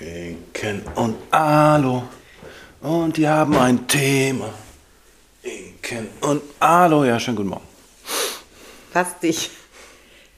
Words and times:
Inken 0.00 0.82
und 0.96 1.16
Alu. 1.30 2.02
Und 2.80 3.16
die 3.16 3.26
haben 3.28 3.56
ein 3.56 3.86
Thema. 3.86 4.50
Inken 5.42 6.08
und 6.20 6.42
Alu. 6.60 7.04
Ja, 7.04 7.18
schönen 7.20 7.36
guten 7.36 7.48
Morgen. 7.50 7.66
Was 8.92 9.18
dich, 9.20 9.50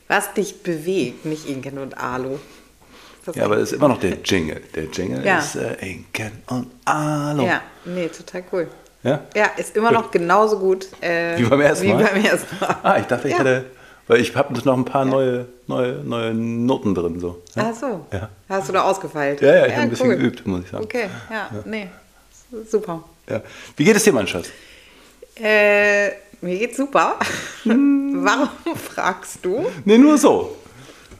was 0.08 0.32
dich 0.34 0.62
bewegt, 0.62 1.24
nicht 1.24 1.48
Inken 1.48 1.78
und 1.78 1.96
Alu. 1.96 2.38
Ja, 3.34 3.44
aber 3.46 3.56
es 3.56 3.72
ist 3.72 3.78
immer 3.78 3.88
noch 3.88 3.98
der 3.98 4.18
Jingle. 4.24 4.62
Der 4.74 4.84
Jingle 4.84 5.24
Ja. 5.24 5.38
ist 5.38 5.56
äh, 5.56 5.74
Inken 5.84 6.42
und 6.48 6.70
Alu. 6.84 7.44
Ja, 7.44 7.62
nee, 7.84 8.08
total 8.08 8.44
cool. 8.52 8.68
Ja? 9.02 9.22
Ja, 9.34 9.46
ist 9.56 9.76
immer 9.76 9.90
noch 9.90 10.10
genauso 10.10 10.58
gut 10.58 10.86
äh, 11.02 11.36
Wie 11.38 11.44
beim 11.44 11.60
ersten 11.60 11.86
wie 11.86 11.92
Mal? 11.92 12.04
beim 12.04 12.24
ersten 12.24 12.56
Mal. 12.60 12.76
Ah, 12.82 12.98
ich 12.98 13.06
dachte, 13.06 13.28
ich 13.28 13.32
Ja. 13.34 13.40
hätte. 13.40 13.64
Weil 14.08 14.20
ich 14.20 14.36
habe 14.36 14.54
noch 14.54 14.76
ein 14.76 14.84
paar 14.84 15.04
neue, 15.04 15.46
neue, 15.66 15.94
neue 16.04 16.32
Noten 16.32 16.94
drin. 16.94 17.18
So. 17.18 17.42
Ja? 17.54 17.70
Ach 17.72 17.74
so. 17.74 18.06
Ja. 18.12 18.28
Hast 18.48 18.68
du 18.68 18.72
da 18.72 18.82
ausgefeilt? 18.82 19.40
Ja, 19.40 19.56
ja, 19.56 19.66
ich 19.66 19.72
habe 19.72 19.82
ein 19.82 19.90
bisschen 19.90 20.10
cool. 20.10 20.16
geübt, 20.16 20.46
muss 20.46 20.64
ich 20.64 20.70
sagen. 20.70 20.84
Okay, 20.84 21.08
ja, 21.30 21.50
nee. 21.64 21.88
Super. 22.70 23.02
Ja. 23.28 23.42
Wie 23.76 23.84
geht 23.84 23.96
es 23.96 24.04
dir, 24.04 24.12
mein 24.12 24.28
Schatz? 24.28 24.48
Äh, 25.36 26.10
mir 26.40 26.58
geht's 26.58 26.76
super. 26.76 27.18
Hm. 27.64 28.06
Warum 28.24 28.76
fragst 28.76 29.44
du? 29.44 29.66
Nee, 29.84 29.98
nur 29.98 30.16
so. 30.16 30.56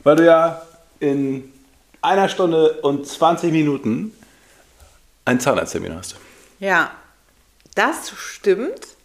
Weil 0.05 0.17
du 0.17 0.25
ja 0.25 0.63
in 1.01 1.53
einer 2.01 2.29
Stunde 2.29 2.81
und 2.83 3.07
20 3.07 3.51
Minuten 3.51 4.13
einen 5.25 5.41
Zahnarzttermin 5.41 5.95
hast. 5.97 6.17
Ja, 6.61 6.93
das 7.75 8.13
stimmt. 8.17 8.96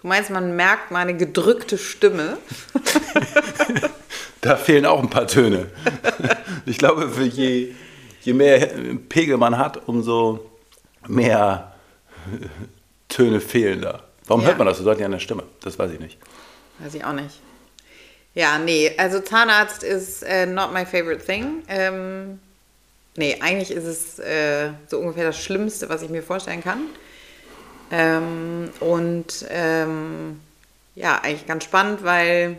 Du 0.00 0.06
meinst, 0.06 0.30
man 0.30 0.54
merkt 0.56 0.90
meine 0.90 1.16
gedrückte 1.16 1.78
Stimme. 1.78 2.38
Da 4.40 4.54
fehlen 4.56 4.86
auch 4.86 5.00
ein 5.02 5.10
paar 5.10 5.26
Töne. 5.26 5.66
Ich 6.64 6.78
glaube, 6.78 7.10
je, 7.24 7.74
je 8.22 8.32
mehr 8.32 8.68
Pegel 9.08 9.36
man 9.36 9.58
hat, 9.58 9.88
umso 9.88 10.48
mehr 11.08 11.72
Töne 13.08 13.40
fehlen 13.40 13.82
da. 13.82 14.04
Warum 14.28 14.42
Ja. 14.42 14.48
hört 14.48 14.58
man 14.58 14.68
das 14.68 14.78
so 14.78 14.84
deutlich 14.84 15.04
an 15.04 15.10
der 15.10 15.18
Stimme? 15.18 15.42
Das 15.62 15.76
weiß 15.76 15.90
ich 15.90 15.98
nicht. 15.98 16.18
Weiß 16.78 16.94
ich 16.94 17.04
auch 17.04 17.12
nicht. 17.14 17.40
Ja, 18.34 18.58
nee, 18.60 18.92
also 18.96 19.18
Zahnarzt 19.18 19.82
ist 19.82 20.22
äh, 20.22 20.46
not 20.46 20.72
my 20.72 20.86
favorite 20.86 21.24
thing. 21.24 21.64
Ähm, 21.68 22.38
nee, 23.16 23.36
eigentlich 23.40 23.72
ist 23.72 23.84
es 23.84 24.18
äh, 24.20 24.70
so 24.86 25.00
ungefähr 25.00 25.24
das 25.24 25.38
Schlimmste, 25.42 25.88
was 25.88 26.02
ich 26.02 26.10
mir 26.10 26.22
vorstellen 26.22 26.62
kann. 26.62 26.82
Ähm, 27.90 28.70
und 28.80 29.46
ähm, 29.48 30.40
ja, 30.94 31.20
eigentlich 31.22 31.46
ganz 31.46 31.64
spannend, 31.64 32.04
weil 32.04 32.58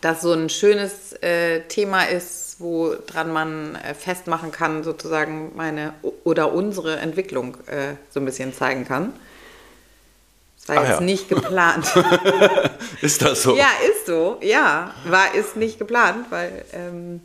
das 0.00 0.20
so 0.20 0.32
ein 0.32 0.48
schönes 0.48 1.12
äh, 1.22 1.62
Thema 1.62 2.04
ist, 2.04 2.56
woran 2.58 3.32
man 3.32 3.74
äh, 3.76 3.94
festmachen 3.94 4.52
kann, 4.52 4.84
sozusagen 4.84 5.52
meine 5.56 5.92
oder 6.24 6.52
unsere 6.52 6.96
Entwicklung 6.96 7.56
äh, 7.66 7.94
so 8.10 8.20
ein 8.20 8.26
bisschen 8.26 8.54
zeigen 8.54 8.86
kann. 8.86 9.12
Das 10.58 10.68
war 10.68 10.84
Ach 10.84 10.88
jetzt 10.88 11.00
ja. 11.00 11.04
nicht 11.06 11.28
geplant. 11.28 11.86
Ist 13.00 13.22
das 13.22 13.42
so? 13.42 13.56
Ja, 13.56 13.68
ist 13.88 14.06
so. 14.06 14.38
Ja, 14.42 14.92
war 15.04 15.34
ist 15.34 15.56
nicht 15.56 15.78
geplant, 15.78 16.26
weil 16.30 16.64
ähm, 16.72 17.20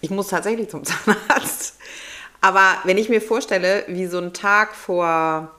ich 0.00 0.10
muss 0.10 0.28
tatsächlich 0.28 0.68
zum 0.68 0.84
Zahnarzt. 0.84 1.76
Aber 2.40 2.76
wenn 2.84 2.98
ich 2.98 3.08
mir 3.08 3.22
vorstelle, 3.22 3.84
wie 3.88 4.06
so 4.06 4.18
ein 4.18 4.32
Tag 4.32 4.74
vor 4.74 5.55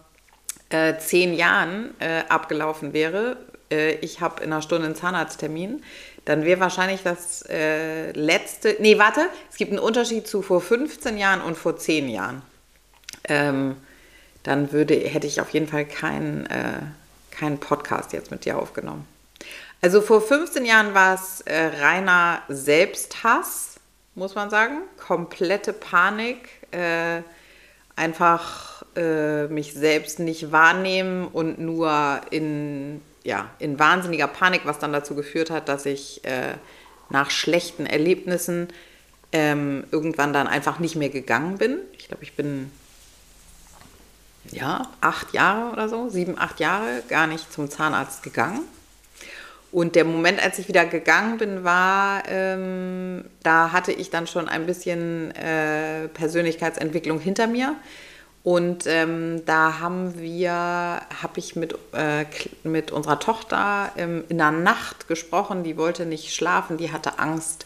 äh, 0.70 0.98
zehn 0.98 1.34
Jahren 1.34 1.94
äh, 2.00 2.24
abgelaufen 2.30 2.94
wäre, 2.94 3.38
äh, 3.72 3.96
ich 3.96 4.22
habe 4.22 4.44
in 4.44 4.52
einer 4.52 4.62
Stunde 4.62 4.86
einen 4.86 4.96
Zahnarzttermin, 4.96 5.84
dann 6.26 6.44
wäre 6.44 6.60
wahrscheinlich 6.60 7.04
das 7.04 7.44
äh, 7.50 8.12
letzte. 8.12 8.76
Nee, 8.80 8.98
warte, 8.98 9.30
es 9.50 9.58
gibt 9.58 9.72
einen 9.72 9.80
Unterschied 9.80 10.28
zu 10.28 10.42
vor 10.42 10.62
15 10.62 11.18
Jahren 11.18 11.42
und 11.42 11.58
vor 11.58 11.78
10 11.78 12.10
Jahren. 12.10 12.42
Ähm, 13.26 13.78
dann 14.44 14.72
würde, 14.72 14.96
hätte 14.96 15.28
ich 15.28 15.42
auf 15.42 15.50
jeden 15.52 15.68
Fall 15.68 15.86
keinen 15.86 16.46
äh, 16.48 16.80
keinen 17.32 17.60
Podcast 17.60 18.14
jetzt 18.14 18.32
mit 18.32 18.46
dir 18.46 18.58
aufgenommen. 18.58 19.08
Also 19.82 20.02
vor 20.02 20.22
15 20.22 20.66
Jahren 20.66 20.94
war 20.94 21.14
es 21.14 21.42
äh, 21.42 21.68
reiner 21.80 22.42
Selbsthass, 22.48 23.80
muss 24.16 24.34
man 24.36 24.50
sagen. 24.50 24.80
Komplette 24.98 25.74
Panik. 25.74 26.50
Einfach 27.96 28.77
äh, 28.98 29.48
mich 29.48 29.74
selbst 29.74 30.20
nicht 30.20 30.52
wahrnehmen 30.52 31.28
und 31.28 31.60
nur 31.60 32.22
in, 32.32 33.02
ja, 33.24 33.50
in 33.60 33.80
wahnsinniger 33.80 34.28
Panik, 34.28 34.62
was 34.66 34.80
dann 34.80 34.92
dazu 34.92 35.16
geführt 35.16 35.50
hat, 35.50 35.70
dass 35.70 35.86
ich 35.86 36.26
äh, 36.26 36.56
nach 37.10 37.30
schlechten 37.30 37.86
Erlebnissen 37.86 38.68
ähm, 39.32 39.84
irgendwann 39.92 40.34
dann 40.34 40.48
einfach 40.48 40.80
nicht 40.80 40.96
mehr 40.96 41.10
gegangen 41.10 41.58
bin. 41.58 41.80
Ich 41.98 42.08
glaube, 42.08 42.24
ich 42.24 42.36
bin 42.36 42.72
ja, 44.52 44.90
acht 45.02 45.34
Jahre 45.34 45.72
oder 45.72 45.90
so, 45.90 46.10
sieben, 46.10 46.38
acht 46.38 46.60
Jahre 46.60 47.04
gar 47.08 47.28
nicht 47.28 47.52
zum 47.52 47.70
Zahnarzt 47.70 48.24
gegangen. 48.24 48.62
Und 49.72 49.96
der 49.96 50.06
Moment, 50.06 50.42
als 50.42 50.60
ich 50.60 50.68
wieder 50.70 50.86
gegangen 50.86 51.38
bin, 51.38 51.64
war, 51.64 52.24
ähm, 52.28 53.26
da 53.44 53.74
hatte 53.74 53.92
ich 53.92 54.10
dann 54.10 54.26
schon 54.26 54.48
ein 54.48 54.66
bisschen 54.66 55.32
äh, 55.36 56.08
Persönlichkeitsentwicklung 56.08 57.20
hinter 57.20 57.48
mir. 57.48 57.76
Und 58.48 58.88
ähm, 58.88 59.46
da 59.46 59.80
haben 59.82 60.18
wir, 60.18 60.54
habe 60.54 61.34
ich 61.36 61.58
mit, 61.58 61.78
äh, 61.92 62.24
mit 62.64 62.92
unserer 62.92 63.20
Tochter 63.20 63.92
ähm, 63.98 64.24
in 64.30 64.38
der 64.38 64.52
Nacht 64.52 65.10
gesprochen. 65.10 65.66
Die 65.66 65.76
wollte 65.76 66.06
nicht 66.06 66.34
schlafen, 66.34 66.78
die 66.78 66.94
hatte 66.94 67.20
Angst, 67.20 67.66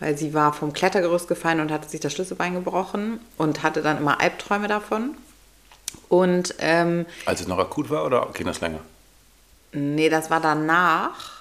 weil 0.00 0.18
sie 0.18 0.34
war 0.34 0.52
vom 0.52 0.72
Klettergerüst 0.72 1.28
gefallen 1.28 1.60
und 1.60 1.70
hatte 1.70 1.88
sich 1.88 2.00
das 2.00 2.12
Schlüsselbein 2.12 2.54
gebrochen 2.54 3.20
und 3.38 3.62
hatte 3.62 3.82
dann 3.82 3.98
immer 3.98 4.20
Albträume 4.20 4.66
davon. 4.66 5.16
Und 6.08 6.56
ähm, 6.58 7.06
Als 7.24 7.42
es 7.42 7.46
noch 7.46 7.60
akut 7.60 7.88
war 7.88 8.04
oder 8.04 8.28
ging 8.34 8.48
das 8.48 8.60
länger? 8.60 8.80
Nee, 9.70 10.08
das 10.08 10.28
war 10.28 10.40
danach. 10.40 11.35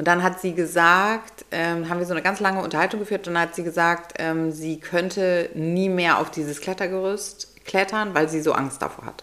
Und 0.00 0.06
dann 0.06 0.22
hat 0.22 0.40
sie 0.40 0.54
gesagt, 0.54 1.44
ähm, 1.50 1.90
haben 1.90 1.98
wir 1.98 2.06
so 2.06 2.14
eine 2.14 2.22
ganz 2.22 2.40
lange 2.40 2.62
Unterhaltung 2.62 3.00
geführt 3.00 3.28
und 3.28 3.34
dann 3.34 3.42
hat 3.42 3.54
sie 3.54 3.62
gesagt, 3.62 4.14
ähm, 4.16 4.50
sie 4.50 4.80
könnte 4.80 5.50
nie 5.52 5.90
mehr 5.90 6.18
auf 6.18 6.30
dieses 6.30 6.62
Klettergerüst 6.62 7.66
klettern, 7.66 8.14
weil 8.14 8.26
sie 8.26 8.40
so 8.40 8.52
Angst 8.54 8.80
davor 8.80 9.04
hat. 9.04 9.22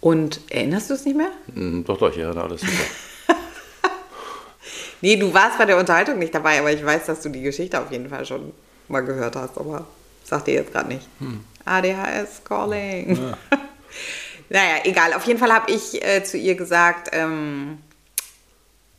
Und 0.00 0.40
erinnerst 0.50 0.88
du 0.88 0.94
es 0.94 1.04
nicht 1.04 1.16
mehr? 1.16 1.32
Hm, 1.52 1.84
Doch, 1.84 1.98
doch, 1.98 2.16
ja, 2.16 2.30
alles 2.30 2.60
super. 2.60 2.72
Nee, 5.00 5.16
du 5.16 5.34
warst 5.34 5.58
bei 5.58 5.64
der 5.64 5.76
Unterhaltung 5.76 6.20
nicht 6.20 6.32
dabei, 6.32 6.60
aber 6.60 6.70
ich 6.70 6.86
weiß, 6.86 7.06
dass 7.06 7.22
du 7.22 7.30
die 7.30 7.42
Geschichte 7.42 7.80
auf 7.80 7.90
jeden 7.90 8.08
Fall 8.08 8.24
schon 8.24 8.52
mal 8.86 9.00
gehört 9.00 9.34
hast, 9.34 9.58
aber 9.58 9.84
sag 10.22 10.44
dir 10.44 10.54
jetzt 10.54 10.70
gerade 10.70 10.90
nicht. 10.90 11.08
ADHS 11.64 12.44
calling. 12.44 13.18
naja, 14.48 14.76
egal. 14.84 15.12
Auf 15.14 15.24
jeden 15.24 15.40
Fall 15.40 15.52
habe 15.52 15.72
ich 15.72 16.00
äh, 16.06 16.22
zu 16.22 16.38
ihr 16.38 16.54
gesagt, 16.54 17.08
ähm, 17.12 17.78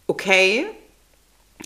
okay, 0.08 0.66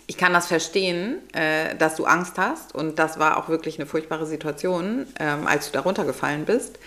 ich 0.08 0.18
kann 0.18 0.34
das 0.34 0.48
verstehen, 0.48 1.18
äh, 1.34 1.76
dass 1.76 1.96
du 1.96 2.06
Angst 2.06 2.38
hast 2.38 2.74
und 2.76 3.00
das 3.00 3.20
war 3.20 3.38
auch 3.38 3.50
wirklich 3.50 3.80
eine 3.80 3.86
furchtbare 3.86 4.26
Situation, 4.26 5.08
ähm, 5.20 5.48
als 5.48 5.68
du 5.68 5.74
da 5.74 5.82
runtergefallen 5.82 6.46
bist. 6.46 6.80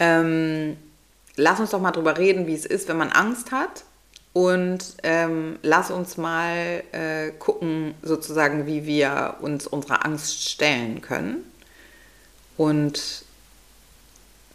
Ähm, 0.00 0.76
lass 1.36 1.60
uns 1.60 1.70
doch 1.70 1.80
mal 1.80 1.90
drüber 1.90 2.18
reden, 2.18 2.46
wie 2.46 2.54
es 2.54 2.66
ist, 2.66 2.88
wenn 2.88 2.96
man 2.96 3.10
Angst 3.10 3.52
hat. 3.52 3.84
Und 4.32 4.94
ähm, 5.02 5.58
lass 5.62 5.90
uns 5.90 6.16
mal 6.16 6.84
äh, 6.92 7.30
gucken, 7.38 7.94
sozusagen, 8.02 8.66
wie 8.66 8.86
wir 8.86 9.36
uns 9.40 9.66
unserer 9.66 10.04
Angst 10.04 10.48
stellen 10.48 11.00
können. 11.00 11.44
Und 12.56 13.24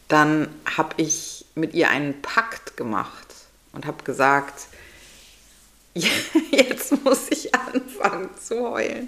dann 0.07 0.47
habe 0.77 0.93
ich 0.97 1.45
mit 1.55 1.73
ihr 1.73 1.89
einen 1.89 2.21
Pakt 2.21 2.77
gemacht 2.77 3.27
und 3.73 3.85
habe 3.85 4.03
gesagt, 4.03 4.67
jetzt 6.51 7.03
muss 7.03 7.29
ich 7.29 7.53
anfangen 7.53 8.29
zu 8.41 8.69
heulen, 8.69 9.07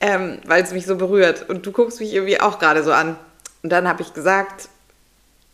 ähm, 0.00 0.38
weil 0.46 0.62
es 0.62 0.72
mich 0.72 0.86
so 0.86 0.96
berührt. 0.96 1.48
Und 1.48 1.64
du 1.66 1.72
guckst 1.72 2.00
mich 2.00 2.12
irgendwie 2.12 2.40
auch 2.40 2.58
gerade 2.58 2.82
so 2.82 2.92
an. 2.92 3.16
Und 3.62 3.70
dann 3.70 3.86
habe 3.88 4.02
ich 4.02 4.12
gesagt, 4.14 4.68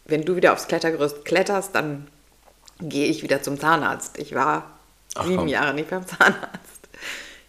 wenn 0.06 0.22
du 0.24 0.36
wieder 0.36 0.52
aufs 0.54 0.68
Klettergerüst 0.68 1.24
kletterst, 1.24 1.74
dann 1.74 2.08
gehe 2.80 3.06
ich 3.08 3.22
wieder 3.22 3.42
zum 3.42 3.60
Zahnarzt. 3.60 4.18
Ich 4.18 4.34
war 4.34 4.70
Ach, 5.14 5.24
sieben 5.24 5.36
komm. 5.38 5.48
Jahre 5.48 5.74
nicht 5.74 5.90
beim 5.90 6.06
Zahnarzt. 6.06 6.38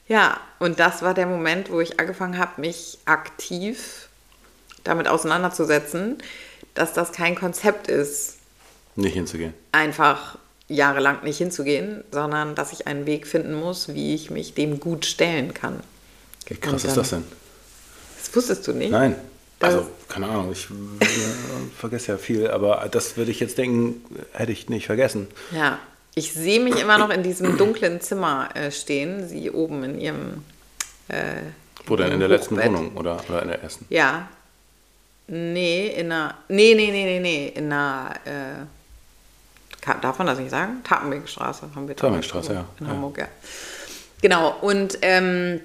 Ja, 0.08 0.40
und 0.58 0.80
das 0.80 1.02
war 1.02 1.14
der 1.14 1.28
Moment, 1.28 1.72
wo 1.72 1.80
ich 1.80 2.00
angefangen 2.00 2.38
habe, 2.38 2.60
mich 2.60 2.98
aktiv 3.06 4.10
damit 4.84 5.08
auseinanderzusetzen, 5.08 6.18
dass 6.74 6.94
das 6.94 7.12
kein 7.12 7.36
Konzept 7.36 7.88
ist, 7.88 8.38
Nicht 8.96 9.14
hinzugehen. 9.14 9.54
einfach 9.72 10.38
jahrelang 10.70 11.24
nicht 11.24 11.38
hinzugehen, 11.40 12.04
sondern 12.12 12.56
dass 12.56 12.72
ich 12.72 12.88
einen 12.88 13.06
Weg 13.06 13.28
finden 13.28 13.54
muss, 13.54 13.94
wie 13.94 14.14
ich 14.16 14.30
mich 14.30 14.54
dem 14.54 14.80
gut 14.80 15.06
stellen 15.06 15.54
kann. 15.54 15.80
Wie 16.48 16.56
krass 16.56 16.72
Und 16.72 16.78
ist 16.78 16.88
dann- 16.88 16.96
das 16.96 17.10
denn? 17.10 17.24
Das 18.20 18.36
wusstest 18.36 18.68
du 18.68 18.74
nicht? 18.74 18.92
Nein. 18.92 19.16
Das- 19.60 19.74
Also, 19.76 19.88
keine 20.08 20.28
Ahnung, 20.30 20.52
ich 20.54 20.66
äh, 20.66 21.06
vergesse 21.78 22.14
ja 22.14 22.18
viel, 22.18 22.50
aber 22.50 22.88
das 22.92 23.18
würde 23.18 23.32
ich 23.32 23.40
jetzt 23.40 23.58
denken, 23.58 24.02
hätte 24.32 24.52
ich 24.52 24.70
nicht 24.70 24.86
vergessen. 24.86 25.28
Ja, 25.52 25.80
ich 26.16 26.34
sehe 26.34 26.60
mich 26.60 26.80
immer 26.80 26.98
noch 26.98 27.10
in 27.10 27.24
diesem 27.24 27.58
dunklen 27.58 28.00
Zimmer 28.02 28.50
äh, 28.56 28.72
stehen, 28.72 29.28
sie 29.28 29.52
oben 29.52 29.84
in 29.84 30.00
ihrem, 30.00 30.44
äh, 31.10 31.42
Wo 31.86 31.96
denn? 31.96 32.12
In 32.14 32.20
der 32.20 32.30
letzten. 32.30 32.58
Wohnung 32.58 32.96
oder, 32.96 33.22
oder 33.28 33.42
in 33.42 33.50
der 33.50 33.62
ersten? 33.64 33.86
Ja. 33.90 34.30
Nee, 35.28 35.88
in 35.96 36.12
einer. 36.12 36.36
Nee, 36.48 36.74
nee, 36.76 36.92
nee, 36.92 37.06
nee, 37.06 37.20
nee. 37.20 37.48
In 37.56 37.66
einer. 37.72 38.16
Äh, 38.26 38.66
darf 39.96 40.18
man 40.18 40.28
das 40.28 40.40
nicht 40.40 40.52
sagen? 40.52 40.82
Tapenbeckstraße 40.84 41.70
haben 41.76 41.88
wir 41.88 41.96
Tapenbeckstraße, 41.96 42.54
ja. 42.54 42.66
In 42.80 42.86
Ja. 42.86 42.92
Hamburg, 42.94 43.18
ja. 43.18 43.28
Genau. 44.22 44.56
Und, 44.62 44.98
ähm, 45.02 45.62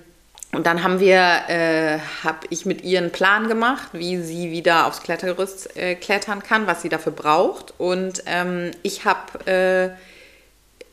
und 0.52 0.66
dann 0.66 0.84
haben 0.84 1.00
wir, 1.00 1.18
äh, 1.48 1.98
habe 2.22 2.46
ich 2.50 2.64
mit 2.64 2.84
ihr 2.84 2.98
einen 2.98 3.10
Plan 3.10 3.48
gemacht, 3.48 3.88
wie 3.92 4.22
sie 4.22 4.50
wieder 4.52 4.86
aufs 4.86 5.02
Klettergerüst 5.02 5.76
äh, 5.76 5.96
klettern 5.96 6.42
kann, 6.42 6.66
was 6.66 6.82
sie 6.82 6.88
dafür 6.88 7.12
braucht. 7.12 7.74
Und 7.78 8.22
ähm, 8.26 8.70
ich 8.82 9.04
habe 9.04 9.46
äh, 9.46 9.90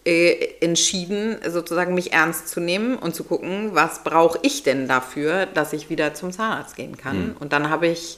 äh, 0.04 0.56
entschieden, 0.62 1.38
sozusagen 1.48 1.94
mich 1.94 2.12
ernst 2.12 2.48
zu 2.48 2.60
nehmen 2.60 2.96
und 2.96 3.14
zu 3.14 3.24
gucken, 3.24 3.70
was 3.74 4.04
brauche 4.04 4.40
ich 4.42 4.64
denn 4.64 4.88
dafür, 4.88 5.46
dass 5.46 5.74
ich 5.74 5.92
wieder 5.92 6.16
zum 6.16 6.32
Zahnarzt 6.32 6.76
gehen 6.76 6.98
kann. 6.98 7.36
Und 7.40 7.54
dann 7.54 7.70
habe 7.70 7.86
ich 7.86 8.18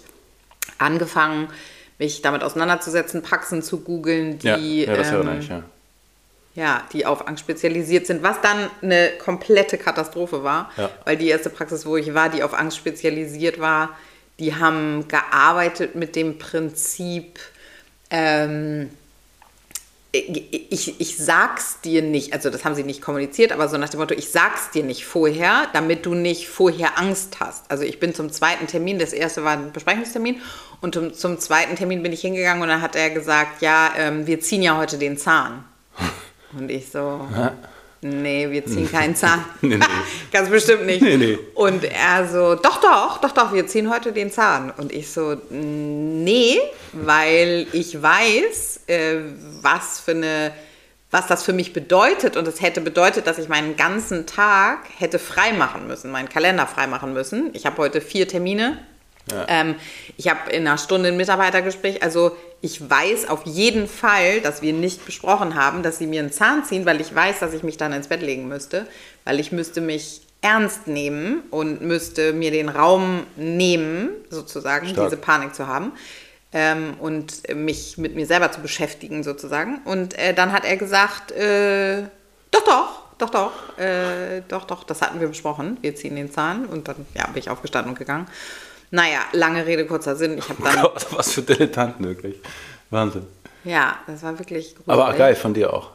angefangen, 0.78 1.50
mich 2.00 2.22
damit 2.22 2.44
auseinanderzusetzen, 2.44 3.22
Praxen 3.22 3.62
zu 3.62 3.82
googeln, 3.82 4.40
die, 4.40 4.86
Ja, 4.86 4.96
ja 4.96 5.20
ähm, 5.20 5.40
ich, 5.40 5.48
ja. 5.48 5.64
ja, 6.56 6.84
die 6.92 7.06
auf 7.06 7.28
Angst 7.28 7.42
spezialisiert 7.42 8.08
sind, 8.08 8.24
was 8.24 8.42
dann 8.42 8.70
eine 8.82 9.12
komplette 9.24 9.78
Katastrophe 9.78 10.44
war, 10.44 10.72
weil 11.06 11.18
die 11.18 11.28
erste 11.28 11.50
Praxis, 11.50 11.86
wo 11.86 11.98
ich 11.98 12.14
war, 12.14 12.30
die 12.30 12.44
auf 12.44 12.54
Angst 12.54 12.78
spezialisiert 12.78 13.60
war, 13.60 13.90
die 14.40 14.56
haben 14.56 15.08
gearbeitet 15.08 15.96
mit 15.96 16.16
dem 16.16 16.40
Prinzip, 16.40 17.40
ähm, 18.10 18.90
ich, 20.16 21.00
ich, 21.02 21.18
sag's 21.18 21.82
dir 21.82 22.04
nicht, 22.04 22.34
also 22.34 22.52
das 22.52 22.64
haben 22.64 22.76
sie 22.76 22.84
nicht 22.84 23.02
kommuniziert, 23.02 23.52
aber 23.52 23.68
so 23.68 23.78
nach 23.78 23.90
dem 23.90 24.00
Motto, 24.00 24.14
ich 24.14 24.30
sag's 24.30 24.70
dir 24.70 24.84
nicht 24.84 25.06
vorher, 25.06 25.68
damit 25.74 26.06
du 26.06 26.14
nicht 26.14 26.48
vorher 26.48 27.00
Angst 27.00 27.38
hast. 27.40 27.70
Also 27.72 27.84
ich 27.84 28.00
bin 28.00 28.14
zum 28.14 28.32
zweiten 28.32 28.68
Termin, 28.68 29.00
das 29.00 29.12
erste 29.12 29.44
war 29.44 29.54
ein 29.54 29.72
Besprechungstermin 29.72 30.40
und 30.82 30.94
zum, 30.94 31.14
zum 31.16 31.40
zweiten 31.40 31.76
Termin 31.76 32.04
bin 32.04 32.14
ich 32.14 32.22
hingegangen 32.22 32.62
und 32.62 32.70
dann 32.70 32.82
hat 32.82 32.96
er 32.96 33.10
gesagt, 33.10 33.64
ja, 33.64 33.92
ähm, 33.98 34.28
wir 34.28 34.40
ziehen 34.40 34.62
ja 34.62 34.78
heute 34.78 35.00
den 35.00 35.18
Zahn. 35.18 35.64
Und 36.56 36.70
ich 36.70 36.92
so, 36.92 37.28
nee, 38.04 38.50
wir 38.50 38.66
ziehen 38.66 38.92
keinen 38.92 39.16
Zahn. 39.16 39.44
Nee, 39.62 39.78
nee. 39.78 39.86
Ganz 40.32 40.50
bestimmt 40.50 40.86
nicht. 40.86 41.02
Nee, 41.02 41.18
nee. 41.18 41.40
Und 41.56 41.84
er 41.84 42.28
so, 42.28 42.56
doch, 42.56 42.82
doch, 42.82 43.20
doch, 43.20 43.32
doch, 43.32 43.54
wir 43.54 43.66
ziehen 43.68 43.90
heute 43.90 44.12
den 44.12 44.32
Zahn. 44.32 44.72
Und 44.72 44.92
ich 44.92 45.12
so, 45.12 45.38
nee, 45.50 46.60
weil 46.92 47.68
ich 47.72 48.02
weiß, 48.02 48.82
äh, 48.88 49.18
was 49.62 50.00
für 50.00 50.12
eine, 50.12 50.52
was 51.12 51.28
das 51.28 51.44
für 51.44 51.54
mich 51.54 51.74
bedeutet. 51.74 52.38
Und 52.38 52.48
es 52.48 52.62
hätte 52.62 52.82
bedeutet, 52.82 53.28
dass 53.28 53.38
ich 53.38 53.48
meinen 53.48 53.78
ganzen 53.78 54.26
Tag 54.26 54.80
hätte 54.98 55.20
frei 55.20 55.54
machen 55.54 55.88
müssen, 55.88 56.12
meinen 56.12 56.30
Kalender 56.30 56.68
frei 56.68 56.88
machen 56.88 57.14
müssen. 57.14 57.52
Ich 57.54 57.66
habe 57.66 57.78
heute 57.78 58.02
vier 58.02 58.28
Termine. 58.28 58.80
Ähm, 59.48 59.76
ich 60.18 60.28
habe 60.28 60.52
in 60.52 60.68
einer 60.68 60.78
Stunde 60.78 61.10
ein 61.10 61.18
Mitarbeitergespräch. 61.18 62.04
Also 62.04 62.36
ich 62.64 62.90
weiß 62.90 63.28
auf 63.28 63.46
jeden 63.46 63.90
Fall, 63.90 64.40
dass 64.40 64.62
wir 64.62 64.72
nicht 64.72 65.06
besprochen 65.06 65.56
haben, 65.56 65.84
dass 65.84 65.98
sie 65.98 66.08
mir 66.08 66.22
einen 66.22 66.32
Zahn 66.32 66.64
ziehen, 66.64 66.86
weil 66.86 67.02
ich 67.02 67.14
weiß, 67.14 67.40
dass 67.40 67.54
ich 67.54 67.62
mich 67.62 67.76
dann 67.76 67.92
ins 67.92 68.08
Bett 68.08 68.22
legen 68.22 68.48
müsste, 68.48 68.88
weil 69.26 69.42
ich 69.42 69.52
müsste 69.52 69.82
mich 69.82 70.22
ernst 70.40 70.88
nehmen 70.88 71.44
und 71.52 71.82
müsste 71.82 72.32
mir 72.32 72.52
den 72.52 72.70
Raum 72.70 73.26
nehmen, 73.36 74.12
sozusagen, 74.30 74.88
Stark. 74.88 75.10
diese 75.10 75.18
Panik 75.18 75.54
zu 75.54 75.68
haben 75.68 75.92
ähm, 76.54 76.94
und 77.02 77.54
mich 77.54 77.98
mit 77.98 78.16
mir 78.16 78.26
selber 78.26 78.50
zu 78.54 78.62
beschäftigen, 78.62 79.24
sozusagen. 79.24 79.82
Und 79.84 80.18
äh, 80.18 80.34
dann 80.34 80.54
hat 80.54 80.64
er 80.64 80.78
gesagt, 80.78 81.34
äh, 81.34 82.04
doch, 82.50 82.64
doch, 82.66 83.04
doch, 83.18 83.30
doch, 83.30 83.78
äh, 83.78 84.42
doch, 84.48 84.64
doch, 84.64 84.86
das 84.86 85.02
hatten 85.02 85.20
wir 85.20 85.28
besprochen. 85.28 85.80
Wir 85.82 85.96
ziehen 85.96 86.16
den 86.16 86.32
Zahn 86.32 86.66
und 86.66 86.88
dann 86.88 87.06
ja, 87.14 87.28
bin 87.28 87.40
ich 87.40 87.50
aufgestanden 87.50 87.92
und 87.92 88.00
gegangen. 88.00 88.28
Naja, 88.94 89.22
lange 89.32 89.66
Rede, 89.66 89.88
kurzer 89.88 90.16
Sinn. 90.16 90.38
Ich 90.38 90.48
habe 90.50 90.62
dann, 90.62 90.84
Gott, 90.84 91.08
was 91.18 91.34
für 91.34 91.42
Dilettanten 91.42 92.06
wirklich. 92.06 92.36
Wahnsinn. 92.92 93.26
ja, 93.64 93.98
das 94.06 94.22
war 94.22 94.38
wirklich 94.38 94.76
gruselig. 94.76 94.88
Aber 94.88 95.12
geil 95.14 95.36
von 95.36 95.56
dir 95.56 95.74
auch. 95.74 95.90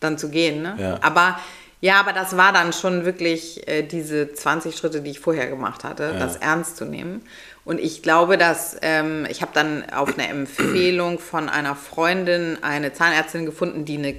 dann 0.00 0.16
zu 0.16 0.30
gehen, 0.30 0.62
ne? 0.62 0.76
Ja. 0.78 0.98
Aber 1.02 1.38
ja, 1.82 2.00
aber 2.00 2.14
das 2.14 2.38
war 2.38 2.54
dann 2.54 2.72
schon 2.72 3.04
wirklich 3.04 3.68
äh, 3.68 3.82
diese 3.82 4.32
20 4.32 4.74
Schritte, 4.74 5.02
die 5.02 5.10
ich 5.10 5.20
vorher 5.20 5.46
gemacht 5.46 5.84
hatte, 5.84 6.16
das 6.18 6.36
ernst 6.36 6.78
zu 6.78 6.86
nehmen. 6.86 7.20
Und 7.66 7.78
ich 7.78 8.02
glaube, 8.02 8.38
dass 8.38 8.78
ähm, 8.80 9.26
ich 9.28 9.42
habe 9.42 9.52
dann 9.52 9.84
auf 9.90 10.16
eine 10.18 10.26
Empfehlung 10.28 11.18
von 11.18 11.50
einer 11.50 11.76
Freundin 11.76 12.56
eine 12.62 12.94
Zahnärztin 12.94 13.44
gefunden, 13.44 13.84
die 13.84 13.98
eine 13.98 14.16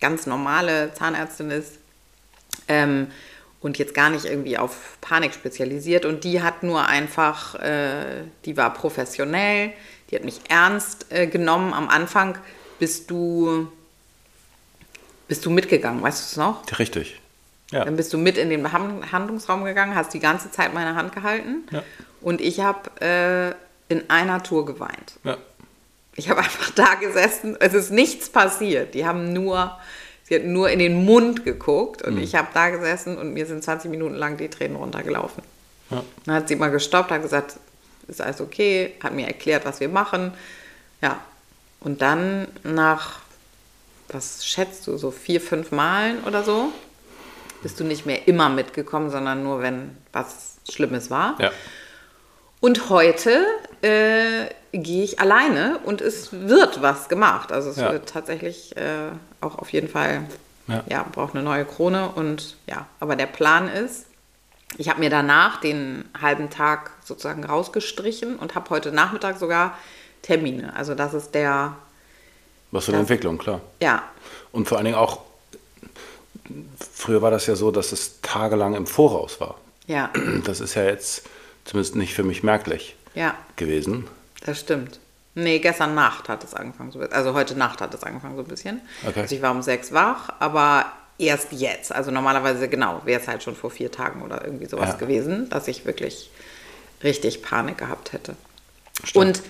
ganz 0.00 0.26
normale 0.26 0.94
Zahnärztin 0.94 1.50
ist 1.50 1.78
ähm, 2.68 3.08
und 3.64 3.78
jetzt 3.78 3.94
gar 3.94 4.10
nicht 4.10 4.26
irgendwie 4.26 4.58
auf 4.58 4.98
Panik 5.00 5.32
spezialisiert. 5.34 6.04
Und 6.04 6.22
die 6.22 6.42
hat 6.42 6.62
nur 6.62 6.86
einfach, 6.86 7.54
äh, 7.56 8.24
die 8.44 8.56
war 8.56 8.72
professionell, 8.74 9.72
die 10.10 10.16
hat 10.16 10.24
mich 10.24 10.40
ernst 10.48 11.06
äh, 11.10 11.26
genommen. 11.26 11.72
Am 11.72 11.88
Anfang 11.88 12.36
bist 12.78 13.10
du 13.10 13.66
bist 15.26 15.46
du 15.46 15.50
mitgegangen, 15.50 16.02
weißt 16.02 16.20
du 16.20 16.24
es 16.32 16.36
noch? 16.36 16.78
Richtig. 16.78 17.18
Ja. 17.70 17.86
Dann 17.86 17.96
bist 17.96 18.12
du 18.12 18.18
mit 18.18 18.36
in 18.36 18.50
den 18.50 18.62
Behandlungsraum 18.62 19.64
gegangen, 19.64 19.94
hast 19.94 20.12
die 20.12 20.20
ganze 20.20 20.50
Zeit 20.50 20.74
meine 20.74 20.94
Hand 20.94 21.14
gehalten 21.14 21.64
Ja. 21.70 21.82
und 22.20 22.42
ich 22.42 22.60
habe 22.60 22.90
äh, 23.00 23.92
in 23.92 24.08
einer 24.10 24.42
Tour 24.42 24.66
geweint. 24.66 25.14
ja. 25.24 25.36
Ich 26.16 26.28
habe 26.30 26.38
einfach 26.42 26.70
da 26.70 26.94
gesessen, 26.94 27.56
es 27.58 27.74
ist 27.74 27.90
nichts 27.90 28.28
passiert. 28.28 28.94
Die 28.94 29.04
haben 29.04 29.32
nur, 29.32 29.76
sie 30.24 30.34
hat 30.34 30.44
nur 30.44 30.70
in 30.70 30.78
den 30.78 31.04
Mund 31.04 31.44
geguckt 31.44 32.02
und 32.02 32.18
ich 32.18 32.34
habe 32.34 32.48
da 32.54 32.70
gesessen 32.70 33.16
und 33.18 33.34
mir 33.34 33.46
sind 33.46 33.62
20 33.62 33.90
Minuten 33.90 34.14
lang 34.14 34.36
die 34.36 34.48
Tränen 34.48 34.76
runtergelaufen. 34.76 35.42
Ja. 35.90 36.02
Dann 36.24 36.34
hat 36.34 36.48
sie 36.48 36.56
mal 36.56 36.70
gestoppt, 36.70 37.10
hat 37.10 37.22
gesagt, 37.22 37.56
ist 38.08 38.20
alles 38.20 38.40
okay, 38.40 38.94
hat 39.02 39.12
mir 39.12 39.26
erklärt, 39.26 39.64
was 39.64 39.80
wir 39.80 39.88
machen. 39.88 40.32
Ja, 41.00 41.20
und 41.80 42.02
dann 42.02 42.48
nach, 42.62 43.20
was 44.08 44.46
schätzt 44.46 44.86
du, 44.86 44.96
so 44.96 45.10
vier, 45.10 45.40
fünf 45.40 45.70
Malen 45.70 46.24
oder 46.24 46.42
so, 46.42 46.72
bist 47.62 47.78
du 47.80 47.84
nicht 47.84 48.06
mehr 48.06 48.26
immer 48.26 48.48
mitgekommen, 48.48 49.10
sondern 49.10 49.42
nur, 49.42 49.60
wenn 49.60 49.96
was 50.12 50.56
Schlimmes 50.70 51.10
war. 51.10 51.36
ja. 51.40 51.50
Und 52.64 52.88
heute 52.88 53.44
äh, 53.82 54.46
gehe 54.72 55.04
ich 55.04 55.20
alleine 55.20 55.80
und 55.84 56.00
es 56.00 56.30
wird 56.32 56.80
was 56.80 57.10
gemacht. 57.10 57.52
Also 57.52 57.68
es 57.68 57.76
Ja. 57.76 57.92
wird 57.92 58.08
tatsächlich 58.08 58.74
äh, 58.78 59.10
auch 59.42 59.58
auf 59.58 59.70
jeden 59.70 59.88
Fall, 59.88 60.22
Ja. 60.66 60.82
ja. 60.88 61.06
braucht 61.12 61.34
eine 61.34 61.42
neue 61.44 61.66
Krone 61.66 62.08
und 62.08 62.56
ja, 62.66 62.86
aber 63.00 63.16
der 63.16 63.26
Plan 63.26 63.68
ist, 63.68 64.06
ich 64.78 64.88
habe 64.88 65.00
mir 65.00 65.10
danach 65.10 65.60
den 65.60 66.06
halben 66.18 66.48
Tag 66.48 66.90
sozusagen 67.04 67.44
rausgestrichen 67.44 68.36
und 68.38 68.54
habe 68.54 68.70
heute 68.70 68.92
Nachmittag 68.92 69.36
sogar 69.38 69.76
Termine. 70.22 70.74
Also 70.74 70.94
das 70.94 71.12
ist 71.12 71.34
der, 71.34 71.76
Was 72.70 72.86
für 72.86 72.92
eine 72.92 73.02
Das- 73.02 73.10
Entwicklung, 73.10 73.36
klar. 73.36 73.60
ja, 73.82 74.02
Und 74.52 74.68
vor 74.68 74.78
allen 74.78 74.86
Dingen 74.86 74.96
auch, 74.96 75.20
früher 76.94 77.20
war 77.20 77.30
das 77.30 77.44
ja 77.46 77.56
so, 77.56 77.70
dass 77.70 77.92
es 77.92 78.22
tagelang 78.22 78.74
im 78.74 78.86
Voraus 78.86 79.38
war. 79.38 79.56
ja, 79.86 80.08
Das 80.46 80.60
ist 80.60 80.72
ja 80.76 80.84
jetzt 80.84 81.24
zumindest 81.64 81.96
nicht 81.96 82.14
für 82.14 82.22
mich 82.22 82.42
merklich 82.42 82.96
ja, 83.14 83.34
gewesen. 83.56 84.06
das 84.44 84.60
stimmt. 84.60 85.00
Nee, 85.36 85.58
gestern 85.58 85.94
Nacht 85.96 86.28
hat 86.28 86.44
es 86.44 86.54
angefangen, 86.54 86.92
so, 86.92 87.00
also 87.00 87.34
heute 87.34 87.56
Nacht 87.56 87.80
hat 87.80 87.92
es 87.92 88.04
angefangen 88.04 88.36
so 88.36 88.42
ein 88.42 88.48
bisschen. 88.48 88.80
Okay. 89.06 89.22
Also 89.22 89.34
ich 89.34 89.42
war 89.42 89.50
um 89.50 89.62
sechs 89.62 89.92
wach, 89.92 90.32
aber 90.38 90.86
erst 91.18 91.48
jetzt. 91.52 91.92
Also 91.92 92.10
normalerweise, 92.12 92.68
genau, 92.68 93.00
wäre 93.04 93.20
es 93.20 93.26
halt 93.26 93.42
schon 93.42 93.56
vor 93.56 93.70
vier 93.70 93.90
Tagen 93.90 94.22
oder 94.22 94.44
irgendwie 94.44 94.66
sowas 94.66 94.90
Ja. 94.90 94.96
gewesen, 94.96 95.48
dass 95.50 95.66
ich 95.66 95.84
wirklich 95.86 96.30
richtig 97.02 97.42
Panik 97.42 97.78
gehabt 97.78 98.12
hätte. 98.12 98.36
Stimmt. 99.02 99.16
Und 99.26 99.42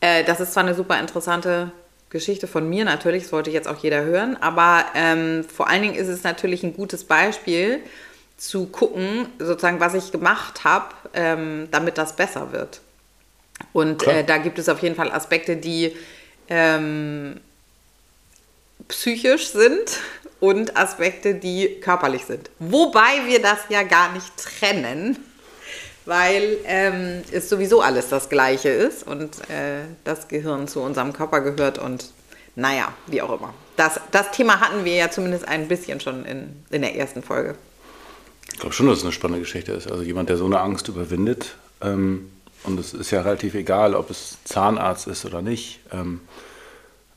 äh, 0.00 0.24
das 0.24 0.40
ist 0.40 0.52
zwar 0.54 0.64
eine 0.64 0.74
super 0.74 0.98
interessante 0.98 1.70
Geschichte 2.10 2.46
von 2.48 2.68
mir 2.68 2.84
natürlich, 2.84 3.24
das 3.24 3.32
wollte 3.32 3.50
jetzt 3.50 3.68
auch 3.68 3.78
jeder 3.82 4.02
hören, 4.02 4.36
aber 4.40 4.86
ähm, 4.94 5.44
vor 5.44 5.68
allen 5.68 5.82
Dingen 5.82 5.94
ist 5.94 6.08
es 6.08 6.22
natürlich 6.24 6.62
ein 6.64 6.74
gutes 6.74 7.04
Beispiel 7.04 7.80
zu 8.38 8.66
gucken, 8.66 9.26
sozusagen, 9.38 9.80
was 9.80 9.94
ich 9.94 10.10
gemacht 10.12 10.64
habe, 10.64 10.94
ähm, 11.12 11.68
damit 11.70 11.98
das 11.98 12.16
besser 12.16 12.52
wird. 12.52 12.80
Und 13.72 14.06
äh, 14.06 14.24
da 14.24 14.38
gibt 14.38 14.58
es 14.58 14.68
auf 14.68 14.80
jeden 14.80 14.94
Fall 14.94 15.10
Aspekte, 15.10 15.56
die 15.56 15.94
ähm, 16.48 17.40
psychisch 18.86 19.50
sind 19.50 19.98
und 20.40 20.76
Aspekte, 20.76 21.34
die 21.34 21.80
körperlich 21.80 22.24
sind. 22.24 22.48
Wobei 22.60 23.26
wir 23.26 23.42
das 23.42 23.58
ja 23.68 23.82
gar 23.82 24.12
nicht 24.12 24.32
trennen, 24.36 25.18
weil 26.06 26.58
ähm, 26.64 27.22
es 27.32 27.48
sowieso 27.48 27.82
alles 27.82 28.08
das 28.08 28.28
Gleiche 28.28 28.68
ist 28.68 29.04
und 29.04 29.40
äh, 29.50 29.82
das 30.04 30.28
Gehirn 30.28 30.68
zu 30.68 30.80
unserem 30.80 31.12
Körper 31.12 31.40
gehört 31.40 31.78
und 31.78 32.12
naja, 32.54 32.92
wie 33.06 33.20
auch 33.20 33.38
immer. 33.38 33.52
Das, 33.76 34.00
das 34.10 34.30
Thema 34.30 34.60
hatten 34.60 34.84
wir 34.84 34.94
ja 34.94 35.10
zumindest 35.10 35.46
ein 35.46 35.68
bisschen 35.68 36.00
schon 36.00 36.24
in, 36.24 36.64
in 36.70 36.82
der 36.82 36.96
ersten 36.96 37.22
Folge. 37.22 37.56
Ich 38.52 38.58
glaube 38.58 38.74
schon, 38.74 38.86
dass 38.86 38.98
es 38.98 39.04
eine 39.04 39.12
spannende 39.12 39.40
Geschichte 39.40 39.72
ist. 39.72 39.90
Also 39.90 40.02
jemand, 40.02 40.28
der 40.28 40.36
so 40.36 40.46
eine 40.46 40.60
Angst 40.60 40.88
überwindet. 40.88 41.56
Ähm, 41.80 42.30
und 42.64 42.78
es 42.80 42.92
ist 42.92 43.10
ja 43.10 43.20
relativ 43.20 43.54
egal, 43.54 43.94
ob 43.94 44.10
es 44.10 44.38
Zahnarzt 44.44 45.06
ist 45.06 45.24
oder 45.24 45.42
nicht. 45.42 45.80
Ähm, 45.92 46.20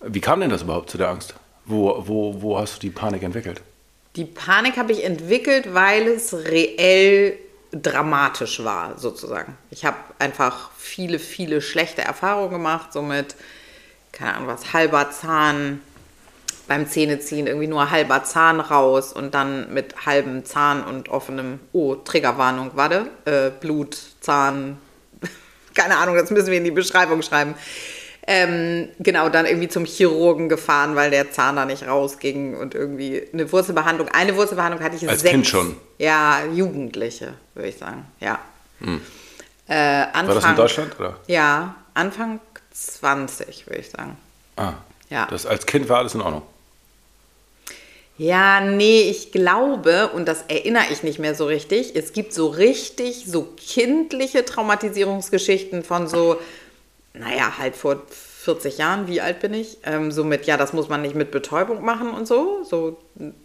wie 0.01 0.21
kam 0.21 0.39
denn 0.39 0.49
das 0.49 0.63
überhaupt 0.63 0.89
zu 0.89 0.97
der 0.97 1.09
Angst? 1.09 1.35
Wo, 1.65 2.03
wo, 2.07 2.41
wo 2.41 2.57
hast 2.57 2.75
du 2.75 2.79
die 2.79 2.89
Panik 2.89 3.23
entwickelt? 3.23 3.61
Die 4.15 4.25
Panik 4.25 4.77
habe 4.77 4.91
ich 4.91 5.03
entwickelt, 5.03 5.73
weil 5.73 6.07
es 6.07 6.33
reell 6.33 7.37
dramatisch 7.71 8.63
war, 8.63 8.97
sozusagen. 8.97 9.57
Ich 9.69 9.85
habe 9.85 9.97
einfach 10.19 10.71
viele, 10.77 11.19
viele 11.19 11.61
schlechte 11.61 12.01
Erfahrungen 12.01 12.51
gemacht, 12.51 12.91
so 12.91 13.01
mit, 13.01 13.35
keine 14.11 14.35
Ahnung 14.35 14.47
was, 14.49 14.73
halber 14.73 15.11
Zahn 15.11 15.81
beim 16.67 16.87
Zähneziehen 16.87 17.47
irgendwie 17.47 17.67
nur 17.67 17.91
halber 17.91 18.23
Zahn 18.23 18.59
raus 18.59 19.13
und 19.13 19.33
dann 19.33 19.73
mit 19.73 20.05
halbem 20.05 20.45
Zahn 20.45 20.83
und 20.83 21.09
offenem, 21.09 21.59
oh, 21.73 21.95
Triggerwarnung, 21.95 22.71
warte, 22.75 23.07
äh, 23.25 23.49
Blut, 23.49 23.97
Zahn, 24.21 24.77
keine 25.75 25.97
Ahnung, 25.97 26.15
das 26.15 26.29
müssen 26.31 26.47
wir 26.47 26.57
in 26.57 26.63
die 26.63 26.71
Beschreibung 26.71 27.21
schreiben. 27.21 27.55
Ähm, 28.27 28.89
genau, 28.99 29.29
dann 29.29 29.45
irgendwie 29.45 29.67
zum 29.67 29.85
Chirurgen 29.85 30.47
gefahren, 30.47 30.95
weil 30.95 31.09
der 31.09 31.31
Zahn 31.31 31.55
da 31.55 31.65
nicht 31.65 31.87
rausging 31.87 32.55
und 32.55 32.75
irgendwie 32.75 33.27
eine 33.33 33.51
Wurzelbehandlung. 33.51 34.09
Eine 34.09 34.35
Wurzelbehandlung 34.35 34.83
hatte 34.83 34.95
ich 34.95 35.09
Als 35.09 35.21
sechs. 35.21 35.31
Kind 35.31 35.47
schon? 35.47 35.75
Ja, 35.97 36.45
Jugendliche, 36.53 37.33
würde 37.55 37.69
ich 37.69 37.77
sagen, 37.77 38.05
ja. 38.19 38.39
Hm. 38.79 39.01
Äh, 39.67 39.73
Anfang, 39.73 40.27
War 40.27 40.35
das 40.35 40.45
in 40.45 40.55
Deutschland, 40.55 40.99
oder? 40.99 41.17
Ja, 41.27 41.75
Anfang 41.93 42.39
20, 42.71 43.67
würde 43.67 43.79
ich 43.79 43.89
sagen. 43.89 44.17
Ah, 44.55 44.73
ja. 45.11 45.27
Das 45.29 45.45
als 45.45 45.67
Kind 45.67 45.87
war 45.87 45.99
alles 45.99 46.15
in 46.15 46.21
Ordnung? 46.21 46.41
Ja, 48.17 48.61
nee, 48.61 49.01
ich 49.01 49.31
glaube, 49.31 50.09
und 50.09 50.27
das 50.27 50.43
erinnere 50.47 50.85
ich 50.91 51.03
nicht 51.03 51.19
mehr 51.19 51.35
so 51.35 51.45
richtig, 51.45 51.95
es 51.95 52.13
gibt 52.13 52.33
so 52.33 52.47
richtig, 52.47 53.25
so 53.27 53.47
kindliche 53.55 54.45
Traumatisierungsgeschichten 54.45 55.83
von 55.83 56.07
so 56.07 56.37
naja, 57.13 57.57
halt 57.57 57.75
vor 57.75 58.01
40 58.43 58.79
Jahren, 58.79 59.07
wie 59.07 59.21
alt 59.21 59.39
bin 59.39 59.53
ich? 59.53 59.77
Ähm, 59.83 60.11
so 60.11 60.23
mit, 60.23 60.47
ja, 60.47 60.57
das 60.57 60.73
muss 60.73 60.89
man 60.89 61.03
nicht 61.03 61.13
mit 61.13 61.29
Betäubung 61.29 61.85
machen 61.85 62.09
und 62.09 62.27
so. 62.27 62.63
so 62.63 62.97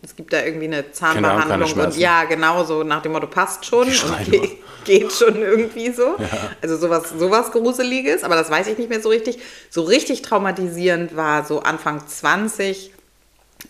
es 0.02 0.16
gibt 0.16 0.32
da 0.32 0.42
irgendwie 0.42 0.64
eine 0.64 0.90
Zahnbehandlung. 0.90 1.84
und 1.84 1.98
ja, 1.98 2.24
genau, 2.24 2.64
so 2.64 2.82
nach 2.82 3.02
dem 3.02 3.12
Motto, 3.12 3.26
passt 3.26 3.66
schon 3.66 3.88
und 3.88 4.30
ge 4.30 4.52
geht 4.86 5.12
schon 5.12 5.36
irgendwie 5.36 5.92
so. 5.92 6.16
Ja. 6.18 6.50
Also 6.62 6.78
sowas, 6.78 7.10
sowas 7.10 7.50
Gruseliges, 7.52 8.24
aber 8.24 8.36
das 8.36 8.50
weiß 8.50 8.68
ich 8.68 8.78
nicht 8.78 8.88
mehr 8.88 9.02
so 9.02 9.10
richtig. 9.10 9.38
So 9.68 9.82
richtig 9.82 10.22
traumatisierend 10.22 11.14
war 11.14 11.44
so 11.44 11.60
Anfang 11.60 12.06
20, 12.06 12.90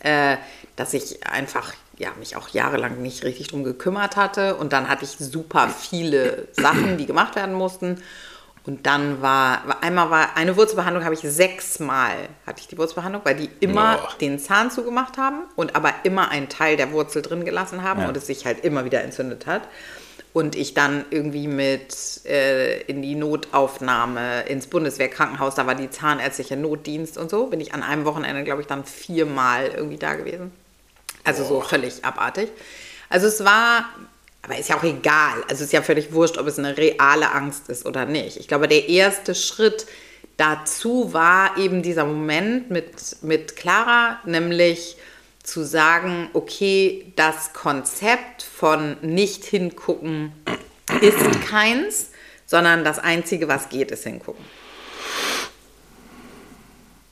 äh, 0.04 0.37
dass 0.76 0.95
ich 0.95 1.26
einfach 1.26 1.73
ja, 1.99 2.11
mich 2.21 2.37
auch 2.37 2.50
jahrelang 2.50 3.02
nicht 3.02 3.25
richtig 3.25 3.49
drum 3.49 3.64
gekümmert 3.64 4.14
hatte. 4.14 4.54
Und 4.54 4.73
dann 4.73 4.88
hatte 4.88 5.04
ich 5.04 5.16
super 5.18 5.68
viele 5.71 6.47
Sachen, 6.52 6.99
die 6.99 7.06
gemacht 7.06 7.35
werden 7.35 7.54
mussten. 7.54 8.00
Und 8.66 8.85
dann 8.85 9.23
war, 9.23 9.80
einmal 9.80 10.11
war, 10.11 10.37
eine 10.37 10.56
Wurzelbehandlung 10.56 11.04
habe 11.04 11.14
ich 11.14 11.20
sechsmal, 11.20 12.28
hatte 12.46 12.61
ich 12.61 12.66
die 12.66 12.76
Wurzelbehandlung, 12.76 13.23
weil 13.25 13.37
die 13.37 13.49
immer 13.61 14.00
oh. 14.02 14.18
den 14.20 14.40
Zahn 14.40 14.73
zugemacht 14.73 15.18
haben 15.18 15.44
und 15.54 15.76
aber 15.76 15.94
immer 16.02 16.30
einen 16.32 16.49
Teil 16.49 16.76
der 16.76 16.90
Wurzel 16.90 17.23
drin 17.23 17.44
gelassen 17.44 17.85
haben 17.85 18.02
ja. 18.02 18.08
und 18.08 18.16
es 18.16 18.26
sich 18.26 18.44
halt 18.44 18.64
immer 18.64 18.85
wieder 18.85 19.04
entzündet 19.04 19.46
hat. 19.46 19.62
Und 20.32 20.56
ich 20.56 20.75
dann 20.75 21.04
irgendwie 21.11 21.46
mit 21.46 22.26
äh, 22.26 22.80
in 22.82 23.02
die 23.02 23.14
Notaufnahme 23.14 24.42
ins 24.42 24.66
Bundeswehrkrankenhaus, 24.66 25.54
da 25.54 25.66
war 25.66 25.76
die 25.76 25.88
zahnärztliche 25.88 26.56
Notdienst 26.56 27.16
und 27.16 27.30
so, 27.30 27.46
bin 27.46 27.61
ich 27.61 27.73
an 27.73 27.82
einem 27.82 28.04
Wochenende, 28.04 28.42
glaube 28.42 28.61
ich, 28.61 28.66
dann 28.66 28.85
viermal 28.85 29.68
irgendwie 29.68 29.96
da 29.96 30.14
gewesen. 30.14 30.50
Also 31.25 31.44
oh. 31.44 31.46
so 31.46 31.61
völlig 31.61 32.04
abartig. 32.04 32.50
Also 33.08 33.28
es 33.28 33.44
war 33.44 33.85
aber 34.46 34.58
ist 34.58 34.68
ja 34.68 34.76
auch 34.76 34.84
egal. 34.84 35.42
Also 35.48 35.64
ist 35.64 35.72
ja 35.72 35.82
völlig 35.82 36.12
wurscht, 36.12 36.38
ob 36.38 36.46
es 36.46 36.58
eine 36.58 36.76
reale 36.76 37.32
Angst 37.32 37.68
ist 37.68 37.84
oder 37.84 38.06
nicht. 38.06 38.36
Ich 38.36 38.46
glaube, 38.46 38.68
der 38.68 38.88
erste 38.88 39.34
Schritt 39.34 39.86
dazu 40.36 41.12
war 41.12 41.58
eben 41.58 41.82
dieser 41.82 42.04
Moment 42.04 42.70
mit, 42.70 43.22
mit 43.22 43.56
Clara, 43.56 44.20
nämlich 44.24 44.96
zu 45.42 45.64
sagen, 45.64 46.30
okay, 46.32 47.12
das 47.16 47.54
Konzept 47.54 48.42
von 48.42 48.96
nicht 49.02 49.44
hingucken 49.44 50.32
ist 51.00 51.40
keins, 51.48 52.10
sondern 52.46 52.84
das 52.84 53.00
Einzige, 53.00 53.48
was 53.48 53.68
geht, 53.68 53.90
ist 53.90 54.04
hingucken. 54.04 54.44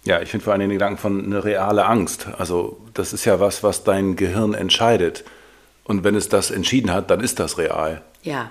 Ja, 0.05 0.21
ich 0.21 0.31
finde 0.31 0.45
vor 0.45 0.53
allem 0.53 0.61
den 0.61 0.71
Gedanken 0.71 0.99
von 0.99 1.25
eine 1.25 1.45
reale 1.45 1.87
Angst. 1.87 2.29
Also 2.39 2.79
das 2.93 3.13
ist 3.13 3.25
ja 3.25 3.41
was, 3.41 3.65
was 3.65 3.83
dein 3.83 4.15
Gehirn 4.15 4.55
entscheidet. 4.55 5.25
Und 5.85 6.03
wenn 6.03 6.15
es 6.15 6.29
das 6.29 6.51
entschieden 6.51 6.93
hat, 6.93 7.11
dann 7.11 7.21
ist 7.21 7.39
das 7.39 7.59
real. 7.59 8.03
Ja. 8.23 8.51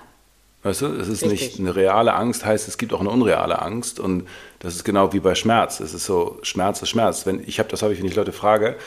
Weißt 0.62 0.82
du, 0.82 0.86
es 0.88 1.10
ist 1.10 1.24
Richtig. 1.24 1.42
nicht 1.42 1.60
eine 1.60 1.76
reale 1.76 2.14
Angst, 2.14 2.46
heißt 2.46 2.70
es 2.70 2.78
gibt 2.78 2.94
auch 2.94 3.02
eine 3.02 3.10
unreale 3.10 3.62
Angst 3.62 4.00
und 4.00 4.26
das 4.60 4.76
ist 4.76 4.86
genau 4.86 5.12
wie 5.12 5.20
bei 5.20 5.36
Schmerz. 5.36 5.82
Es 5.82 5.94
ist 5.94 6.06
so, 6.06 6.40
Schmerz 6.42 6.82
ist 6.82 6.90
Schmerz. 6.90 7.26
Wenn, 7.26 7.44
ich 7.46 7.60
habe 7.60 7.68
das 7.70 7.82
habe 7.82 7.94
ich, 7.94 8.00
wenn 8.00 8.08
ich 8.08 8.16
Leute 8.16 8.32
frage 8.32 8.78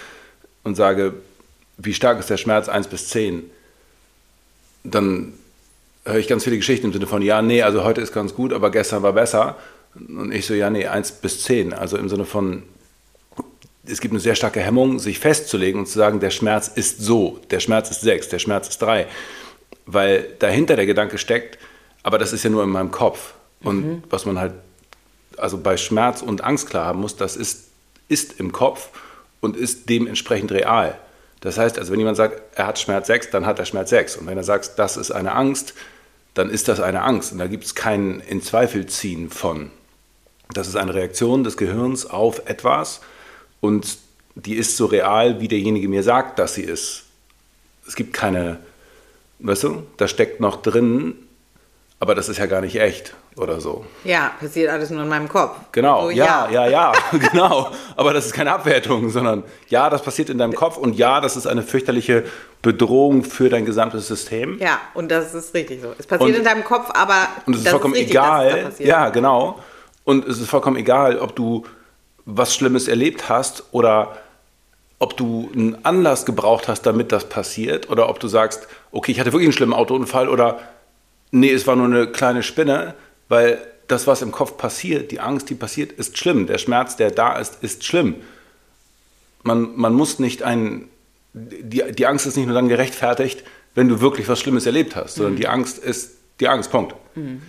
und 0.64 0.74
sage, 0.74 1.14
wie 1.76 1.92
stark 1.92 2.18
ist 2.18 2.30
der 2.30 2.38
Schmerz 2.38 2.70
1 2.70 2.88
bis 2.88 3.08
10, 3.08 3.50
dann 4.84 5.34
höre 6.06 6.16
ich 6.16 6.28
ganz 6.28 6.44
viele 6.44 6.56
Geschichten 6.56 6.86
im 6.86 6.92
Sinne 6.94 7.06
von, 7.06 7.20
ja, 7.20 7.42
nee, 7.42 7.62
also 7.62 7.84
heute 7.84 8.00
ist 8.00 8.14
ganz 8.14 8.34
gut, 8.34 8.54
aber 8.54 8.70
gestern 8.70 9.02
war 9.02 9.12
besser. 9.12 9.56
Und 9.94 10.32
ich 10.32 10.46
so, 10.46 10.54
ja, 10.54 10.70
nee, 10.70 10.86
1 10.86 11.12
bis 11.12 11.42
10. 11.42 11.74
Also 11.74 11.98
im 11.98 12.08
Sinne 12.08 12.24
von, 12.24 12.62
es 13.88 14.00
gibt 14.00 14.12
eine 14.12 14.20
sehr 14.20 14.34
starke 14.34 14.60
Hemmung, 14.60 14.98
sich 14.98 15.18
festzulegen 15.18 15.80
und 15.80 15.86
zu 15.86 15.98
sagen, 15.98 16.20
der 16.20 16.30
Schmerz 16.30 16.68
ist 16.68 17.00
so, 17.00 17.40
der 17.50 17.60
Schmerz 17.60 17.90
ist 17.90 18.00
sechs, 18.00 18.28
der 18.28 18.38
Schmerz 18.38 18.68
ist 18.68 18.82
drei. 18.82 19.06
Weil 19.86 20.34
dahinter 20.38 20.76
der 20.76 20.86
Gedanke 20.86 21.18
steckt, 21.18 21.58
aber 22.02 22.18
das 22.18 22.32
ist 22.32 22.42
ja 22.44 22.50
nur 22.50 22.62
in 22.62 22.70
meinem 22.70 22.90
Kopf. 22.90 23.34
Und 23.62 23.86
mhm. 23.86 24.02
was 24.10 24.26
man 24.26 24.38
halt 24.38 24.52
also 25.36 25.58
bei 25.58 25.76
Schmerz 25.76 26.22
und 26.22 26.42
Angst 26.44 26.68
klar 26.70 26.86
haben 26.86 27.00
muss, 27.00 27.16
das 27.16 27.36
ist, 27.36 27.68
ist 28.08 28.40
im 28.40 28.52
Kopf 28.52 28.90
und 29.40 29.56
ist 29.56 29.88
dementsprechend 29.88 30.52
real. 30.52 30.98
Das 31.40 31.58
heißt, 31.58 31.78
also 31.78 31.92
wenn 31.92 31.98
jemand 31.98 32.16
sagt, 32.16 32.40
er 32.56 32.66
hat 32.66 32.78
Schmerz 32.78 33.06
6, 33.06 33.30
dann 33.30 33.46
hat 33.46 33.58
er 33.58 33.66
Schmerz 33.66 33.90
6. 33.90 34.16
Und 34.16 34.26
wenn 34.26 34.36
er 34.36 34.44
sagt, 34.44 34.78
das 34.78 34.96
ist 34.96 35.10
eine 35.10 35.34
Angst, 35.34 35.74
dann 36.34 36.50
ist 36.50 36.68
das 36.68 36.80
eine 36.80 37.02
Angst. 37.02 37.32
Und 37.32 37.38
da 37.38 37.46
gibt 37.46 37.64
es 37.64 37.74
kein 37.74 38.20
in 38.20 38.42
Zweifel 38.42 38.86
ziehen 38.86 39.30
von. 39.30 39.70
Das 40.52 40.68
ist 40.68 40.76
eine 40.76 40.94
Reaktion 40.94 41.44
des 41.44 41.56
Gehirns 41.56 42.06
auf 42.06 42.42
etwas, 42.46 43.00
und 43.60 43.98
die 44.34 44.54
ist 44.54 44.76
so 44.76 44.86
real, 44.86 45.40
wie 45.40 45.48
derjenige 45.48 45.88
mir 45.88 46.02
sagt, 46.02 46.38
dass 46.38 46.54
sie 46.54 46.62
ist. 46.62 47.04
Es 47.86 47.96
gibt 47.96 48.12
keine, 48.12 48.58
weißt 49.38 49.64
du, 49.64 49.82
da 49.96 50.08
steckt 50.08 50.40
noch 50.40 50.60
drin, 50.60 51.14
aber 51.98 52.14
das 52.14 52.28
ist 52.28 52.38
ja 52.38 52.46
gar 52.46 52.60
nicht 52.60 52.76
echt 52.76 53.14
oder 53.36 53.60
so. 53.60 53.84
Ja, 54.04 54.32
passiert 54.38 54.70
alles 54.70 54.90
nur 54.90 55.02
in 55.02 55.08
meinem 55.08 55.28
Kopf. 55.28 55.56
Genau, 55.72 56.04
so, 56.04 56.10
ja, 56.10 56.48
ja, 56.50 56.66
ja, 56.66 56.92
ja 56.92 56.92
genau. 57.30 57.70
Aber 57.96 58.12
das 58.12 58.26
ist 58.26 58.32
keine 58.32 58.52
Abwertung, 58.52 59.10
sondern 59.10 59.44
ja, 59.68 59.88
das 59.88 60.02
passiert 60.02 60.30
in 60.30 60.38
deinem 60.38 60.54
Kopf 60.54 60.76
und 60.76 60.94
ja, 60.96 61.20
das 61.20 61.36
ist 61.36 61.46
eine 61.46 61.62
fürchterliche 61.62 62.24
Bedrohung 62.62 63.24
für 63.24 63.48
dein 63.48 63.64
gesamtes 63.64 64.08
System. 64.08 64.58
Ja, 64.58 64.80
und 64.94 65.10
das 65.10 65.34
ist 65.34 65.54
richtig 65.54 65.80
so. 65.82 65.94
Es 65.98 66.06
passiert 66.06 66.30
und, 66.30 66.36
in 66.36 66.44
deinem 66.44 66.64
Kopf, 66.64 66.90
aber 66.92 67.28
und 67.46 67.54
es 67.54 67.62
ist 67.62 67.68
vollkommen 67.68 67.94
ist 67.94 68.00
richtig, 68.00 68.16
egal. 68.16 68.72
ja, 68.78 69.08
genau. 69.10 69.60
Und 70.04 70.26
es 70.26 70.40
ist 70.40 70.48
vollkommen 70.48 70.76
egal, 70.76 71.18
ob 71.18 71.34
du 71.34 71.64
was 72.26 72.54
Schlimmes 72.54 72.88
erlebt 72.88 73.28
hast 73.28 73.64
oder 73.72 74.18
ob 74.98 75.16
du 75.16 75.50
einen 75.54 75.84
Anlass 75.84 76.26
gebraucht 76.26 76.68
hast, 76.68 76.82
damit 76.82 77.12
das 77.12 77.28
passiert 77.28 77.88
oder 77.88 78.08
ob 78.08 78.20
du 78.20 78.28
sagst, 78.28 78.66
okay, 78.92 79.12
ich 79.12 79.20
hatte 79.20 79.32
wirklich 79.32 79.46
einen 79.46 79.52
schlimmen 79.52 79.72
Autounfall 79.72 80.28
oder 80.28 80.60
nee, 81.30 81.52
es 81.52 81.66
war 81.66 81.76
nur 81.76 81.86
eine 81.86 82.08
kleine 82.08 82.42
Spinne, 82.42 82.94
weil 83.28 83.58
das, 83.88 84.06
was 84.06 84.22
im 84.22 84.32
Kopf 84.32 84.56
passiert, 84.56 85.12
die 85.12 85.20
Angst, 85.20 85.48
die 85.48 85.54
passiert, 85.54 85.92
ist 85.92 86.18
schlimm. 86.18 86.46
Der 86.46 86.58
Schmerz, 86.58 86.96
der 86.96 87.10
da 87.10 87.38
ist, 87.38 87.62
ist 87.62 87.84
schlimm. 87.84 88.16
Man, 89.42 89.76
man 89.76 89.92
muss 89.92 90.18
nicht 90.18 90.42
ein, 90.42 90.88
die, 91.32 91.84
die 91.92 92.06
Angst 92.06 92.26
ist 92.26 92.36
nicht 92.36 92.46
nur 92.46 92.54
dann 92.54 92.68
gerechtfertigt, 92.68 93.44
wenn 93.74 93.88
du 93.88 94.00
wirklich 94.00 94.26
was 94.28 94.40
Schlimmes 94.40 94.66
erlebt 94.66 94.96
hast, 94.96 95.16
sondern 95.16 95.34
mhm. 95.34 95.38
die 95.38 95.46
Angst 95.46 95.78
ist 95.78 96.16
die 96.40 96.48
Angst, 96.48 96.70
Punkt. 96.72 96.94
Mhm. 97.14 97.42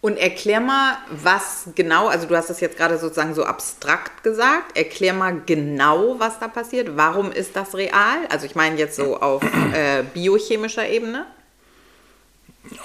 Und 0.00 0.16
erklär 0.16 0.60
mal, 0.60 0.98
was 1.10 1.70
genau, 1.74 2.06
also 2.06 2.28
du 2.28 2.36
hast 2.36 2.50
das 2.50 2.60
jetzt 2.60 2.76
gerade 2.76 2.98
sozusagen 2.98 3.34
so 3.34 3.42
abstrakt 3.44 4.22
gesagt, 4.22 4.76
erklär 4.76 5.12
mal 5.12 5.42
genau, 5.44 6.16
was 6.18 6.38
da 6.38 6.46
passiert. 6.46 6.96
Warum 6.96 7.32
ist 7.32 7.56
das 7.56 7.74
real? 7.74 8.18
Also 8.28 8.46
ich 8.46 8.54
meine 8.54 8.78
jetzt 8.78 8.94
so 8.94 9.18
auf 9.18 9.42
äh, 9.74 10.04
biochemischer 10.14 10.88
Ebene. 10.88 11.26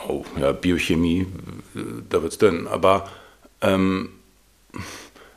Oh, 0.08 0.24
ja, 0.40 0.54
Biochemie, 0.54 1.28
da 2.10 2.22
wird 2.22 2.32
es 2.32 2.38
dünn. 2.40 2.68
Aber 2.68 3.10
ähm, 3.62 4.10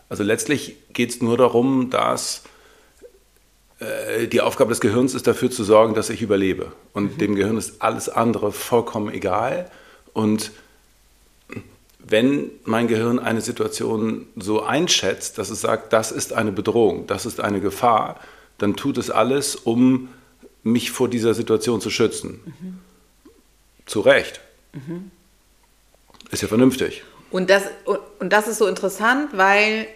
also 0.09 0.23
letztlich 0.23 0.76
geht 0.92 1.11
es 1.11 1.21
nur 1.21 1.37
darum, 1.37 1.90
dass 1.90 2.45
äh, 3.80 4.28
die 4.28 4.40
Aufgabe 4.40 4.71
des 4.71 4.80
Gehirns 4.80 5.14
ist 5.14 5.26
dafür 5.26 5.50
zu 5.50 5.64
sorgen, 5.64 5.95
dass 5.95 6.09
ich 6.09 6.23
überlebe. 6.23 6.73
Und 6.95 7.14
mhm. 7.14 7.18
dem 7.18 7.35
Gehirn 7.35 7.59
ist 7.59 7.83
alles 7.83 8.09
andere 8.09 8.52
vollkommen 8.52 9.12
egal. 9.12 9.71
Und 10.14 10.52
wenn 12.08 12.50
mein 12.64 12.86
Gehirn 12.86 13.18
eine 13.18 13.40
Situation 13.40 14.26
so 14.36 14.62
einschätzt, 14.62 15.38
dass 15.38 15.50
es 15.50 15.60
sagt, 15.60 15.92
das 15.92 16.12
ist 16.12 16.32
eine 16.32 16.52
Bedrohung, 16.52 17.06
das 17.06 17.26
ist 17.26 17.40
eine 17.40 17.60
Gefahr, 17.60 18.20
dann 18.58 18.76
tut 18.76 18.96
es 18.96 19.10
alles, 19.10 19.56
um 19.56 20.08
mich 20.62 20.92
vor 20.92 21.08
dieser 21.08 21.34
Situation 21.34 21.80
zu 21.80 21.90
schützen. 21.90 22.40
Mhm. 22.44 22.78
Zu 23.86 24.00
Recht. 24.00 24.40
Mhm. 24.72 25.10
Ist 26.30 26.42
ja 26.42 26.48
vernünftig. 26.48 27.02
Und 27.30 27.50
das, 27.50 27.64
und 27.84 28.32
das 28.32 28.46
ist 28.46 28.58
so 28.58 28.66
interessant, 28.66 29.36
weil 29.36 29.86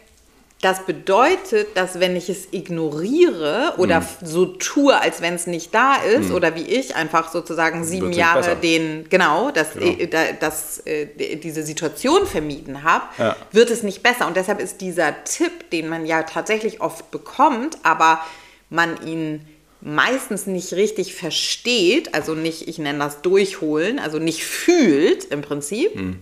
Das 0.63 0.85
bedeutet, 0.85 1.69
dass 1.75 2.01
wenn 2.01 2.15
ich 2.17 2.29
es 2.29 2.49
ignoriere 2.51 3.75
oder 3.79 4.01
Mhm. 4.01 4.07
so 4.23 4.45
tue, 4.45 4.95
als 5.01 5.23
wenn 5.23 5.35
es 5.35 5.47
nicht 5.47 5.75
da 5.75 5.95
ist, 5.97 6.31
oder 6.33 6.55
wie 6.55 6.63
ich 6.65 6.95
einfach 6.97 7.33
sozusagen 7.33 7.83
sieben 7.83 8.13
Jahre 8.13 8.41
besser. 8.41 8.55
den, 8.57 9.07
genau, 9.09 9.51
dass, 9.51 9.73
Genau. 9.73 9.87
äh, 9.87 10.07
da- 10.07 10.33
dass 10.39 10.83
äh, 10.87 11.07
die- 11.07 11.41
diese 11.41 11.63
Situation 11.63 12.27
vermieden 12.27 12.83
habe, 12.83 13.05
Ja. 13.17 13.37
wird 13.53 13.71
es 13.71 13.83
nicht 13.83 14.03
besser. 14.03 14.27
Und 14.27 14.37
deshalb 14.37 14.61
ist 14.61 14.83
dieser 14.83 15.25
Tipp, 15.25 15.71
den 15.71 15.89
man 15.89 16.05
ja 16.05 16.25
tatsächlich 16.25 16.83
oft 16.83 17.11
bekommt, 17.11 17.79
aber 17.83 18.21
man 18.69 19.03
ihn 19.07 19.41
meistens 19.81 20.47
nicht 20.47 20.75
richtig 20.75 21.15
versteht, 21.15 22.15
also 22.15 22.35
nicht, 22.35 22.69
ich 22.69 22.79
nenne 22.79 22.99
das 22.99 23.23
durchholen, 23.23 23.99
also 23.99 24.19
nicht 24.19 24.45
fühlt 24.45 25.25
im 25.25 25.41
Prinzip. 25.41 25.97
Mhm. 25.97 26.19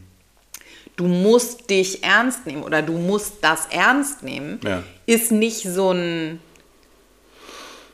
Du 0.99 1.07
musst 1.07 1.71
dich 1.71 2.03
ernst 2.05 2.45
nehmen 2.47 2.63
oder 2.63 2.83
du 2.83 2.93
musst 2.93 3.35
das 3.41 3.67
ernst 3.71 4.23
nehmen, 4.23 4.61
Ja. 4.65 4.83
ist 5.07 5.33
nicht 5.33 5.63
so 5.63 5.93
ein 5.93 6.41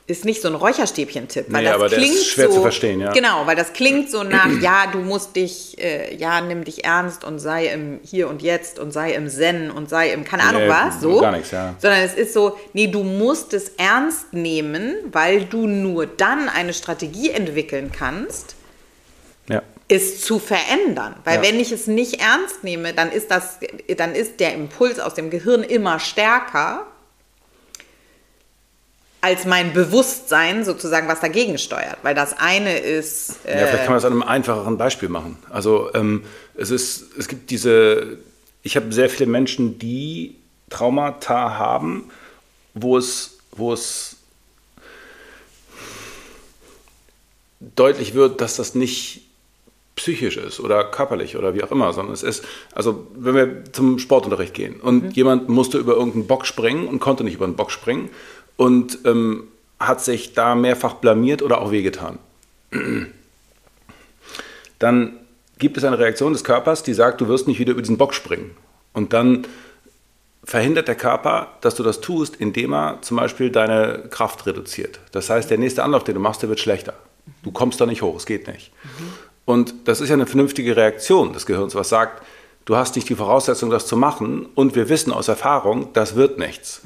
ist 0.07 0.27
nicht 0.27 0.43
so 0.43 0.49
ein 0.49 0.55
Räucherstäbchen-Tipp, 0.55 1.47
weil 1.49 1.63
Nee, 1.63 1.69
das 1.69 1.75
aber 1.77 1.89
der 1.89 1.99
ist 1.99 2.05
klingt 2.05 2.19
schwer 2.27 2.49
so, 2.49 2.57
zu 2.57 2.61
verstehen, 2.61 3.01
ja. 3.01 3.11
Genau, 3.13 3.47
weil 3.47 3.57
das 3.57 3.73
klingt 3.73 4.11
so 4.11 4.23
nach, 4.23 4.51
ja, 4.61 4.87
du 4.93 4.99
musst 4.99 5.35
dich, 5.35 5.79
äh, 5.79 6.15
ja, 6.17 6.43
nimm 6.43 6.63
dich 6.65 6.85
ernst 6.85 7.25
und 7.25 7.39
sei 7.39 7.69
im 7.69 8.01
Hier 8.05 8.29
und 8.29 8.43
Jetzt 8.43 8.79
und 8.79 8.91
sei 8.93 9.13
im 9.15 9.31
Zen 9.31 9.71
und 9.71 9.89
sei 9.89 10.13
im, 10.13 10.25
keine 10.25 10.43
Ahnung 10.43 10.63
Nee, 10.65 10.69
was, 10.69 11.01
so. 11.01 11.21
gar 11.21 11.33
nichts, 11.33 11.53
ja. 11.53 11.75
Sondern 11.81 12.01
es 12.03 12.13
ist 12.13 12.35
so, 12.35 12.59
nee, 12.75 12.87
du 12.89 13.03
musst 13.03 13.55
es 13.55 13.71
ernst 13.79 14.35
nehmen, 14.35 14.95
weil 15.11 15.45
du 15.47 15.67
nur 15.67 16.05
dann 16.07 16.51
eine 16.51 16.75
Strategie 16.75 17.31
entwickeln 17.31 17.91
kannst, 17.91 18.57
Es 19.95 20.21
zu 20.21 20.39
verändern. 20.39 21.15
Weil 21.25 21.37
Ja. 21.37 21.43
wenn 21.43 21.61
ich 21.61 21.73
es 21.73 21.87
nicht 21.87 22.21
ernst 22.21 22.65
nehme, 22.65 22.93
dann 22.95 23.13
ist 23.13 23.31
das, 23.31 23.59
dann 23.97 24.15
ist 24.15 24.41
der 24.41 24.55
Impuls 24.55 24.99
aus 24.99 25.15
dem 25.15 25.31
Gehirn 25.31 25.63
immer 25.63 25.99
stärker 25.99 26.87
als 29.21 29.47
mein 29.47 29.73
Bewusstsein 29.73 30.67
sozusagen, 30.67 31.09
was 31.09 31.21
dagegen 31.21 31.57
steuert. 31.57 31.97
Weil 32.03 32.15
das 32.15 32.37
eine 32.37 32.79
ist, 32.79 33.37
Ja, 33.45 33.67
vielleicht 33.67 33.85
kann 33.85 33.87
man 33.87 33.95
das 33.95 34.05
an 34.05 34.13
einem 34.13 34.23
einfacheren 34.23 34.77
Beispiel 34.77 35.09
machen. 35.09 35.39
Also 35.49 35.91
ähm, 35.95 36.25
es 36.55 36.71
ist, 36.71 37.17
es 37.17 37.27
gibt 37.27 37.51
diese, 37.51 38.19
ich 38.63 38.77
habe 38.77 38.93
sehr 38.93 39.09
viele 39.09 39.31
Menschen, 39.31 39.79
die 39.79 40.37
Traumata 40.69 41.57
haben, 41.57 42.11
wo 42.75 42.99
es, 42.99 43.39
wo 43.53 43.73
es 43.73 44.17
deutlich 47.61 48.13
wird, 48.13 48.43
dass 48.43 48.57
das 48.57 48.75
nicht 48.75 49.23
psychisch 49.97 50.37
ist 50.37 50.61
oder 50.61 50.85
körperlich 50.85 51.37
oder 51.37 51.55
wie 51.55 51.63
auch 51.63 51.71
immer, 51.71 51.93
sondern 51.93 52.15
es 52.15 52.23
ist, 52.23 52.45
also 52.75 53.07
wenn 53.15 53.35
wir 53.35 53.65
zum 53.73 53.99
Sportunterricht 53.99 54.55
gehen 54.55 54.81
und 54.81 55.17
jemand 55.17 55.49
musste 55.49 55.79
über 55.79 55.95
irgendeinen 55.95 56.27
Bock 56.27 56.47
springen 56.47 56.89
und 56.89 56.99
konnte 56.99 57.23
nicht 57.23 57.35
über 57.35 57.45
einen 57.45 57.57
Bock 57.57 57.71
springen 57.71 58.11
und 58.57 58.99
ähm, 59.05 59.45
hat 59.79 60.01
sich 60.03 60.33
da 60.35 60.55
mehrfach 60.55 60.95
blamiert 60.95 61.43
oder 61.43 61.61
auch 61.61 61.71
wehgetan 61.71 62.19
dann 64.79 65.19
gibt 65.59 65.77
es 65.77 65.85
eine 65.85 65.99
Reaktion 65.99 66.33
des 66.33 66.45
Körpers, 66.45 66.83
die 66.83 66.95
sagt, 66.95 67.21
du 67.21 67.29
wirst 67.29 67.47
nicht 67.47 67.59
wieder 67.59 67.73
über 67.73 67.83
diesen 67.83 67.99
Bock 67.99 68.15
springen. 68.15 68.51
Und 68.93 69.13
dann 69.13 69.47
verhindert 70.45 70.89
der 70.89 70.95
Körper, 70.95 71.49
dass 71.61 71.75
du 71.75 71.83
das 71.83 72.01
tust, 72.01 72.37
indem 72.37 72.75
er 72.75 72.99
zum 73.03 73.17
Beispiel 73.17 73.51
deine 73.51 74.05
Kraft 74.11 74.47
reduziert. 74.47 75.01
Das 75.13 75.31
heißt, 75.31 75.51
der 75.51 75.59
nächste 75.59 75.83
Anlauf, 75.83 76.05
den 76.05 76.15
du 76.15 76.21
machst, 76.21 76.43
der 76.43 76.49
wird 76.49 76.61
schlechter. 76.61 76.95
Du 77.43 77.51
kommst 77.51 77.81
da 77.81 77.87
nicht 77.87 78.03
hoch, 78.03 78.17
es 78.17 78.27
geht 78.27 78.47
nicht. 78.47 78.71
Und 79.45 79.75
das 79.85 80.01
ist 80.01 80.09
ja 80.09 80.15
eine 80.15 80.27
vernünftige 80.27 80.77
Reaktion 80.77 81.33
des 81.33 81.47
Gehirns, 81.47 81.75
was 81.75 81.89
sagt, 81.89 82.23
du 82.65 82.77
hast 82.77 82.97
nicht 82.97 83.09
die 83.09 83.15
Voraussetzung, 83.15 83.71
das 83.71 83.87
zu 83.87 83.97
machen 83.97 84.47
und 84.55 84.75
wir 84.75 84.89
wissen 84.89 85.13
aus 85.13 85.29
Erfahrung, 85.29 85.93
das 85.93 86.17
wird 86.17 86.39
nichts. 86.39 86.81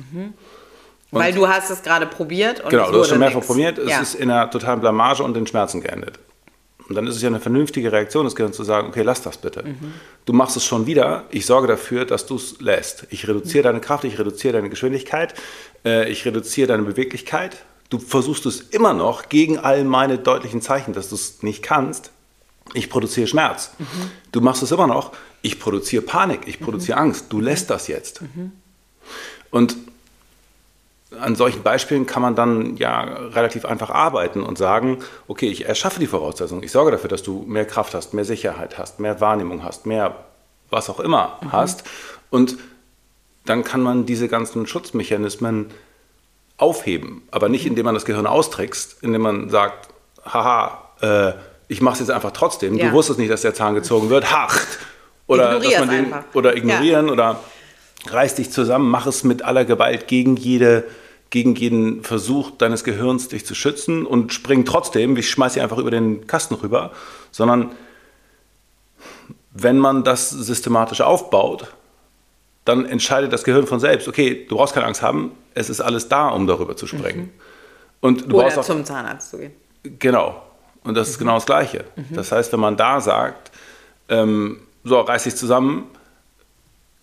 weil 1.10 1.32
du 1.32 1.48
hast 1.48 1.70
es 1.70 1.82
gerade 1.82 2.06
probiert 2.06 2.60
und 2.60 2.70
Genau, 2.70 2.90
du 2.90 3.00
hast 3.00 3.08
schon 3.08 3.18
mehrfach 3.18 3.44
probiert, 3.44 3.78
es 3.78 3.90
ja. 3.90 4.00
ist 4.00 4.14
in 4.14 4.30
einer 4.30 4.50
totalen 4.50 4.80
Blamage 4.80 5.22
und 5.22 5.36
in 5.36 5.46
Schmerzen 5.46 5.80
geendet. 5.80 6.18
Und 6.88 6.94
dann 6.94 7.06
ist 7.06 7.16
es 7.16 7.22
ja 7.22 7.28
eine 7.28 7.40
vernünftige 7.40 7.92
Reaktion 7.92 8.24
des 8.24 8.34
Gehirns 8.34 8.56
zu 8.56 8.64
sagen, 8.64 8.88
okay, 8.88 9.02
lass 9.02 9.20
das 9.20 9.36
bitte. 9.36 9.62
Mhm. 9.62 9.92
Du 10.24 10.32
machst 10.32 10.56
es 10.56 10.64
schon 10.64 10.86
wieder, 10.86 11.24
ich 11.30 11.44
sorge 11.44 11.68
dafür, 11.68 12.06
dass 12.06 12.24
du 12.24 12.36
es 12.36 12.60
lässt. 12.60 13.06
Ich 13.10 13.28
reduziere 13.28 13.64
deine 13.64 13.80
Kraft, 13.80 14.04
ich 14.04 14.18
reduziere 14.18 14.54
deine 14.54 14.70
Geschwindigkeit, 14.70 15.34
äh, 15.84 16.10
ich 16.10 16.24
reduziere 16.24 16.68
deine 16.68 16.84
Beweglichkeit. 16.84 17.58
Du 17.90 17.98
versuchst 17.98 18.46
es 18.46 18.60
immer 18.60 18.94
noch 18.94 19.28
gegen 19.28 19.58
all 19.58 19.84
meine 19.84 20.18
deutlichen 20.18 20.62
Zeichen, 20.62 20.94
dass 20.94 21.10
du 21.10 21.14
es 21.14 21.42
nicht 21.42 21.62
kannst. 21.62 22.10
Ich 22.74 22.90
produziere 22.90 23.26
Schmerz. 23.26 23.72
Mhm. 23.78 23.84
Du 24.32 24.40
machst 24.40 24.62
es 24.62 24.70
immer 24.70 24.86
noch, 24.86 25.12
ich 25.42 25.58
produziere 25.58 26.02
Panik, 26.02 26.40
ich 26.46 26.60
produziere 26.60 26.98
Angst. 26.98 27.26
Du 27.30 27.40
lässt 27.40 27.70
das 27.70 27.88
jetzt. 27.88 28.22
Mhm. 28.22 28.52
Und 29.50 29.76
an 31.18 31.36
solchen 31.36 31.62
Beispielen 31.62 32.06
kann 32.06 32.22
man 32.22 32.34
dann 32.34 32.76
ja 32.76 33.00
relativ 33.00 33.64
einfach 33.64 33.90
arbeiten 33.90 34.42
und 34.42 34.58
sagen, 34.58 34.98
okay, 35.26 35.48
ich 35.48 35.66
erschaffe 35.66 36.00
die 36.00 36.06
Voraussetzungen, 36.06 36.62
ich 36.62 36.70
sorge 36.70 36.90
dafür, 36.90 37.08
dass 37.08 37.22
du 37.22 37.44
mehr 37.46 37.64
Kraft 37.64 37.94
hast, 37.94 38.12
mehr 38.12 38.26
Sicherheit 38.26 38.76
hast, 38.78 39.00
mehr 39.00 39.20
Wahrnehmung 39.20 39.64
hast, 39.64 39.86
mehr 39.86 40.16
was 40.70 40.90
auch 40.90 41.00
immer 41.00 41.38
hast. 41.50 41.84
Und 42.30 42.58
dann 43.46 43.64
kann 43.64 43.80
man 43.80 44.04
diese 44.04 44.28
ganzen 44.28 44.66
Schutzmechanismen 44.66 45.70
aufheben, 46.58 47.22
aber 47.30 47.48
nicht 47.48 47.64
indem 47.64 47.86
man 47.86 47.94
das 47.94 48.04
Gehirn 48.04 48.26
austrickst, 48.26 49.02
indem 49.02 49.22
man 49.22 49.48
sagt, 49.48 49.88
haha, 50.24 50.90
äh, 51.00 51.32
ich 51.68 51.80
mache 51.80 51.94
es 51.94 52.00
jetzt 52.00 52.10
einfach 52.10 52.32
trotzdem. 52.32 52.76
Ja. 52.76 52.88
Du 52.88 52.92
wusstest 52.92 53.18
nicht, 53.18 53.30
dass 53.30 53.42
der 53.42 53.54
Zahn 53.54 53.74
gezogen 53.74 54.10
wird. 54.10 54.32
Hacht! 54.32 54.66
Oder, 55.26 55.60
dass 55.60 55.78
man 55.78 55.90
den, 55.90 56.04
einfach. 56.06 56.24
oder 56.32 56.56
ignorieren 56.56 57.10
oder 57.10 57.40
reiß 58.06 58.36
dich 58.36 58.50
zusammen, 58.50 58.88
mach 58.88 59.06
es 59.06 59.24
mit 59.24 59.42
aller 59.42 59.66
Gewalt 59.66 60.08
gegen 60.08 60.36
jede 60.36 60.84
gegen 61.30 61.54
jeden 61.54 62.02
Versuch 62.02 62.52
deines 62.52 62.84
Gehirns, 62.84 63.28
dich 63.28 63.44
zu 63.44 63.54
schützen 63.54 64.06
und 64.06 64.32
spring 64.32 64.64
trotzdem, 64.64 65.14
ich 65.18 65.28
schmeiß 65.28 65.54
sie 65.54 65.60
einfach 65.60 65.76
über 65.76 65.90
den 65.90 66.26
Kasten 66.26 66.54
rüber, 66.54 66.92
sondern 67.30 67.72
wenn 69.52 69.78
man 69.78 70.04
das 70.04 70.30
systematisch 70.30 71.00
aufbaut, 71.02 71.74
dann 72.64 72.86
entscheidet 72.86 73.32
das 73.32 73.44
Gehirn 73.44 73.66
von 73.66 73.80
selbst, 73.80 74.08
okay, 74.08 74.46
du 74.48 74.56
brauchst 74.56 74.74
keine 74.74 74.86
Angst 74.86 75.02
haben, 75.02 75.32
es 75.54 75.68
ist 75.68 75.80
alles 75.80 76.08
da, 76.08 76.28
um 76.28 76.46
darüber 76.46 76.76
zu 76.76 76.86
springen. 76.86 77.30
Und 78.00 78.22
du 78.22 78.28
brauchst 78.28 78.56
Oder 78.56 78.60
auch, 78.60 78.66
zum 78.66 78.84
Zahnarzt 78.84 79.30
zu 79.30 79.38
gehen. 79.38 79.52
Genau. 79.98 80.42
Und 80.88 80.94
das 80.94 81.10
ist 81.10 81.18
genau 81.18 81.34
das 81.34 81.44
Gleiche. 81.44 81.84
Das 82.10 82.32
heißt, 82.32 82.50
wenn 82.54 82.60
man 82.60 82.78
da 82.78 83.02
sagt, 83.02 83.52
ähm, 84.08 84.60
so, 84.84 84.98
reiß 84.98 85.24
dich 85.24 85.36
zusammen, 85.36 85.84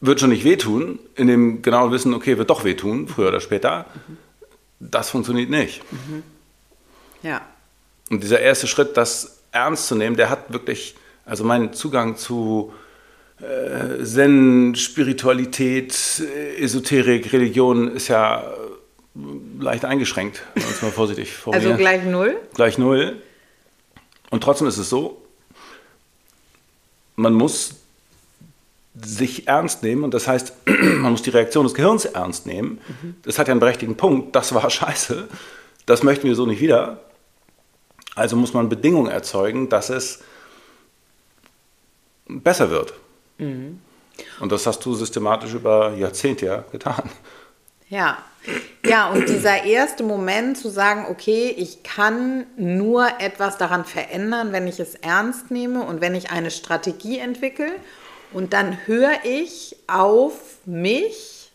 wird 0.02 0.20
schon 0.20 0.32
nicht 0.32 0.44
wehtun, 0.44 0.98
in 1.16 1.28
dem 1.28 1.62
genauen 1.62 1.92
Wissen, 1.92 2.16
okay, 2.16 2.40
wird 2.40 2.50
doch 2.50 2.64
wehtun, 2.64 3.08
früher 3.08 3.28
oder 3.28 3.40
später, 3.40 3.86
das 4.80 5.12
funktioniert 5.12 5.52
nicht. 5.52 5.84
Ja. 7.22 7.42
Und 8.10 8.24
dieser 8.24 8.40
erste 8.40 8.66
Schritt, 8.66 8.98
das 8.98 9.38
ernst 9.52 9.88
zu 9.88 9.96
nehmen, 9.96 10.16
der 10.16 10.32
hat 10.32 10.52
wirklich, 10.52 10.96
also 11.26 11.44
mein 11.44 11.74
Zugang 11.74 12.18
zu 12.18 12.74
äh, 13.40 14.04
Zen, 14.04 14.74
Spiritualität, 14.74 16.24
Esoterik, 16.58 17.32
Religion 17.32 17.96
ist 17.96 18.08
ja 18.08 18.42
äh, 18.42 19.20
leicht 19.60 19.86
eingeschränkt, 19.86 20.42
wenn 20.56 20.64
man 20.64 20.72
es 20.72 20.82
mal 20.82 20.92
vorsichtig 20.92 21.36
formulieren. 21.36 21.74
Also 21.74 21.84
gleich 21.84 22.04
null? 22.04 22.36
gleich 22.56 22.78
null. 22.80 23.22
Und 24.36 24.42
trotzdem 24.42 24.68
ist 24.68 24.78
es 24.78 24.90
so, 24.90 25.22
man 27.16 27.34
muss 27.34 27.76
sich 29.02 29.48
ernst 29.48 29.82
nehmen 29.82 30.04
und 30.04 30.14
das 30.14 30.28
heißt, 30.28 30.54
man 30.66 31.14
muss 31.14 31.22
die 31.22 31.30
Reaktion 31.30 31.64
des 31.64 31.74
Gehirns 31.74 32.04
ernst 32.04 32.46
nehmen. 32.46 32.82
Das 33.24 33.40
hat 33.40 33.48
ja 33.48 33.54
einen 33.54 33.62
berechtigten 33.62 33.96
Punkt, 33.96 34.36
das 34.36 34.54
war 34.54 34.70
scheiße, 34.70 35.30
das 35.86 36.04
möchten 36.04 36.28
wir 36.28 36.36
so 36.36 36.46
nicht 36.46 36.60
wieder. 36.60 37.00
Also 38.14 38.36
muss 38.36 38.54
man 38.54 38.68
Bedingungen 38.68 39.10
erzeugen, 39.10 39.70
dass 39.70 39.90
es 39.90 40.22
besser 42.28 42.70
wird. 42.70 42.94
Und 44.42 44.52
das 44.52 44.68
hast 44.68 44.86
du 44.86 44.96
systematisch 44.96 45.54
über 45.54 45.94
Jahrzehnte 45.94 46.46
ja 46.46 46.66
getan. 46.74 47.10
Ja. 47.90 48.18
Ja, 48.86 49.10
und 49.10 49.28
dieser 49.28 49.64
erste 49.64 50.04
Moment 50.04 50.58
zu 50.58 50.70
sagen, 50.70 51.08
okay, 51.10 51.54
ich 51.58 51.82
kann 51.82 52.46
nur 52.56 53.08
etwas 53.20 53.58
daran 53.58 53.86
verändern, 53.86 54.52
wenn 54.52 54.68
ich 54.68 54.80
es 54.80 54.94
ernst 54.96 55.50
nehme 55.50 55.84
und 55.84 56.02
wenn 56.02 56.14
ich 56.14 56.30
eine 56.30 56.52
Strategie 56.52 57.18
entwickle. 57.18 57.72
Und 58.32 58.54
dann 58.54 58.78
höre 58.86 59.14
ich 59.24 59.78
auf 59.88 60.58
mich. 60.66 61.52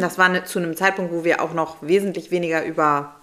Das 0.00 0.18
war 0.18 0.28
ne, 0.28 0.44
zu 0.44 0.58
einem 0.58 0.76
Zeitpunkt, 0.76 1.12
wo 1.12 1.24
wir 1.24 1.40
auch 1.40 1.54
noch 1.54 1.76
wesentlich 1.80 2.30
weniger 2.30 2.64
über 2.64 3.14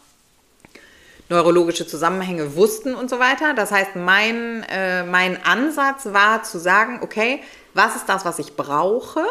neurologische 1.27 1.85
Zusammenhänge 1.85 2.55
wussten 2.55 2.95
und 2.95 3.09
so 3.09 3.19
weiter. 3.19 3.53
Das 3.53 3.71
heißt, 3.71 3.95
mein, 3.95 4.65
äh, 4.69 5.03
mein 5.03 5.43
Ansatz 5.45 6.05
war 6.05 6.43
zu 6.43 6.57
sagen, 6.57 6.99
okay, 7.01 7.41
was 7.73 7.95
ist 7.95 8.09
das, 8.09 8.25
was 8.25 8.39
ich 8.39 8.55
brauche? 8.55 9.21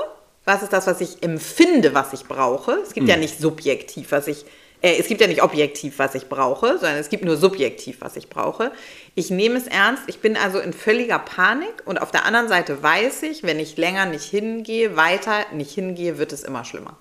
Was 0.49 0.63
ist 0.63 0.73
das, 0.73 0.87
was 0.87 1.01
ich 1.03 1.23
empfinde, 1.23 1.93
was 1.93 2.15
ich 2.15 2.25
brauche? 2.25 2.73
Es 2.83 2.95
gibt 2.95 3.07
ja 3.07 3.17
nicht 3.19 3.39
subjektiv, 3.39 4.13
was 4.13 4.27
ich 4.29 4.45
Äh, 4.81 4.97
es 4.99 5.09
gibt 5.09 5.21
ja 5.21 5.27
nicht 5.27 5.43
objektiv, 5.43 5.99
was 5.99 6.15
ich 6.15 6.29
brauche, 6.29 6.79
sondern 6.79 6.99
es 6.99 7.09
gibt 7.09 7.25
nur 7.25 7.37
subjektiv, 7.37 7.97
was 8.01 8.15
ich 8.17 8.29
brauche. 8.29 8.71
Ich 9.17 9.29
nehme 9.29 9.59
es 9.59 9.67
ernst. 9.67 10.05
Ich 10.07 10.21
bin 10.21 10.37
also 10.37 10.61
in 10.61 10.73
völliger 10.73 11.19
Panik 11.19 11.83
und 11.85 12.01
auf 12.01 12.13
der 12.13 12.25
anderen 12.25 12.47
Seite 12.49 12.81
weiß 12.81 13.25
ich, 13.25 13.43
wenn 13.43 13.59
ich 13.59 13.77
länger 13.77 14.07
nicht 14.07 14.25
hingehe, 14.25 14.97
weiter 14.97 15.47
nicht 15.53 15.73
hingehe, 15.73 16.19
wird 16.19 16.33
es 16.33 16.45
immer 16.45 16.65
schlimmer. 16.65 16.97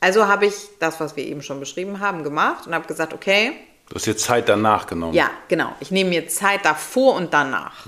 Also 0.00 0.26
habe 0.26 0.46
ich 0.46 0.54
das, 0.80 0.98
was 0.98 1.14
wir 1.16 1.24
eben 1.24 1.40
schon 1.42 1.60
beschrieben 1.60 2.00
haben, 2.00 2.24
gemacht 2.24 2.66
und 2.66 2.74
habe 2.74 2.88
gesagt, 2.88 3.14
okay. 3.14 3.52
Du 3.90 3.94
hast 3.94 4.06
jetzt 4.06 4.24
Zeit 4.24 4.48
danach 4.48 4.88
genommen. 4.88 5.14
Ja, 5.14 5.30
genau. 5.46 5.72
Ich 5.78 5.92
nehme 5.92 6.10
mir 6.10 6.26
Zeit 6.26 6.64
davor 6.64 7.14
und 7.14 7.32
danach. 7.32 7.86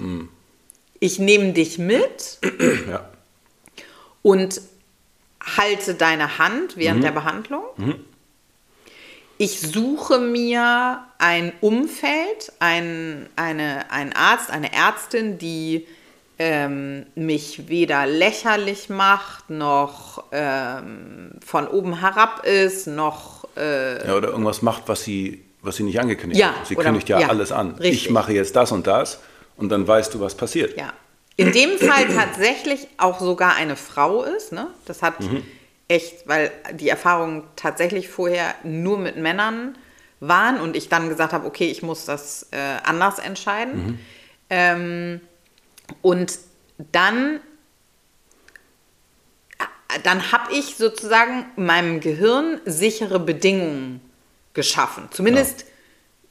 Ich 1.01 1.19
nehme 1.19 1.53
dich 1.53 1.79
mit 1.79 2.39
Ja. 2.89 3.11
und 4.23 4.61
halte 5.57 5.95
deine 5.95 6.39
Hand 6.39 6.77
während 6.77 7.05
der 7.05 7.13
Behandlung. 7.13 7.65
Ich 9.39 9.61
suche 9.61 10.19
mir 10.19 11.05
ein 11.19 11.53
Umfeld, 11.61 12.53
ein, 12.59 13.29
eine, 13.37 13.91
einen 13.91 14.15
Arzt, 14.15 14.51
eine 14.51 14.73
Ärztin, 14.73 15.37
die 15.39 15.87
ähm, 16.39 17.07
mich 17.15 17.69
weder 17.69 18.07
lächerlich 18.07 18.89
macht, 18.89 19.51
noch 19.51 20.25
ähm, 20.33 21.33
von 21.45 21.69
oben 21.69 22.01
herab 22.01 22.45
ist, 22.47 22.87
noch 22.87 23.47
äh, 23.57 24.07
ja. 24.07 24.15
Oder 24.17 24.29
irgendwas 24.29 24.63
macht, 24.63 24.83
was 24.87 25.03
sie, 25.05 25.43
was 25.63 25.77
sie 25.77 25.83
nicht 25.83 25.99
angekündigt 26.01 26.41
Ja, 26.41 26.55
hat. 26.55 26.67
Sie 26.67 26.75
kündigt 26.75 27.09
ja, 27.09 27.21
ja, 27.21 27.29
alles 27.29 27.53
an. 27.53 27.73
richtig. 27.73 28.07
Ich 28.07 28.11
mache 28.11 28.33
jetzt 28.33 28.55
das 28.57 28.73
und 28.73 28.87
das 28.87 29.21
und 29.57 29.71
dann 29.71 29.87
weißt 29.87 30.13
du, 30.15 30.21
was 30.21 30.35
passiert. 30.35 30.77
Ja. 30.77 30.93
In 31.37 31.53
dem 31.53 31.79
Fall 31.79 32.09
tatsächlich 32.09 32.89
auch 32.97 33.21
sogar 33.21 33.55
eine 33.57 33.77
Frau 33.77 34.23
ist. 34.25 34.53
Ne? 34.53 34.69
Das 34.87 35.03
hat 35.03 35.15
echt, 35.89 36.27
weil 36.27 36.51
die 36.75 36.89
Erfahrungen 36.89 37.45
tatsächlich 37.57 38.09
vorher 38.09 38.55
nur 38.65 38.99
mit 38.99 39.17
Männern 39.17 39.77
waren 40.21 40.61
und 40.61 40.77
ich 40.77 40.89
dann 40.89 41.09
gesagt 41.11 41.33
habe, 41.35 41.47
okay, 41.47 41.67
ich 41.67 41.83
muss 41.83 42.07
das 42.07 42.47
äh, 42.53 42.57
anders 42.85 43.19
entscheiden. 43.19 43.99
Ähm, 44.49 45.21
und 46.01 46.39
dann, 46.93 47.41
äh, 49.59 50.01
dann 50.03 50.33
habe 50.33 50.55
ich 50.55 50.77
sozusagen 50.77 51.45
meinem 51.57 52.01
Gehirn 52.01 52.61
sichere 52.65 53.21
Bedingungen 53.21 54.01
geschaffen. 54.55 55.09
Zumindest 55.11 55.67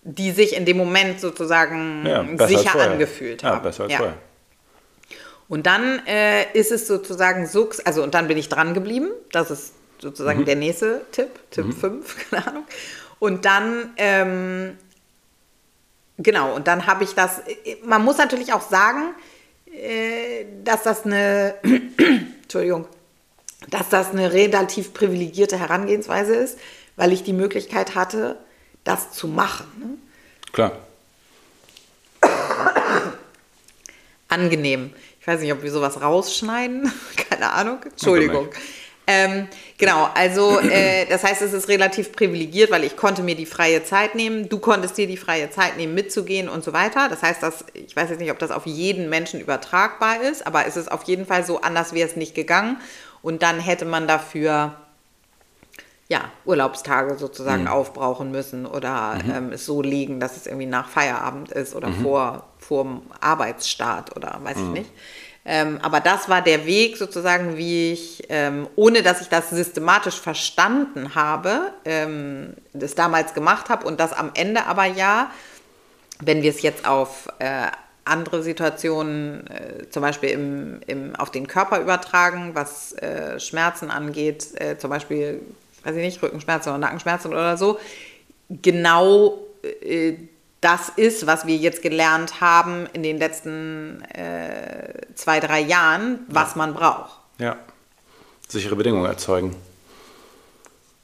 die 0.02 0.32
sich 0.32 0.56
in 0.56 0.66
dem 0.66 0.78
Moment 0.78 1.20
sozusagen 1.20 2.06
Ja, 2.06 2.48
sicher 2.48 2.80
angefühlt 2.80 3.42
ja, 3.42 3.50
haben. 3.50 3.64
besser 3.64 3.84
als 3.84 3.92
Ja. 3.94 3.98
vorher. 4.00 4.18
Und 5.48 5.68
dann 5.68 6.06
äh, 6.08 6.52
ist 6.58 6.72
es 6.72 6.88
sozusagen 6.88 7.48
so, 7.48 7.70
also 7.86 8.04
und 8.04 8.14
dann 8.14 8.28
bin 8.28 8.38
ich 8.38 8.50
dran 8.50 8.74
geblieben. 8.74 9.10
Das 9.32 9.52
ist 9.52 9.74
sozusagen 10.00 10.42
Mhm. 10.42 10.46
der 10.46 10.56
nächste 10.56 11.02
Tipp, 11.12 11.30
Tipp 11.52 11.74
5, 11.74 12.30
keine 12.30 12.48
Ahnung. 12.48 12.64
Und 13.20 13.46
dann, 13.46 13.94
ähm, 13.98 14.78
genau, 16.18 16.56
und 16.56 16.68
dann 16.68 16.88
habe 16.88 17.04
ich 17.04 17.14
das, 17.14 17.42
man 17.84 18.04
muss 18.04 18.18
natürlich 18.18 18.54
auch 18.54 18.68
sagen, 18.68 19.14
äh, 19.72 20.46
dass 20.64 20.84
das 20.84 21.06
eine, 21.06 21.56
Entschuldigung, 22.44 22.88
dass 23.70 23.90
das 23.90 24.12
eine 24.12 24.34
relativ 24.34 24.94
privilegierte 24.94 25.58
Herangehensweise 25.58 26.36
ist, 26.36 26.58
weil 26.96 27.12
ich 27.12 27.24
die 27.24 27.34
Möglichkeit 27.34 27.96
hatte, 27.96 28.38
das 28.84 29.12
zu 29.12 29.28
machen. 29.28 29.66
Ne? 29.80 29.98
Klar. 30.52 30.72
angenehm. 34.28 34.94
Ich 35.26 35.28
weiß 35.28 35.42
nicht, 35.42 35.54
ob 35.54 35.64
wir 35.64 35.72
sowas 35.72 36.00
rausschneiden. 36.00 36.94
Keine 37.30 37.52
Ahnung. 37.52 37.80
Entschuldigung. 37.84 38.48
Ähm, 39.08 39.48
genau, 39.76 40.08
also 40.14 40.60
äh, 40.60 41.08
das 41.08 41.24
heißt, 41.24 41.42
es 41.42 41.52
ist 41.52 41.68
relativ 41.68 42.12
privilegiert, 42.12 42.70
weil 42.70 42.84
ich 42.84 42.96
konnte 42.96 43.24
mir 43.24 43.34
die 43.34 43.48
freie 43.48 43.84
Zeit 43.84 44.14
nehmen, 44.14 44.50
du 44.50 44.60
konntest 44.60 45.00
dir 45.00 45.08
die 45.08 45.18
freie 45.18 45.50
Zeit 45.50 45.78
nehmen, 45.78 45.96
mitzugehen 45.96 46.48
und 46.48 46.64
so 46.64 46.74
weiter. 46.74 47.10
Das 47.10 47.24
heißt, 47.24 47.42
dass, 47.42 47.66
ich 47.74 47.96
weiß 47.96 48.12
jetzt 48.12 48.20
nicht, 48.20 48.30
ob 48.30 48.38
das 48.38 48.52
auf 48.52 48.68
jeden 48.68 49.10
Menschen 49.10 49.40
übertragbar 49.40 50.22
ist, 50.22 50.46
aber 50.46 50.68
es 50.68 50.78
ist 50.78 50.92
auf 50.92 51.02
jeden 51.06 51.26
Fall 51.26 51.44
so, 51.44 51.60
anders 51.60 51.94
wäre 51.94 52.08
es 52.08 52.16
nicht 52.16 52.36
gegangen. 52.36 52.78
Und 53.24 53.42
dann 53.42 53.60
hätte 53.60 53.86
man 53.86 54.08
dafür 54.08 54.76
ja, 56.08 56.32
Urlaubstage 56.46 57.18
sozusagen 57.18 57.68
aufbrauchen 57.68 58.32
müssen 58.32 58.66
oder 58.66 59.18
ähm, 59.28 59.52
es 59.52 59.66
so 59.66 59.82
legen, 59.82 60.20
dass 60.20 60.38
es 60.38 60.46
irgendwie 60.46 60.68
nach 60.68 60.88
Feierabend 60.88 61.52
ist 61.52 61.74
oder 61.76 61.90
vor, 61.92 62.44
vor 62.60 62.84
dem 62.84 63.02
Arbeitsstart 63.22 64.16
oder 64.16 64.40
weiß 64.44 64.58
ich 64.58 64.70
nicht. 64.70 64.92
Ähm, 65.48 65.80
aber 65.84 66.00
das 66.00 66.28
war 66.28 66.42
der 66.42 66.66
Weg 66.66 66.98
sozusagen, 66.98 67.56
wie 67.56 67.94
ich, 67.94 68.24
ähm, 68.30 68.68
ohne 68.76 69.04
dass 69.04 69.22
ich 69.22 69.30
das 69.30 69.52
systematisch 69.52 70.20
verstanden 70.20 71.14
habe, 71.14 71.72
ähm, 71.86 72.54
das 72.74 72.96
damals 72.96 73.36
gemacht 73.36 73.70
habe 73.70 73.86
und 73.86 74.00
das 74.00 74.12
am 74.12 74.32
Ende 74.34 74.66
aber 74.66 74.86
ja, 74.86 75.30
wenn 76.20 76.42
wir 76.42 76.50
es 76.50 76.64
jetzt 76.64 76.88
auf 76.88 77.28
äh, 77.40 77.68
andere 78.06 78.42
Situationen, 78.42 79.48
äh, 79.48 79.90
zum 79.90 80.02
Beispiel 80.02 80.30
im, 80.30 80.80
im, 80.88 81.16
auf 81.16 81.32
den 81.32 81.48
Körper 81.48 81.80
übertragen, 81.80 82.52
was 82.54 82.94
äh, 82.94 83.40
Schmerzen 83.40 83.92
angeht, 83.92 84.48
äh, 84.60 84.78
zum 84.78 84.90
Beispiel, 84.92 85.42
weiß 85.86 85.96
ich 85.96 86.02
nicht, 86.02 86.22
Rückenschmerzen 86.22 86.70
oder 86.70 86.80
Nackenschmerzen 86.80 87.32
oder 87.32 87.58
so, 87.58 87.80
genau 88.50 89.40
äh, 89.82 90.14
das 90.62 90.90
ist, 90.96 91.28
was 91.28 91.46
wir 91.46 91.56
jetzt 91.56 91.84
gelernt 91.84 92.42
haben 92.42 92.88
in 92.94 93.04
den 93.04 93.20
letzten 93.20 94.02
äh, 94.06 94.94
zwei, 95.14 95.40
drei 95.40 95.62
Jahren, 95.62 96.20
was 96.28 96.56
man 96.56 96.74
braucht. 96.74 97.20
Ja. 97.38 97.58
Sichere 98.48 98.76
Bedingungen 98.76 99.06
erzeugen. 99.06 99.56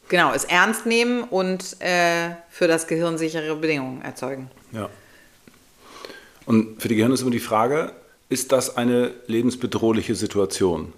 Genau, 0.10 0.34
es 0.34 0.46
ernst 0.46 0.86
nehmen 0.86 1.24
und 1.24 1.80
äh, 1.80 2.32
für 2.50 2.68
das 2.68 2.88
Gehirn 2.88 3.18
sichere 3.18 3.56
Bedingungen 3.56 4.02
erzeugen. 4.02 4.50
Ja. 4.72 4.90
Und 6.46 6.82
für 6.82 6.88
die 6.88 6.96
Gehirne 6.96 7.14
ist 7.14 7.22
immer 7.22 7.32
die 7.32 7.40
Frage, 7.40 7.94
ist 8.30 8.52
das 8.52 8.78
eine 8.78 9.12
lebensbedrohliche 9.28 10.16
Situation? 10.16 10.94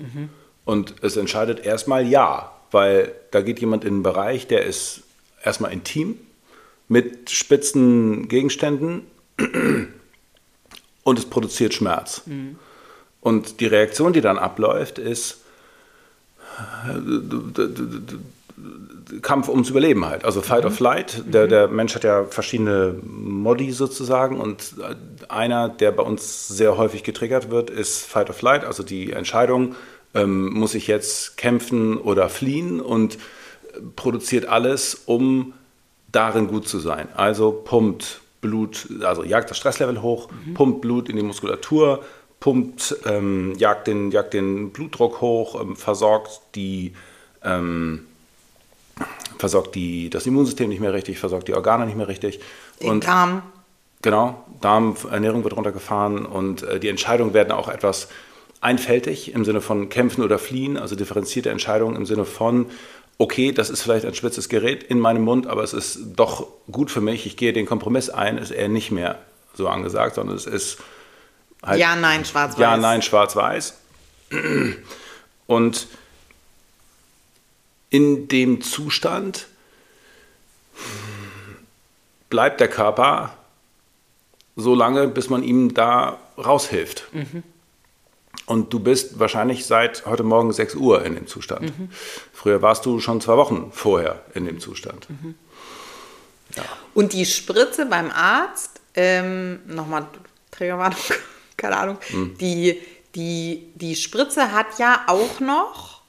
Und 0.65 0.95
es 1.03 1.17
entscheidet 1.17 1.65
erstmal 1.65 2.07
ja, 2.07 2.51
weil 2.73 3.13
da 3.31 3.41
geht 3.41 3.59
jemand 3.59 3.83
in 3.83 3.95
einen 3.95 4.03
Bereich, 4.03 4.47
der 4.47 4.63
ist 4.65 5.03
erstmal 5.43 5.71
intim, 5.71 6.17
mit 6.87 7.29
spitzen 7.29 8.27
Gegenständen 8.27 9.01
und 11.03 11.19
es 11.19 11.25
produziert 11.25 11.73
Schmerz. 11.73 12.23
Und 13.21 13.59
die 13.59 13.67
Reaktion, 13.67 14.13
die 14.13 14.21
dann 14.21 14.37
abläuft, 14.37 14.99
ist 14.99 15.37
Kampf 19.21 19.49
ums 19.49 19.69
Überleben 19.69 20.05
halt. 20.05 20.25
Also 20.25 20.41
Fight 20.41 20.65
or 20.65 20.71
Flight. 20.71 21.23
Der, 21.25 21.47
der 21.47 21.67
Mensch 21.67 21.95
hat 21.95 22.03
ja 22.03 22.25
verschiedene 22.25 22.95
Modi 23.03 23.71
sozusagen 23.71 24.39
und 24.39 24.75
einer, 25.29 25.69
der 25.69 25.91
bei 25.91 26.03
uns 26.03 26.47
sehr 26.47 26.77
häufig 26.77 27.03
getriggert 27.03 27.49
wird, 27.49 27.69
ist 27.69 28.05
Fight 28.05 28.29
or 28.29 28.35
Flight. 28.35 28.65
Also 28.65 28.83
die 28.83 29.11
Entscheidung, 29.11 29.75
ähm, 30.13 30.53
muss 30.53 30.75
ich 30.75 30.87
jetzt 30.87 31.37
kämpfen 31.37 31.97
oder 31.97 32.29
fliehen 32.29 32.79
und 32.79 33.17
produziert 33.95 34.45
alles, 34.45 35.03
um 35.05 35.53
darin 36.11 36.47
gut 36.47 36.67
zu 36.67 36.79
sein. 36.79 37.07
Also 37.15 37.51
pumpt 37.51 38.21
Blut, 38.41 38.87
also 39.03 39.23
jagt 39.23 39.49
das 39.49 39.57
Stresslevel 39.57 40.01
hoch, 40.01 40.29
pumpt 40.53 40.81
Blut 40.81 41.09
in 41.09 41.15
die 41.15 41.23
Muskulatur, 41.23 42.03
pumpt, 42.39 42.95
ähm, 43.05 43.53
jagt, 43.57 43.87
den, 43.87 44.11
jagt 44.11 44.33
den 44.33 44.71
Blutdruck 44.71 45.21
hoch, 45.21 45.59
ähm, 45.59 45.75
versorgt 45.75 46.41
die 46.55 46.93
ähm, 47.43 48.05
versorgt 49.37 49.75
die, 49.75 50.09
das 50.09 50.25
Immunsystem 50.25 50.69
nicht 50.69 50.79
mehr 50.79 50.93
richtig, 50.93 51.19
versorgt 51.19 51.47
die 51.47 51.53
Organe 51.53 51.85
nicht 51.85 51.97
mehr 51.97 52.07
richtig. 52.07 52.39
Den 52.81 52.99
Darm. 52.99 53.43
Genau, 54.01 54.43
Darmernährung 54.59 55.43
wird 55.43 55.55
runtergefahren 55.55 56.25
und 56.25 56.63
äh, 56.63 56.79
die 56.79 56.89
Entscheidungen 56.89 57.33
werden 57.33 57.51
auch 57.51 57.69
etwas 57.69 58.09
einfältig 58.63 59.33
im 59.33 59.45
Sinne 59.45 59.61
von 59.61 59.89
kämpfen 59.89 60.23
oder 60.23 60.39
fliehen, 60.39 60.77
also 60.77 60.95
differenzierte 60.95 61.49
Entscheidungen 61.49 61.95
im 61.95 62.05
Sinne 62.05 62.25
von, 62.25 62.69
okay, 63.17 63.51
das 63.51 63.69
ist 63.69 63.81
vielleicht 63.81 64.05
ein 64.05 64.15
spitzes 64.15 64.49
Gerät 64.49 64.83
in 64.83 64.99
meinem 64.99 65.23
Mund, 65.23 65.47
aber 65.47 65.63
es 65.63 65.73
ist 65.73 65.99
doch 66.15 66.47
gut 66.71 66.89
für 66.89 67.01
mich, 67.01 67.25
ich 67.25 67.37
gehe 67.37 67.53
den 67.53 67.65
Kompromiss 67.65 68.09
ein, 68.09 68.37
ist 68.37 68.51
eher 68.51 68.69
nicht 68.69 68.91
mehr 68.91 69.19
so 69.53 69.67
angesagt, 69.67 70.15
sondern 70.15 70.35
es 70.35 70.45
ist 70.45 70.77
halt 71.61 71.79
Ja, 71.79 71.95
nein, 71.95 72.25
schwarz-weiß. 72.25 72.59
ja, 72.59 72.77
nein, 72.77 73.01
schwarz-weiß. 73.01 73.75
Und 75.45 75.87
in 77.89 78.27
dem 78.27 78.61
Zustand 78.61 79.45
bleibt 82.29 82.59
der 82.59 82.67
Körper 82.67 83.33
so 84.55 84.73
lange, 84.73 85.07
bis 85.07 85.29
man 85.29 85.43
ihm 85.43 85.73
da 85.73 86.17
raushilft. 86.37 87.03
Und 88.45 88.73
du 88.73 88.79
bist 88.79 89.19
wahrscheinlich 89.19 89.65
seit 89.65 90.05
heute 90.05 90.23
Morgen 90.23 90.51
6 90.51 90.75
Uhr 90.75 91.05
in 91.05 91.15
dem 91.15 91.27
Zustand. 91.27 91.71
Früher 92.33 92.61
warst 92.61 92.85
du 92.85 92.99
schon 92.99 93.21
zwei 93.21 93.37
Wochen 93.37 93.71
vorher 93.71 94.21
in 94.33 94.45
dem 94.45 94.59
Zustand. 94.59 95.07
Und 96.93 97.13
die 97.13 97.25
Spritze 97.25 97.85
beim 97.85 98.11
Arzt, 98.11 98.81
ähm, 98.95 99.59
nochmal 99.65 100.07
Trägerwarnung, 100.51 100.99
keine 101.57 101.77
Ahnung, 101.77 101.97
die, 102.39 102.79
die, 103.15 103.71
die 103.75 103.95
Spritze 103.95 104.51
hat 104.51 104.77
ja 104.77 105.03
auch 105.07 105.39
noch 105.39 106.01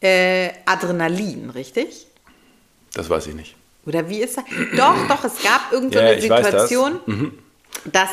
äh, 0.00 0.50
Adrenalin, 0.66 1.50
richtig? 1.50 2.06
Das 2.94 3.08
weiß 3.08 3.28
ich 3.28 3.34
nicht. 3.34 3.54
Oder 3.86 4.08
wie 4.08 4.20
ist 4.20 4.36
das? 4.36 4.44
Doch, 4.76 5.08
doch, 5.08 5.24
es 5.24 5.42
gab 5.42 5.72
irgendeine 5.72 6.12
Ja, 6.12 6.18
ich 6.18 6.28
weiß 6.28 6.50
das. 6.50 6.68
Situation, 6.68 7.38
dass, 7.86 8.10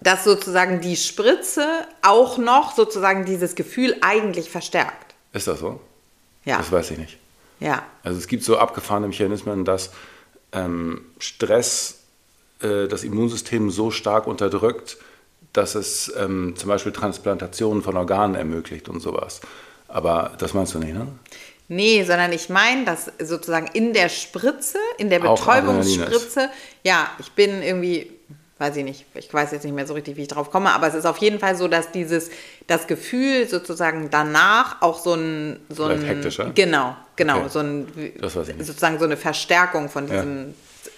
dass 0.00 0.24
sozusagen 0.24 0.80
die 0.80 0.96
Spritze 0.96 1.66
auch 2.02 2.38
noch 2.38 2.74
sozusagen 2.74 3.24
dieses 3.24 3.54
Gefühl 3.54 3.96
eigentlich 4.00 4.50
verstärkt. 4.50 5.14
Ist 5.32 5.48
das 5.48 5.60
so? 5.60 5.80
Ja. 6.44 6.58
Das 6.58 6.70
weiß 6.70 6.92
ich 6.92 6.98
nicht. 6.98 7.18
Ja. 7.60 7.82
Also 8.02 8.18
es 8.18 8.28
gibt 8.28 8.44
so 8.44 8.58
abgefahrene 8.58 9.08
Mechanismen, 9.08 9.64
dass 9.64 9.90
ähm, 10.52 11.04
Stress 11.18 11.98
äh, 12.62 12.86
das 12.88 13.04
Immunsystem 13.04 13.70
so 13.70 13.90
stark 13.90 14.26
unterdrückt, 14.26 14.98
dass 15.52 15.74
es 15.74 16.12
ähm, 16.16 16.54
zum 16.56 16.68
Beispiel 16.68 16.92
Transplantationen 16.92 17.82
von 17.82 17.96
Organen 17.96 18.34
ermöglicht 18.34 18.88
und 18.88 19.00
sowas. 19.00 19.40
Aber 19.88 20.32
das 20.38 20.54
meinst 20.54 20.74
du 20.74 20.78
nicht, 20.78 20.94
ne? 20.94 21.08
Nee, 21.70 22.02
sondern 22.04 22.32
ich 22.32 22.48
meine, 22.48 22.86
dass 22.86 23.12
sozusagen 23.22 23.66
in 23.74 23.92
der 23.92 24.08
Spritze, 24.08 24.78
in 24.96 25.10
der 25.10 25.18
Betäubungsspritze, 25.18 26.48
ja, 26.82 27.10
ich 27.18 27.32
bin 27.32 27.62
irgendwie, 27.62 28.10
weiß 28.58 28.76
ich 28.76 28.84
nicht, 28.84 29.04
ich 29.14 29.32
weiß 29.32 29.52
jetzt 29.52 29.64
nicht 29.64 29.74
mehr 29.74 29.86
so 29.86 29.94
richtig, 29.94 30.16
wie 30.16 30.22
ich 30.22 30.28
drauf 30.28 30.50
komme, 30.50 30.70
aber 30.72 30.86
es 30.88 30.94
ist 30.94 31.06
auf 31.06 31.18
jeden 31.18 31.38
Fall 31.38 31.54
so, 31.56 31.68
dass 31.68 31.92
dieses, 31.92 32.30
das 32.66 32.86
Gefühl 32.86 33.48
sozusagen 33.48 34.10
danach 34.10 34.82
auch 34.82 34.98
so 34.98 35.14
ein, 35.14 35.60
so 35.68 35.84
Vielleicht 35.84 36.02
ein, 36.02 36.06
hektischer? 36.08 36.50
genau, 36.54 36.96
genau, 37.16 37.38
Okay. 37.40 37.48
so 37.50 37.58
ein, 37.60 38.12
Das 38.20 38.34
weiß 38.36 38.48
ich 38.48 38.56
nicht. 38.56 38.66
sozusagen 38.66 38.98
so 38.98 39.04
eine 39.04 39.16
Verstärkung 39.16 39.88
von 39.88 40.08
Ja. 40.08 40.14
diesem 40.16 40.54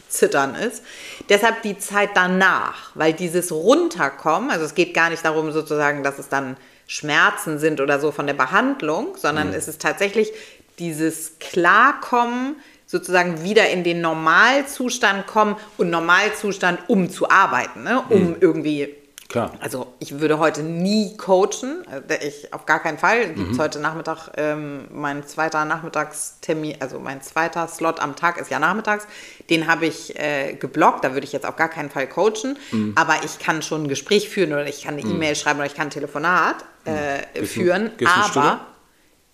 Zittern 0.08 0.54
ist. 0.56 0.82
Deshalb 1.28 1.62
die 1.62 1.78
Zeit 1.78 2.10
danach, 2.14 2.90
weil 2.94 3.12
dieses 3.12 3.52
Runterkommen, 3.52 4.50
also 4.50 4.64
es 4.64 4.74
geht 4.74 4.92
gar 4.92 5.08
nicht 5.10 5.24
darum 5.24 5.52
sozusagen, 5.52 6.02
dass 6.02 6.18
es 6.18 6.28
dann 6.28 6.56
Schmerzen 6.88 7.58
sind 7.60 7.80
oder 7.80 8.00
so 8.00 8.10
von 8.10 8.26
der 8.26 8.34
Behandlung, 8.34 9.16
sondern 9.16 9.48
Mhm. 9.48 9.54
es 9.54 9.68
ist 9.68 9.80
tatsächlich 9.80 10.32
dieses 10.80 11.38
Klarkommen, 11.38 12.56
sozusagen 12.90 13.44
wieder 13.44 13.68
in 13.70 13.85
den 13.85 14.00
Normalzustand 14.00 15.26
kommen 15.29 15.57
und 15.79 15.90
Normalzustand, 15.90 16.81
um 16.88 17.09
zu 17.09 17.31
arbeiten, 17.31 17.85
ne? 17.85 18.03
um 18.09 18.35
irgendwie 18.40 18.96
Klar. 19.29 19.53
also 19.61 19.87
ich 20.00 20.18
würde 20.18 20.40
heute 20.40 20.64
nie 20.64 21.16
coachen, 21.16 21.85
äh, 22.09 22.26
ich 22.26 22.53
auf 22.53 22.66
gar 22.66 22.81
keinen 22.81 22.98
Fall. 22.98 23.29
Gibt 23.29 23.53
es 23.53 23.59
heute 23.61 23.79
Nachmittag, 23.79 24.31
ähm, 24.37 24.88
mein 24.92 25.24
zweiter 25.24 25.64
Nachmittagstermin, 25.64 26.79
also 26.81 26.98
mein 26.98 27.22
zweiter 27.22 27.68
Slot 27.68 28.00
am 28.00 28.16
Tag 28.16 28.38
ist 28.40 28.50
ja 28.50 28.59
nachmittags, 28.59 29.07
den 29.48 29.68
habe 29.68 29.87
ich 29.87 30.18
äh, 30.18 30.55
geblockt, 30.55 31.05
da 31.05 31.12
würde 31.14 31.24
ich 31.26 31.33
jetzt 31.33 31.46
auf 31.46 31.55
gar 31.55 31.68
keinen 31.68 31.90
Fall 31.90 32.09
coachen, 32.09 32.59
aber 32.96 33.18
ich 33.24 33.38
kann 33.38 33.62
schon 33.62 33.85
ein 33.85 33.88
Gespräch 33.88 34.29
führen 34.29 34.53
oder 34.53 34.66
ich 34.66 34.83
kann 34.83 34.94
eine 34.98 35.03
E-Mail 35.03 35.37
schreiben 35.37 35.61
oder 35.61 35.66
ich 35.66 35.76
kann 35.76 35.87
ein 35.87 35.90
Telefonat 35.90 36.57
äh, 36.85 36.90
Gehst 37.35 37.37
du- 37.42 37.46
führen, 37.61 37.90
Studio? 37.94 38.09
aber 38.40 38.61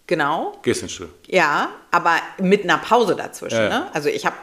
genau, 0.06 0.56
Gehst 0.62 0.82
ins 0.82 0.92
Studio. 0.92 1.12
ja, 1.26 1.68
aber 1.90 2.14
mit 2.40 2.64
einer 2.64 2.78
Pause 2.78 3.16
dazwischen. 3.16 3.58
Ja. 3.58 3.68
Ne? 3.68 3.86
Also 3.94 4.08
ich 4.08 4.24
habe 4.26 4.36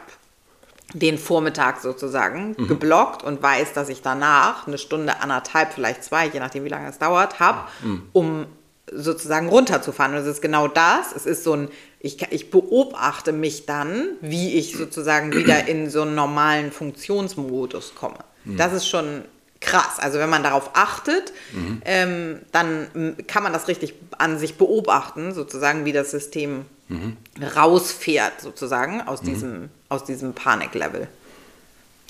den 0.92 1.18
Vormittag 1.18 1.80
sozusagen 1.80 2.54
Mhm. 2.56 2.68
geblockt 2.68 3.22
und 3.24 3.42
weiß, 3.42 3.72
dass 3.72 3.88
ich 3.88 4.00
danach 4.02 4.66
eine 4.66 4.78
Stunde, 4.78 5.20
anderthalb, 5.20 5.72
vielleicht 5.72 6.04
zwei, 6.04 6.26
je 6.26 6.38
nachdem 6.38 6.64
wie 6.64 6.68
lange 6.68 6.88
es 6.88 6.98
dauert, 6.98 7.40
habe, 7.40 7.62
Mhm. 7.82 8.02
um 8.12 8.46
sozusagen 8.92 9.48
runterzufahren. 9.48 10.12
Und 10.14 10.20
es 10.20 10.26
ist 10.26 10.42
genau 10.42 10.68
das. 10.68 11.12
Es 11.16 11.26
ist 11.26 11.42
so 11.42 11.54
ein, 11.54 11.68
ich, 12.00 12.20
ich 12.30 12.50
beobachte 12.50 13.32
mich 13.32 13.64
dann, 13.66 14.08
wie 14.20 14.54
ich 14.58 14.76
sozusagen 14.76 15.32
wieder 15.32 15.66
in 15.66 15.88
so 15.90 16.02
einen 16.02 16.14
normalen 16.14 16.70
Funktionsmodus 16.70 17.94
komme. 17.94 18.18
Mhm. 18.44 18.56
Das 18.58 18.72
ist 18.72 18.86
schon 18.86 19.24
krass. 19.64 19.98
Also 19.98 20.18
wenn 20.18 20.30
man 20.30 20.42
darauf 20.42 20.70
achtet, 20.74 21.32
Mhm. 21.52 21.82
ähm, 21.84 22.38
dann 22.52 23.16
kann 23.26 23.42
man 23.42 23.52
das 23.52 23.68
richtig 23.68 23.94
an 24.18 24.38
sich 24.38 24.56
beobachten, 24.56 25.32
sozusagen, 25.34 25.84
wie 25.84 25.92
das 25.92 26.10
System 26.10 26.66
Mhm. 26.88 27.16
rausfährt, 27.56 28.40
sozusagen, 28.40 29.00
aus 29.00 29.22
diesem, 29.22 29.70
aus 29.88 30.04
diesem 30.04 30.34
Paniklevel. 30.34 31.08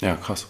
Ja, 0.01 0.17
krass. 0.17 0.47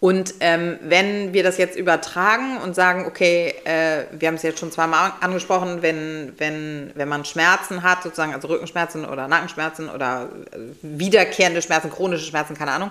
Und 0.00 0.34
ähm, 0.40 0.78
wenn 0.82 1.32
wir 1.32 1.42
das 1.42 1.56
jetzt 1.56 1.76
übertragen 1.78 2.58
und 2.58 2.74
sagen, 2.74 3.06
okay, 3.06 3.54
äh, 3.64 4.04
wir 4.12 4.28
haben 4.28 4.34
es 4.34 4.42
jetzt 4.42 4.58
schon 4.58 4.70
zweimal 4.70 5.12
angesprochen, 5.20 5.80
wenn, 5.80 6.34
wenn, 6.36 6.90
wenn 6.94 7.08
man 7.08 7.24
Schmerzen 7.24 7.82
hat, 7.82 8.02
sozusagen, 8.02 8.34
also 8.34 8.48
Rückenschmerzen 8.48 9.06
oder 9.06 9.28
Nackenschmerzen 9.28 9.88
oder 9.88 10.28
äh, 10.52 10.58
wiederkehrende 10.82 11.62
Schmerzen, 11.62 11.90
chronische 11.90 12.26
Schmerzen, 12.26 12.54
keine 12.54 12.72
Ahnung, 12.72 12.90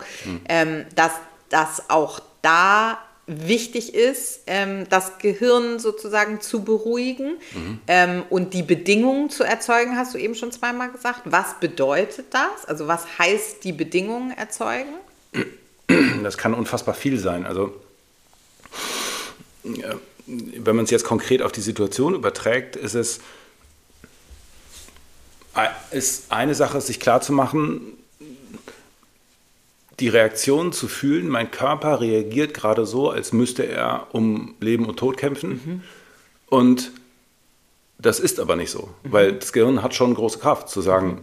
ähm, 0.49 0.85
dass 0.95 1.11
das 1.49 1.87
auch 1.89 2.19
da 2.43 2.99
wichtig 3.25 3.93
ist, 3.95 4.41
ähm, 4.47 4.87
das 4.89 5.17
Gehirn 5.17 5.79
sozusagen 5.79 6.41
zu 6.41 6.63
beruhigen 6.63 7.37
ähm, 7.87 8.23
und 8.29 8.53
die 8.53 8.63
Bedingungen 8.63 9.29
zu 9.29 9.43
erzeugen, 9.43 9.95
hast 9.95 10.13
du 10.13 10.17
eben 10.17 10.35
schon 10.35 10.51
zweimal 10.51 10.91
gesagt. 10.91 11.21
Was 11.25 11.59
bedeutet 11.59 12.27
das? 12.31 12.65
Also 12.67 12.87
was 12.87 13.17
heißt 13.17 13.63
die 13.63 13.71
Bedingungen 13.71 14.31
erzeugen? 14.31 14.93
Das 16.21 16.37
kann 16.37 16.53
unfassbar 16.53 16.95
viel 16.95 17.17
sein. 17.17 17.45
Also, 17.45 17.73
wenn 20.25 20.75
man 20.75 20.85
es 20.85 20.91
jetzt 20.91 21.03
konkret 21.05 21.41
auf 21.41 21.51
die 21.51 21.61
Situation 21.61 22.15
überträgt, 22.15 22.75
ist 22.75 22.93
es 22.93 23.19
äh, 25.55 25.69
ist 25.95 26.31
eine 26.31 26.55
Sache, 26.55 26.81
sich 26.81 26.99
klarzumachen, 26.99 27.81
die 29.99 30.07
Reaktion 30.07 30.73
zu 30.73 30.87
fühlen, 30.87 31.29
mein 31.29 31.51
Körper 31.51 32.01
reagiert 32.01 32.53
gerade 32.53 32.85
so, 32.85 33.09
als 33.09 33.31
müsste 33.31 33.63
er 33.63 34.07
um 34.11 34.55
Leben 34.59 34.85
und 34.85 34.97
Tod 34.97 35.17
kämpfen. 35.17 35.83
Und 36.47 36.91
das 37.99 38.19
ist 38.19 38.39
aber 38.39 38.55
nicht 38.55 38.71
so, 38.71 38.89
weil 39.03 39.33
das 39.33 39.53
Gehirn 39.53 39.81
hat 39.83 39.93
schon 39.93 40.13
große 40.13 40.39
Kraft 40.39 40.69
zu 40.69 40.81
sagen, 40.81 41.21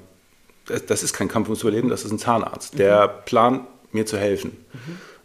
das, 0.67 0.87
das 0.87 1.03
ist 1.03 1.13
kein 1.13 1.29
Kampf 1.29 1.49
ums 1.49 1.63
Überleben, 1.63 1.89
das 1.89 2.05
ist 2.05 2.13
ein 2.13 2.19
Zahnarzt, 2.19 2.79
der 2.79 3.09
plant 3.09 3.63
mir 3.93 4.07
zu 4.07 4.17
helfen. 4.17 4.57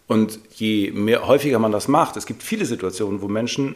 Und 0.08 0.40
je 0.54 0.92
mehr, 0.92 1.28
häufiger 1.28 1.60
man 1.60 1.72
das 1.72 1.88
macht, 1.88 2.18
es 2.18 2.26
gibt 2.26 2.44
viele 2.44 2.66
Situationen, 2.66 3.22
wo 3.22 3.28
Menschen 3.28 3.76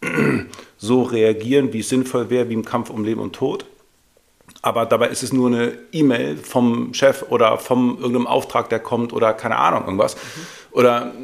so 0.78 1.02
reagieren, 1.02 1.72
wie 1.72 1.80
es 1.80 1.88
sinnvoll 1.88 2.30
wäre, 2.30 2.48
wie 2.48 2.54
im 2.54 2.64
Kampf 2.64 2.90
um 2.90 3.04
Leben 3.04 3.20
und 3.20 3.34
Tod. 3.34 3.66
Aber 4.68 4.84
dabei 4.84 5.08
ist 5.08 5.22
es 5.22 5.32
nur 5.32 5.46
eine 5.46 5.72
E-Mail 5.92 6.36
vom 6.36 6.92
Chef 6.92 7.24
oder 7.30 7.56
vom 7.56 7.96
irgendeinem 7.96 8.26
Auftrag, 8.26 8.68
der 8.68 8.80
kommt 8.80 9.14
oder 9.14 9.32
keine 9.32 9.56
Ahnung, 9.56 9.84
irgendwas. 9.84 10.18
Oder 10.72 11.14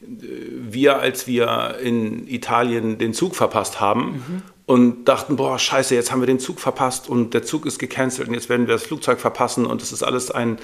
äh, 0.00 0.06
wir, 0.08 0.98
als 0.98 1.26
wir 1.26 1.76
in 1.82 2.26
Italien 2.26 2.96
den 2.96 3.12
Zug 3.12 3.36
verpasst 3.36 3.78
haben 3.78 4.42
und 4.64 5.04
dachten, 5.04 5.36
boah, 5.36 5.58
scheiße, 5.58 5.94
jetzt 5.94 6.12
haben 6.12 6.20
wir 6.20 6.26
den 6.26 6.38
Zug 6.38 6.60
verpasst 6.60 7.10
und 7.10 7.34
der 7.34 7.42
Zug 7.42 7.66
ist 7.66 7.78
gecancelt 7.78 8.28
und 8.28 8.32
jetzt 8.32 8.48
werden 8.48 8.66
wir 8.66 8.72
das 8.72 8.84
Flugzeug 8.84 9.20
verpassen 9.20 9.66
und 9.66 9.82
es 9.82 9.92
ist 9.92 10.02
alles 10.02 10.30
ein 10.30 10.58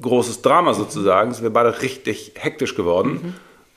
großes 0.00 0.42
Drama 0.42 0.74
sozusagen. 0.74 1.32
Sind 1.32 1.44
wir 1.44 1.50
beide 1.50 1.80
richtig 1.80 2.32
hektisch 2.34 2.74
geworden. 2.74 3.36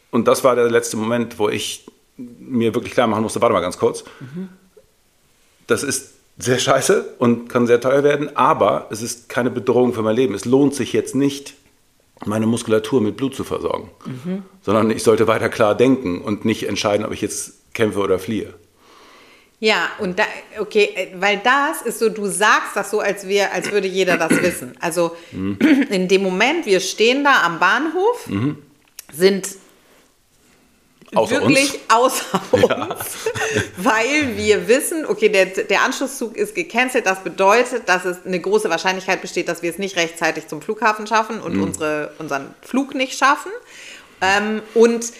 Und 0.09 0.27
das 0.27 0.43
war 0.43 0.55
der 0.55 0.71
letzte 0.71 0.97
Moment, 0.97 1.37
wo 1.37 1.49
ich 1.49 1.85
mir 2.17 2.73
wirklich 2.73 2.93
klar 2.93 3.05
machen 3.05 3.21
musste, 3.21 3.41
warte 3.41 3.53
mal 3.53 3.59
ganz 3.59 3.77
kurz. 3.77 4.03
Das 5.67 5.83
ist 5.83 6.14
sehr 6.37 6.59
scheiße 6.59 7.15
und 7.17 7.47
kann 7.49 7.67
sehr 7.67 7.79
teuer 7.79 8.03
werden, 8.03 8.35
aber 8.35 8.87
es 8.91 9.01
ist 9.01 9.29
keine 9.29 9.49
Bedrohung 9.49 9.93
für 9.93 10.01
mein 10.01 10.15
Leben. 10.15 10.33
Es 10.33 10.45
lohnt 10.45 10.75
sich 10.75 10.91
jetzt 10.93 11.15
nicht, 11.15 11.53
meine 12.25 12.45
Muskulatur 12.45 13.01
mit 13.01 13.17
Blut 13.17 13.35
zu 13.35 13.43
versorgen, 13.43 13.89
sondern 14.61 14.91
ich 14.91 15.03
sollte 15.03 15.27
weiter 15.27 15.49
klar 15.49 15.75
denken 15.75 16.21
und 16.21 16.45
nicht 16.45 16.67
entscheiden, 16.67 17.05
ob 17.05 17.11
ich 17.13 17.21
jetzt 17.21 17.73
kämpfe 17.73 17.99
oder 17.99 18.19
fliehe. 18.19 18.53
Ja, 19.59 19.89
und 19.99 20.19
da, 20.19 20.23
okay, 20.59 21.13
weil 21.15 21.41
das 21.43 21.81
ist 21.81 21.99
so, 21.99 22.09
du 22.09 22.25
sagst 22.27 22.75
das 22.75 22.91
so, 22.91 22.99
als, 22.99 23.27
wir, 23.27 23.53
als 23.53 23.71
würde 23.71 23.87
jeder 23.87 24.17
das 24.17 24.31
wissen. 24.41 24.75
Also 24.81 25.15
in 25.31 26.07
dem 26.07 26.23
Moment, 26.23 26.65
wir 26.65 26.79
stehen 26.81 27.23
da 27.23 27.43
am 27.43 27.59
Bahnhof, 27.59 28.29
sind 29.13 29.47
Außer 31.15 31.41
wirklich 31.41 31.73
uns. 31.73 31.81
außer 31.89 32.41
uns, 32.51 33.05
weil 33.77 34.37
wir 34.37 34.67
wissen, 34.67 35.05
okay, 35.05 35.29
der, 35.29 35.45
der 35.45 35.81
Anschlusszug 35.81 36.35
ist 36.37 36.55
gecancelt. 36.55 37.05
Das 37.05 37.23
bedeutet, 37.23 37.87
dass 37.87 38.05
es 38.05 38.25
eine 38.25 38.39
große 38.39 38.69
Wahrscheinlichkeit 38.69 39.21
besteht, 39.21 39.47
dass 39.47 39.61
wir 39.61 39.69
es 39.69 39.77
nicht 39.77 39.95
rechtzeitig 39.95 40.47
zum 40.47 40.61
Flughafen 40.61 41.07
schaffen 41.07 41.39
und 41.41 41.59
unsere, 41.59 42.11
unseren 42.19 42.53
Flug 42.61 42.95
nicht 42.95 43.17
schaffen. 43.17 43.51
Ähm, 44.21 44.61
und 44.73 45.11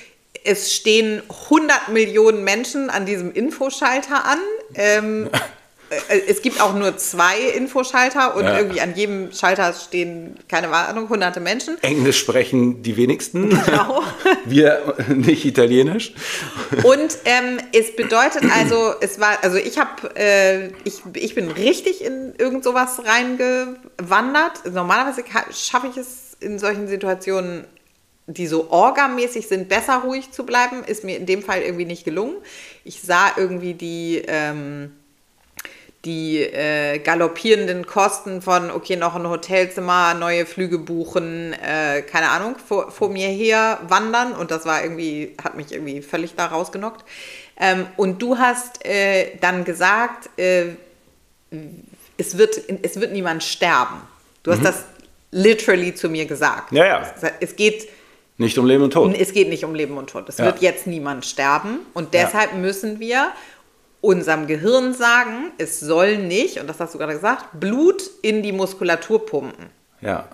es 0.44 0.74
stehen 0.74 1.24
100 1.48 1.90
Millionen 1.90 2.44
Menschen 2.44 2.90
an 2.90 3.06
diesem 3.06 3.34
Infoschalter 3.34 4.26
an. 4.26 4.40
Ähm, 4.76 5.30
äh, 5.32 5.38
es 6.28 6.42
gibt 6.42 6.60
auch 6.62 6.74
nur 6.74 6.98
zwei 6.98 7.40
Infoschalter 7.56 8.36
und 8.36 8.44
Ja. 8.46 8.58
irgendwie 8.58 8.82
an 8.82 8.96
jedem 8.96 9.32
Schalter 9.32 9.72
stehen, 9.74 10.36
keine 10.50 10.70
Ahnung, 10.70 11.10
hunderte 11.10 11.40
Menschen. 11.40 11.78
Englisch 11.84 12.20
sprechen 12.20 12.82
die 12.82 12.98
wenigsten. 12.98 13.50
Genau. 13.50 14.02
Wir 14.46 14.96
nicht 15.10 15.46
Italienisch. 15.46 16.14
Und 16.84 17.18
ähm, 17.26 17.60
es 17.74 17.96
bedeutet 17.96 18.44
also, 18.56 18.94
es 19.00 19.20
war, 19.20 19.38
also 19.44 19.58
ich 19.58 19.78
habe, 19.78 20.16
äh, 20.16 20.68
ich, 20.84 21.02
ich 21.14 21.36
bin 21.36 21.50
richtig 21.52 22.04
in 22.04 22.34
irgend 22.38 22.64
sowas 22.64 23.02
reingewandert. 23.06 24.72
Normalerweise 24.72 25.24
schaffe 25.52 25.88
ich 25.88 25.98
es 25.98 26.36
in 26.40 26.60
solchen 26.60 26.88
Situationen, 26.88 27.66
die 28.28 28.48
so 28.48 28.72
orgamäßig 28.72 29.48
sind, 29.48 29.70
besser 29.70 29.98
ruhig 30.04 30.32
zu 30.32 30.46
bleiben. 30.46 30.84
Ist 30.84 31.04
mir 31.04 31.18
in 31.18 31.26
dem 31.26 31.44
Fall 31.44 31.62
irgendwie 31.62 31.86
nicht 31.86 32.06
gelungen. 32.06 32.36
Ich 32.84 33.02
sah 33.02 33.32
irgendwie 33.38 33.76
die, 33.76 34.24
ähm, 34.28 34.92
die 36.06 36.40
äh, 36.40 37.00
galoppierenden 37.00 37.86
Kosten 37.88 38.42
von, 38.42 38.70
okay, 38.70 38.96
noch 38.96 39.16
ein 39.16 39.28
Hotelzimmer, 39.28 40.14
neue 40.14 40.46
Flüge 40.46 40.78
buchen, 40.78 41.54
äh, 41.54 42.04
keine 42.04 42.30
Ahnung, 42.30 42.56
vor, 42.58 42.92
vor, 42.92 43.10
mir 43.10 43.28
her 43.28 43.80
wandern. 43.88 44.34
Und 44.34 44.52
das 44.52 44.66
war 44.66 44.84
irgendwie, 44.84 45.36
hat 45.44 45.56
mich 45.56 45.72
irgendwie 45.72 46.02
völlig 46.02 46.36
da 46.36 46.46
rausgenockt. 46.46 47.04
Ähm, 47.60 47.88
und 47.98 48.22
du 48.22 48.38
hast 48.38 48.86
äh, 48.86 49.38
dann 49.42 49.66
gesagt, 49.66 50.30
äh, 50.38 50.66
es, 52.18 52.38
wird, 52.38 52.62
es 52.84 53.00
wird 53.00 53.12
niemand 53.12 53.44
sterben. 53.44 54.02
Du 54.44 54.52
hast 54.52 54.60
mhm. 54.60 54.66
das 54.66 54.84
literally 55.32 55.96
zu 55.96 56.10
mir 56.10 56.26
gesagt. 56.26 56.72
Ja, 56.72 56.86
ja. 56.86 57.14
Es 57.40 57.56
geht 57.56 57.90
nicht 58.38 58.58
um 58.58 58.66
Leben 58.66 58.84
und 58.84 58.92
Tod. 58.92 59.16
Es 59.18 59.32
geht 59.32 59.48
nicht 59.48 59.64
um 59.64 59.74
Leben 59.74 59.98
und 59.98 60.10
Tod. 60.10 60.28
Es 60.28 60.38
ja. 60.38 60.46
wird 60.46 60.62
jetzt 60.62 60.88
niemand 60.88 61.26
sterben. 61.26 61.80
Und 61.94 62.14
deshalb 62.14 62.52
ja. 62.52 62.58
müssen 62.58 63.00
wir 63.00 63.32
unserem 64.06 64.48
Gehirn 64.48 64.94
sagen, 64.94 65.52
es 65.58 65.80
soll 65.80 66.18
nicht, 66.18 66.60
und 66.60 66.68
das 66.68 66.80
hast 66.80 66.94
du 66.94 66.98
gerade 66.98 67.14
gesagt, 67.14 67.60
Blut 67.60 68.04
in 68.22 68.44
die 68.44 68.52
Muskulatur 68.52 69.26
pumpen. 69.26 69.66
Ja. 70.02 70.28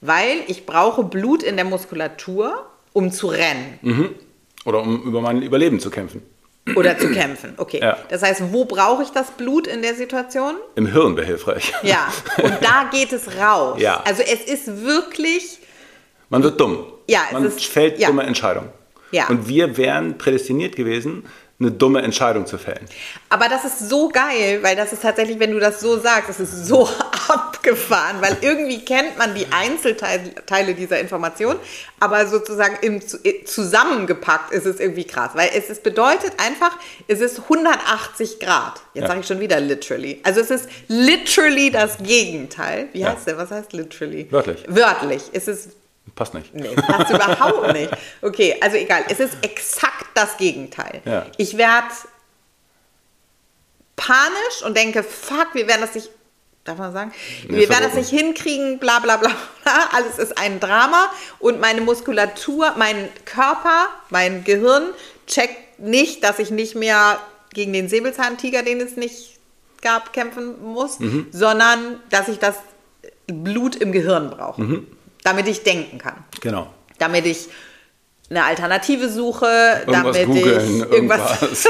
Weil 0.00 0.38
ich 0.46 0.66
brauche 0.66 1.04
Blut 1.04 1.42
in 1.42 1.56
der 1.56 1.64
Muskulatur, 1.64 2.66
um 2.92 3.10
zu 3.10 3.26
rennen. 3.26 3.78
Mhm. 3.82 4.14
Oder 4.64 4.80
um 4.80 5.02
über 5.02 5.20
mein 5.20 5.42
Überleben 5.42 5.80
zu 5.80 5.90
kämpfen. 5.90 6.22
Oder 6.74 6.98
zu 6.98 7.10
kämpfen, 7.12 7.54
okay. 7.58 7.80
Ja. 7.80 7.96
Das 8.08 8.22
heißt, 8.22 8.52
wo 8.52 8.64
brauche 8.64 9.04
ich 9.04 9.10
das 9.10 9.30
Blut 9.32 9.68
in 9.68 9.82
der 9.82 9.94
Situation? 9.94 10.54
Im 10.74 10.86
Hirn 10.86 11.16
wäre 11.16 11.26
hilfreich. 11.26 11.72
Ja, 11.82 12.08
und 12.42 12.54
da 12.60 12.88
geht 12.90 13.12
es 13.12 13.36
raus. 13.36 13.80
Ja. 13.80 14.02
Also 14.04 14.22
es 14.22 14.42
ist 14.42 14.84
wirklich... 14.84 15.58
Man 16.28 16.42
wird 16.42 16.60
dumm. 16.60 16.84
Ja, 17.08 17.20
Man 17.32 17.44
es 17.44 17.56
ist, 17.56 17.66
fällt 17.66 18.00
ja. 18.00 18.08
dumme 18.08 18.24
Entscheidungen. 18.24 18.70
Ja. 19.12 19.28
Und 19.28 19.46
wir 19.46 19.76
wären 19.76 20.18
prädestiniert 20.18 20.74
gewesen, 20.74 21.24
eine 21.58 21.70
dumme 21.70 22.02
Entscheidung 22.02 22.44
zu 22.46 22.58
fällen. 22.58 22.86
Aber 23.30 23.48
das 23.48 23.64
ist 23.64 23.88
so 23.88 24.08
geil, 24.08 24.58
weil 24.62 24.76
das 24.76 24.92
ist 24.92 25.02
tatsächlich, 25.02 25.38
wenn 25.40 25.52
du 25.52 25.58
das 25.58 25.80
so 25.80 25.98
sagst, 25.98 26.28
das 26.28 26.38
ist 26.38 26.66
so 26.66 26.86
abgefahren, 27.28 28.20
weil 28.20 28.36
irgendwie 28.42 28.84
kennt 28.84 29.16
man 29.16 29.34
die 29.34 29.46
Einzelteile 29.50 30.74
dieser 30.74 31.00
Information, 31.00 31.56
aber 31.98 32.26
sozusagen 32.26 32.76
im, 32.82 33.00
zusammengepackt 33.46 34.52
ist 34.52 34.66
es 34.66 34.80
irgendwie 34.80 35.04
krass, 35.04 35.30
weil 35.32 35.48
es 35.54 35.70
ist, 35.70 35.82
bedeutet 35.82 36.34
einfach, 36.36 36.76
es 37.08 37.20
ist 37.20 37.40
180 37.44 38.38
Grad. 38.38 38.82
Jetzt 38.92 39.04
ja. 39.04 39.08
sage 39.08 39.20
ich 39.20 39.26
schon 39.26 39.40
wieder 39.40 39.58
literally. 39.58 40.20
Also 40.24 40.40
es 40.40 40.50
ist 40.50 40.68
literally 40.88 41.70
das 41.70 41.96
Gegenteil. 41.98 42.88
Wie 42.92 43.06
heißt 43.06 43.26
ja. 43.26 43.32
der? 43.32 43.38
Was 43.38 43.50
heißt 43.50 43.72
literally? 43.72 44.30
Wörtlich. 44.30 44.62
Wörtlich. 44.68 45.22
Es 45.32 45.48
ist 45.48 45.70
Passt 46.16 46.32
nicht. 46.32 46.54
Nee, 46.54 46.74
passt 46.74 47.10
überhaupt 47.10 47.72
nicht. 47.74 47.90
Okay, 48.22 48.56
also 48.60 48.76
egal. 48.76 49.04
Es 49.10 49.20
ist 49.20 49.36
exakt 49.42 50.06
das 50.14 50.38
Gegenteil. 50.38 51.02
Ja. 51.04 51.26
Ich 51.36 51.58
werde 51.58 51.88
panisch 53.96 54.62
und 54.64 54.76
denke, 54.76 55.02
fuck, 55.02 55.48
wir 55.52 55.68
werden 55.68 55.82
das 55.82 55.94
nicht, 55.94 56.10
darf 56.64 56.78
man 56.78 56.94
sagen? 56.94 57.12
Nee, 57.48 57.58
wir 57.58 57.68
werden 57.68 57.84
das 57.84 57.94
nicht 57.94 58.08
hinkriegen, 58.08 58.78
bla 58.78 58.98
bla 58.98 59.18
bla 59.18 59.30
bla. 59.62 59.88
Alles 59.92 60.18
ist 60.18 60.38
ein 60.38 60.58
Drama 60.58 61.10
und 61.38 61.60
meine 61.60 61.82
Muskulatur, 61.82 62.72
mein 62.78 63.10
Körper, 63.26 63.88
mein 64.08 64.42
Gehirn 64.42 64.84
checkt 65.26 65.78
nicht, 65.78 66.24
dass 66.24 66.38
ich 66.38 66.50
nicht 66.50 66.74
mehr 66.74 67.20
gegen 67.52 67.74
den 67.74 67.90
Säbelzahntiger, 67.90 68.62
den 68.62 68.80
es 68.80 68.96
nicht 68.96 69.38
gab, 69.82 70.14
kämpfen 70.14 70.62
muss, 70.62 70.98
mhm. 70.98 71.26
sondern 71.30 72.00
dass 72.08 72.28
ich 72.28 72.38
das 72.38 72.56
Blut 73.26 73.76
im 73.76 73.92
Gehirn 73.92 74.30
brauche. 74.30 74.62
Mhm 74.62 74.95
damit 75.26 75.48
ich 75.48 75.64
denken 75.64 75.98
kann. 75.98 76.24
Genau. 76.40 76.68
Damit 76.98 77.26
ich 77.26 77.48
eine 78.30 78.44
Alternative 78.44 79.08
suche, 79.08 79.46
irgendwas 79.86 80.16
damit 80.16 80.26
googlen, 80.26 80.76
ich 80.76 80.92
irgendwas. 80.92 81.42
irgendwas. 81.42 81.68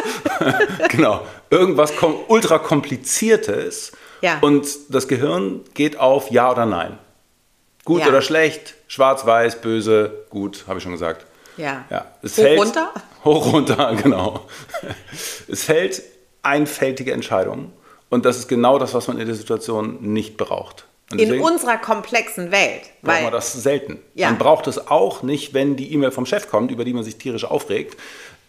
genau. 0.90 1.26
Irgendwas 1.48 1.92
ultra 2.28 2.58
kompliziertes. 2.58 3.92
Ja. 4.20 4.38
Und 4.42 4.66
das 4.90 5.08
Gehirn 5.08 5.62
geht 5.72 5.98
auf 5.98 6.30
Ja 6.30 6.50
oder 6.50 6.66
Nein. 6.66 6.98
Gut 7.84 8.02
ja. 8.02 8.08
oder 8.08 8.20
schlecht, 8.20 8.74
schwarz, 8.88 9.24
weiß, 9.24 9.60
böse, 9.60 10.26
gut, 10.28 10.64
habe 10.66 10.78
ich 10.78 10.82
schon 10.82 10.92
gesagt. 10.92 11.24
Ja. 11.56 11.84
ja. 11.88 12.04
Es 12.20 12.36
hoch 12.36 12.42
fällt, 12.42 12.60
runter? 12.60 12.92
Hoch 13.24 13.52
runter, 13.52 13.96
genau. 14.02 14.46
es 15.48 15.64
fällt 15.64 16.02
einfältige 16.42 17.12
Entscheidungen. 17.12 17.72
Und 18.10 18.24
das 18.24 18.38
ist 18.38 18.48
genau 18.48 18.78
das, 18.78 18.92
was 18.92 19.08
man 19.08 19.18
in 19.18 19.26
der 19.26 19.34
Situation 19.34 19.98
nicht 20.00 20.36
braucht. 20.36 20.84
In 21.14 21.40
unserer 21.40 21.76
komplexen 21.76 22.50
Welt. 22.50 22.82
Braucht 23.02 23.22
man 23.22 23.32
das 23.32 23.52
selten. 23.52 23.98
Ja. 24.14 24.28
Man 24.28 24.38
braucht 24.38 24.66
es 24.66 24.88
auch 24.88 25.22
nicht, 25.22 25.54
wenn 25.54 25.76
die 25.76 25.92
E-Mail 25.92 26.10
vom 26.10 26.26
Chef 26.26 26.50
kommt, 26.50 26.72
über 26.72 26.84
die 26.84 26.92
man 26.92 27.04
sich 27.04 27.16
tierisch 27.16 27.44
aufregt. 27.44 27.96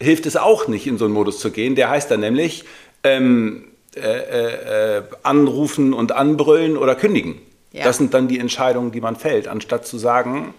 Hilft 0.00 0.26
es 0.26 0.36
auch 0.36 0.66
nicht, 0.66 0.86
in 0.86 0.98
so 0.98 1.04
einen 1.04 1.14
Modus 1.14 1.38
zu 1.38 1.52
gehen. 1.52 1.76
Der 1.76 1.88
heißt 1.88 2.10
dann 2.10 2.18
nämlich 2.18 2.64
ähm, 3.04 3.68
äh, 3.94 4.00
äh, 4.00 4.96
äh 4.98 5.02
anrufen 5.22 5.94
und 5.94 6.10
anbrüllen 6.10 6.76
oder 6.76 6.96
kündigen. 6.96 7.40
Ja. 7.72 7.84
Das 7.84 7.98
sind 7.98 8.12
dann 8.12 8.26
die 8.26 8.40
Entscheidungen, 8.40 8.90
die 8.90 9.00
man 9.00 9.14
fällt, 9.14 9.46
anstatt 9.46 9.86
zu 9.86 9.96
sagen, 9.96 10.52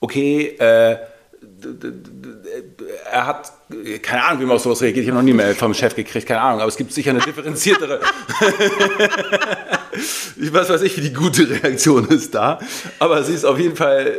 okay, 0.00 0.56
äh, 0.58 0.98
er 3.10 3.26
hat, 3.26 3.52
keine 4.02 4.24
Ahnung, 4.24 4.40
wie 4.42 4.46
man 4.46 4.56
auf 4.56 4.62
sowas 4.62 4.82
reagiert. 4.82 5.04
Ich 5.04 5.10
habe 5.10 5.18
noch 5.18 5.24
nie 5.24 5.32
mehr 5.32 5.54
vom 5.54 5.72
Chef 5.74 5.94
gekriegt, 5.94 6.26
keine 6.26 6.40
Ahnung, 6.40 6.60
aber 6.60 6.68
es 6.68 6.76
gibt 6.76 6.92
sicher 6.92 7.10
eine 7.10 7.20
differenziertere. 7.20 8.00
ich 10.36 10.52
weiß, 10.52 10.68
weiß 10.68 10.82
ich, 10.82 10.96
wie 10.96 11.02
die 11.02 11.12
gute 11.12 11.48
Reaktion 11.48 12.08
ist 12.08 12.34
da. 12.34 12.60
Aber 12.98 13.22
sie 13.22 13.34
ist 13.34 13.44
auf 13.44 13.58
jeden 13.58 13.76
Fall, 13.76 14.18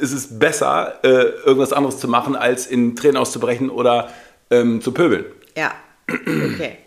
ist 0.00 0.12
es 0.12 0.38
besser, 0.38 0.98
äh, 1.02 1.08
irgendwas 1.08 1.72
anderes 1.72 1.98
zu 1.98 2.08
machen, 2.08 2.36
als 2.36 2.66
in 2.66 2.96
Tränen 2.96 3.16
auszubrechen 3.16 3.70
oder 3.70 4.10
ähm, 4.50 4.80
zu 4.80 4.92
pöbeln. 4.92 5.24
Ja, 5.56 5.72
okay. 6.08 6.78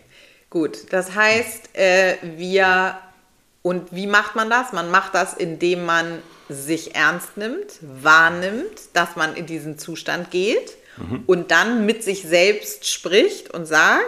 Gut, 0.50 0.92
das 0.92 1.14
heißt, 1.14 1.76
äh, 1.76 2.16
wir, 2.36 2.96
und 3.62 3.94
wie 3.94 4.06
macht 4.06 4.36
man 4.36 4.50
das? 4.50 4.72
Man 4.72 4.90
macht 4.90 5.14
das, 5.14 5.32
indem 5.32 5.86
man 5.86 6.18
sich 6.48 6.94
ernst 6.94 7.36
nimmt, 7.36 7.78
wahrnimmt, 7.80 8.80
dass 8.92 9.16
man 9.16 9.34
in 9.34 9.46
diesen 9.46 9.78
Zustand 9.78 10.30
geht 10.30 10.76
mhm. 10.98 11.22
und 11.26 11.50
dann 11.50 11.86
mit 11.86 12.04
sich 12.04 12.22
selbst 12.22 12.86
spricht 12.88 13.52
und 13.52 13.66
sagt, 13.66 14.04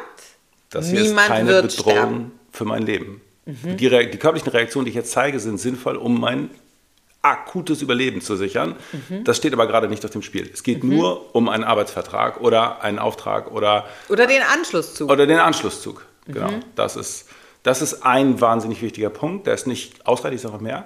das 0.71 0.91
hier 0.91 1.03
niemand 1.03 1.29
ist 1.29 1.33
keine 1.33 1.49
wird 1.49 1.77
Bedrohung 1.77 1.97
sterben. 1.97 2.33
für 2.53 2.65
mein 2.65 2.83
Leben. 2.83 3.21
Mhm. 3.47 3.77
Die, 3.77 3.89
die, 3.89 4.19
körperlichen 4.19 4.51
Reaktionen, 4.51 4.87
die 4.87 4.91
ich 4.91 4.97
jetzt 4.97 5.13
zeige, 5.13 5.39
sind 5.39 5.59
sinnvoll, 5.59 5.97
um 5.97 6.21
mein 6.21 6.51
akutes 7.23 7.83
Überleben 7.83 8.21
zu 8.21 8.37
sichern. 8.37 8.77
Mhm. 9.09 9.25
Das 9.25 9.39
steht 9.39 9.53
aber 9.53 9.67
gerade 9.67 9.89
nicht 9.89 10.05
auf 10.05 10.11
dem 10.11 10.23
Spiel. 10.23 10.51
Es 10.53 10.63
geht 10.63 10.85
mhm. 10.85 10.97
nur 10.97 11.35
um 11.35 11.49
einen 11.49 11.65
Arbeitsvertrag 11.65 12.41
oder 12.41 12.83
einen 12.83 12.99
Auftrag 12.99 13.51
oder 13.51 13.87
oder 14.09 14.27
den 14.27 14.43
Anschlusszug. 14.43 15.11
Oder 15.11 15.27
den 15.27 15.39
Anschlusszug. 15.39 16.05
Genau. 16.27 16.51
Mhm. 16.51 16.61
Das 16.77 16.97
ist 16.97 17.29
das 17.63 17.81
ist 17.81 18.03
ein 18.05 18.43
wahnsinnig 18.43 18.83
wichtiger 18.83 19.09
Punkt. 19.09 19.47
Der 19.47 19.55
ist 19.55 19.67
nicht 19.67 20.07
ausreichend, 20.07 20.37
ist 20.37 20.45
noch 20.45 20.61
mehr. 20.61 20.85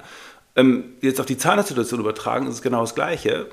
Ähm, 0.55 0.94
jetzt 1.01 1.18
auf 1.21 1.27
die 1.27 1.37
Zahnarztsituation 1.37 2.01
übertragen 2.01 2.47
ist 2.47 2.55
es 2.55 2.62
genau 2.62 2.83
das 2.83 2.94
Gleiche. 2.94 3.47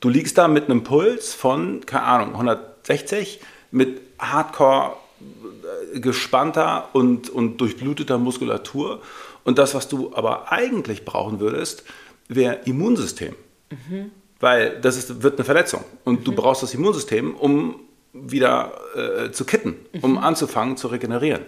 Du 0.00 0.08
liegst 0.08 0.36
da 0.36 0.46
mit 0.46 0.64
einem 0.64 0.84
Puls 0.84 1.34
von, 1.34 1.84
keine 1.86 2.04
Ahnung, 2.04 2.32
160, 2.32 3.40
mit 3.70 4.00
Hardcore 4.18 4.96
gespannter 5.94 6.88
und, 6.92 7.30
und 7.30 7.60
durchbluteter 7.60 8.18
Muskulatur. 8.18 9.00
Und 9.44 9.58
das, 9.58 9.74
was 9.74 9.88
du 9.88 10.14
aber 10.14 10.52
eigentlich 10.52 11.04
brauchen 11.04 11.40
würdest, 11.40 11.84
wäre 12.28 12.60
Immunsystem. 12.64 13.34
Mhm. 13.70 14.10
Weil 14.38 14.80
das 14.80 14.96
ist, 14.96 15.22
wird 15.22 15.36
eine 15.36 15.44
Verletzung. 15.44 15.84
Und 16.04 16.20
mhm. 16.20 16.24
du 16.24 16.32
brauchst 16.32 16.62
das 16.62 16.74
Immunsystem, 16.74 17.34
um 17.34 17.76
wieder 18.12 18.72
äh, 18.94 19.30
zu 19.30 19.44
kitten, 19.44 19.76
um 20.02 20.12
mhm. 20.12 20.18
anzufangen 20.18 20.76
zu 20.76 20.88
regenerieren. 20.88 21.42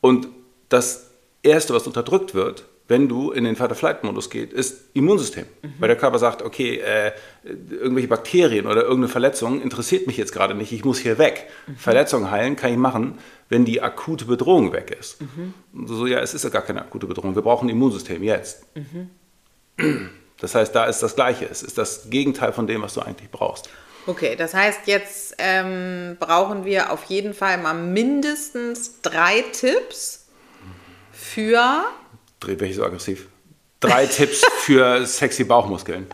Und 0.00 0.28
das 0.68 1.10
Erste, 1.42 1.74
was 1.74 1.86
unterdrückt 1.86 2.34
wird, 2.34 2.66
wenn 2.88 3.06
du 3.06 3.30
in 3.30 3.44
den 3.44 3.54
Fight-or-Flight-Modus 3.54 4.30
gehst, 4.30 4.52
ist 4.52 4.86
Immunsystem. 4.94 5.44
Mhm. 5.62 5.74
Weil 5.78 5.88
der 5.88 5.96
Körper 5.96 6.18
sagt, 6.18 6.40
okay, 6.40 6.78
äh, 6.78 7.12
irgendwelche 7.44 8.08
Bakterien 8.08 8.66
oder 8.66 8.82
irgendeine 8.82 9.08
Verletzung 9.08 9.60
interessiert 9.60 10.06
mich 10.06 10.16
jetzt 10.16 10.32
gerade 10.32 10.54
nicht, 10.54 10.72
ich 10.72 10.84
muss 10.84 10.98
hier 10.98 11.18
weg. 11.18 11.48
Mhm. 11.66 11.76
Verletzung 11.76 12.30
heilen 12.30 12.56
kann 12.56 12.72
ich 12.72 12.78
machen, 12.78 13.18
wenn 13.50 13.66
die 13.66 13.82
akute 13.82 14.24
Bedrohung 14.24 14.72
weg 14.72 14.96
ist. 14.98 15.20
Mhm. 15.20 15.54
So, 15.86 16.06
ja, 16.06 16.20
es 16.20 16.32
ist 16.32 16.44
ja 16.44 16.50
gar 16.50 16.62
keine 16.62 16.80
akute 16.80 17.06
Bedrohung, 17.06 17.34
wir 17.34 17.42
brauchen 17.42 17.66
ein 17.66 17.72
Immunsystem 17.72 18.22
jetzt. 18.22 18.64
Mhm. 18.74 20.10
Das 20.40 20.54
heißt, 20.54 20.74
da 20.74 20.86
ist 20.86 21.02
das 21.02 21.14
Gleiche, 21.14 21.44
es 21.44 21.62
ist 21.62 21.76
das 21.76 22.08
Gegenteil 22.08 22.52
von 22.52 22.66
dem, 22.66 22.80
was 22.82 22.94
du 22.94 23.02
eigentlich 23.02 23.30
brauchst. 23.30 23.68
Okay, 24.06 24.34
das 24.34 24.54
heißt, 24.54 24.86
jetzt 24.86 25.34
ähm, 25.36 26.16
brauchen 26.18 26.64
wir 26.64 26.90
auf 26.90 27.04
jeden 27.04 27.34
Fall 27.34 27.58
mal 27.58 27.74
mindestens 27.74 29.02
drei 29.02 29.44
Tipps 29.52 30.26
für. 31.12 31.84
Dreht 32.40 32.60
welche 32.60 32.74
so 32.74 32.84
aggressiv? 32.84 33.26
Drei 33.80 34.06
Tipps 34.06 34.44
für 34.60 35.04
sexy 35.06 35.44
Bauchmuskeln. 35.44 36.06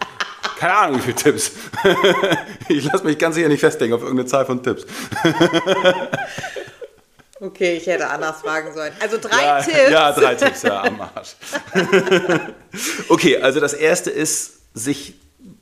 Keine 0.58 0.74
Ahnung, 0.74 0.98
wie 0.98 1.02
viele 1.02 1.16
Tipps. 1.16 1.52
ich 2.68 2.84
lasse 2.84 3.04
mich 3.04 3.18
ganz 3.18 3.34
sicher 3.34 3.48
nicht 3.48 3.60
festlegen 3.60 3.94
auf 3.94 4.02
irgendeine 4.02 4.28
Zahl 4.28 4.46
von 4.46 4.62
Tipps. 4.62 4.86
Okay, 7.40 7.76
ich 7.76 7.86
hätte 7.86 8.08
anders 8.08 8.40
fragen 8.40 8.72
sollen. 8.72 8.92
Also 9.00 9.18
drei 9.20 9.42
ja, 9.42 9.60
Tipps. 9.60 9.90
Ja, 9.90 10.12
drei 10.12 10.34
Tipps, 10.34 10.62
ja, 10.62 10.82
am 10.82 10.98
Arsch. 11.00 11.34
okay, 13.08 13.36
also 13.36 13.60
das 13.60 13.74
erste 13.74 14.10
ist, 14.10 14.60
sich 14.72 15.14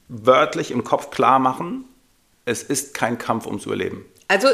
wörtlich 0.06 0.70
im 0.70 0.84
Kopf 0.84 1.10
klar 1.10 1.40
machen, 1.40 1.86
es 2.44 2.62
ist 2.62 2.94
kein 2.94 3.18
Kampf 3.18 3.46
ums 3.46 3.66
Überleben. 3.66 4.04
Also 4.32 4.48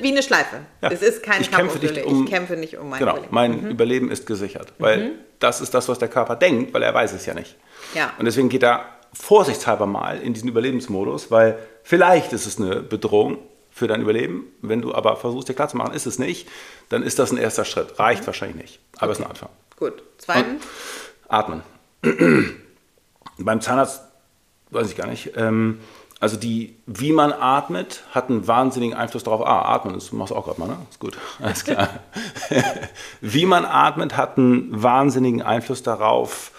wie 0.00 0.12
eine 0.12 0.22
Schleife. 0.22 0.60
Ja. 0.80 0.90
Es 0.92 1.02
ist 1.02 1.24
kein 1.24 1.40
ich 1.40 1.50
kämpfe 1.50 1.80
nicht 1.80 2.04
um, 2.04 2.24
ich 2.24 2.30
kämpfe 2.30 2.56
nicht 2.56 2.78
um 2.78 2.88
mein 2.88 3.00
genau, 3.00 3.12
Überleben. 3.14 3.34
mein 3.34 3.70
Überleben 3.70 4.10
ist 4.12 4.26
gesichert. 4.26 4.72
Weil 4.78 5.14
das 5.40 5.60
ist 5.60 5.74
das, 5.74 5.88
was 5.88 5.98
der 5.98 6.06
Körper 6.06 6.36
denkt, 6.36 6.72
weil 6.72 6.84
er 6.84 6.94
weiß 6.94 7.12
es 7.12 7.26
ja 7.26 7.34
nicht. 7.34 7.56
Ja. 7.94 8.12
Und 8.16 8.26
deswegen 8.26 8.48
geht 8.48 8.62
er 8.62 8.86
vorsichtshalber 9.12 9.86
mal 9.86 10.20
in 10.20 10.34
diesen 10.34 10.48
Überlebensmodus, 10.48 11.32
weil 11.32 11.58
vielleicht 11.82 12.32
ist 12.32 12.46
es 12.46 12.60
eine 12.60 12.76
Bedrohung 12.76 13.38
für 13.72 13.88
dein 13.88 14.02
Überleben. 14.02 14.46
Wenn 14.60 14.82
du 14.82 14.94
aber 14.94 15.16
versuchst, 15.16 15.48
dir 15.48 15.54
klarzumachen, 15.54 15.94
ist 15.94 16.06
es 16.06 16.20
nicht, 16.20 16.48
dann 16.88 17.02
ist 17.02 17.18
das 17.18 17.32
ein 17.32 17.38
erster 17.38 17.64
Schritt. 17.64 17.98
Reicht 17.98 18.24
wahrscheinlich 18.28 18.56
nicht, 18.56 18.80
aber 18.98 19.10
es 19.10 19.18
ist 19.18 19.24
ein 19.24 19.30
Anfang. 19.30 19.48
Gut. 19.76 20.00
Zweitens. 20.18 20.62
Atmen. 21.26 21.62
Beim 23.38 23.60
Zahnarzt 23.60 24.02
weiß 24.70 24.88
ich 24.88 24.96
gar 24.96 25.08
nicht. 25.08 25.32
Ähm, 25.36 25.80
also 26.22 26.36
die, 26.36 26.76
wie 26.86 27.10
man 27.10 27.32
atmet, 27.32 28.04
hat 28.12 28.30
einen 28.30 28.46
wahnsinnigen 28.46 28.96
Einfluss 28.96 29.24
darauf. 29.24 29.44
Ah, 29.44 29.74
atmen, 29.74 29.94
das 29.94 30.12
machst 30.12 30.30
du 30.30 30.36
auch 30.36 30.44
gerade 30.44 30.60
mal, 30.60 30.68
ne? 30.68 30.76
Ist 30.88 31.00
gut, 31.00 31.18
alles 31.42 31.64
klar. 31.64 31.88
wie 33.20 33.44
man 33.44 33.64
atmet, 33.64 34.16
hat 34.16 34.38
einen 34.38 34.80
wahnsinnigen 34.80 35.42
Einfluss 35.42 35.82
darauf, 35.82 36.52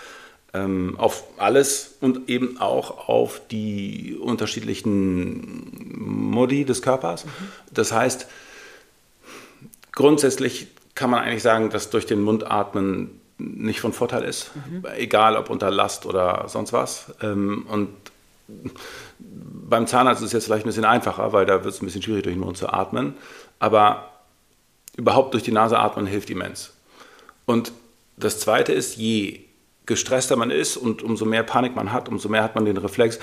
ähm, 0.53 0.95
auf 0.97 1.23
alles 1.37 1.95
und 2.01 2.27
eben 2.27 2.59
auch 2.59 3.07
auf 3.07 3.39
die 3.51 4.17
unterschiedlichen 4.21 5.95
Modi 5.97 6.65
des 6.65 6.81
Körpers. 6.81 7.23
Das 7.71 7.93
heißt, 7.93 8.27
grundsätzlich 9.93 10.67
kann 10.93 11.09
man 11.09 11.23
eigentlich 11.23 11.41
sagen, 11.41 11.69
dass 11.69 11.89
durch 11.89 12.05
den 12.05 12.21
Mund 12.21 12.51
atmen 12.51 13.21
nicht 13.37 13.79
von 13.79 13.93
Vorteil 13.93 14.23
ist, 14.25 14.51
egal 14.97 15.37
ob 15.37 15.49
unter 15.49 15.71
Last 15.71 16.05
oder 16.05 16.49
sonst 16.49 16.73
was. 16.73 17.13
Ähm, 17.21 17.65
und 17.69 17.87
beim 19.19 19.87
Zahnarzt 19.87 20.21
ist 20.21 20.27
es 20.27 20.33
jetzt 20.33 20.45
vielleicht 20.45 20.65
ein 20.65 20.69
bisschen 20.69 20.85
einfacher, 20.85 21.33
weil 21.33 21.45
da 21.45 21.63
wird 21.63 21.73
es 21.73 21.81
ein 21.81 21.85
bisschen 21.85 22.01
schwierig, 22.01 22.23
durch 22.23 22.35
den 22.35 22.41
Mund 22.41 22.57
zu 22.57 22.71
atmen. 22.71 23.15
Aber 23.59 24.11
überhaupt 24.97 25.33
durch 25.33 25.43
die 25.43 25.51
Nase 25.51 25.79
atmen 25.79 26.05
hilft 26.05 26.29
immens. 26.29 26.73
Und 27.45 27.71
das 28.17 28.39
Zweite 28.39 28.73
ist, 28.73 28.97
je 28.97 29.41
gestresster 29.85 30.35
man 30.35 30.51
ist 30.51 30.77
und 30.77 31.01
umso 31.01 31.25
mehr 31.25 31.43
Panik 31.43 31.75
man 31.75 31.91
hat, 31.91 32.07
umso 32.07 32.29
mehr 32.29 32.43
hat 32.43 32.55
man 32.55 32.65
den 32.65 32.77
Reflex, 32.77 33.19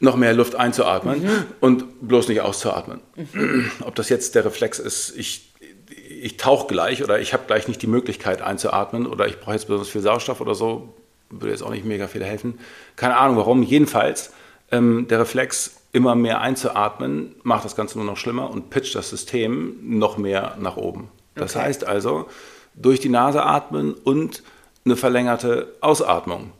noch 0.00 0.16
mehr 0.16 0.32
Luft 0.32 0.54
einzuatmen 0.54 1.46
und 1.60 2.06
bloß 2.06 2.28
nicht 2.28 2.40
auszuatmen. 2.40 3.00
Ob 3.84 3.94
das 3.94 4.08
jetzt 4.08 4.34
der 4.34 4.44
Reflex 4.44 4.78
ist, 4.78 5.14
ich, 5.16 5.52
ich 6.08 6.36
tauche 6.36 6.66
gleich 6.66 7.02
oder 7.02 7.20
ich 7.20 7.32
habe 7.32 7.44
gleich 7.46 7.68
nicht 7.68 7.80
die 7.82 7.86
Möglichkeit 7.86 8.42
einzuatmen 8.42 9.06
oder 9.06 9.26
ich 9.26 9.40
brauche 9.40 9.52
jetzt 9.52 9.66
besonders 9.66 9.88
viel 9.88 10.02
Sauerstoff 10.02 10.40
oder 10.40 10.54
so, 10.54 10.94
würde 11.40 11.50
jetzt 11.52 11.62
auch 11.62 11.70
nicht 11.70 11.84
mega 11.84 12.06
viel 12.08 12.24
helfen. 12.24 12.58
Keine 12.96 13.16
Ahnung 13.16 13.36
warum. 13.36 13.62
Jedenfalls, 13.62 14.32
ähm, 14.70 15.06
der 15.08 15.20
Reflex, 15.20 15.72
immer 15.92 16.14
mehr 16.14 16.42
einzuatmen, 16.42 17.36
macht 17.42 17.64
das 17.64 17.74
Ganze 17.74 17.96
nur 17.96 18.06
noch 18.06 18.18
schlimmer 18.18 18.50
und 18.50 18.68
pitcht 18.68 18.94
das 18.94 19.08
System 19.08 19.76
noch 19.82 20.18
mehr 20.18 20.56
nach 20.60 20.76
oben. 20.76 21.08
Das 21.34 21.56
Okay. 21.56 21.64
heißt 21.64 21.84
also, 21.86 22.26
durch 22.74 23.00
die 23.00 23.08
Nase 23.08 23.42
atmen 23.42 23.94
und 23.94 24.42
eine 24.84 24.96
verlängerte 24.96 25.74
Ausatmung 25.80 26.52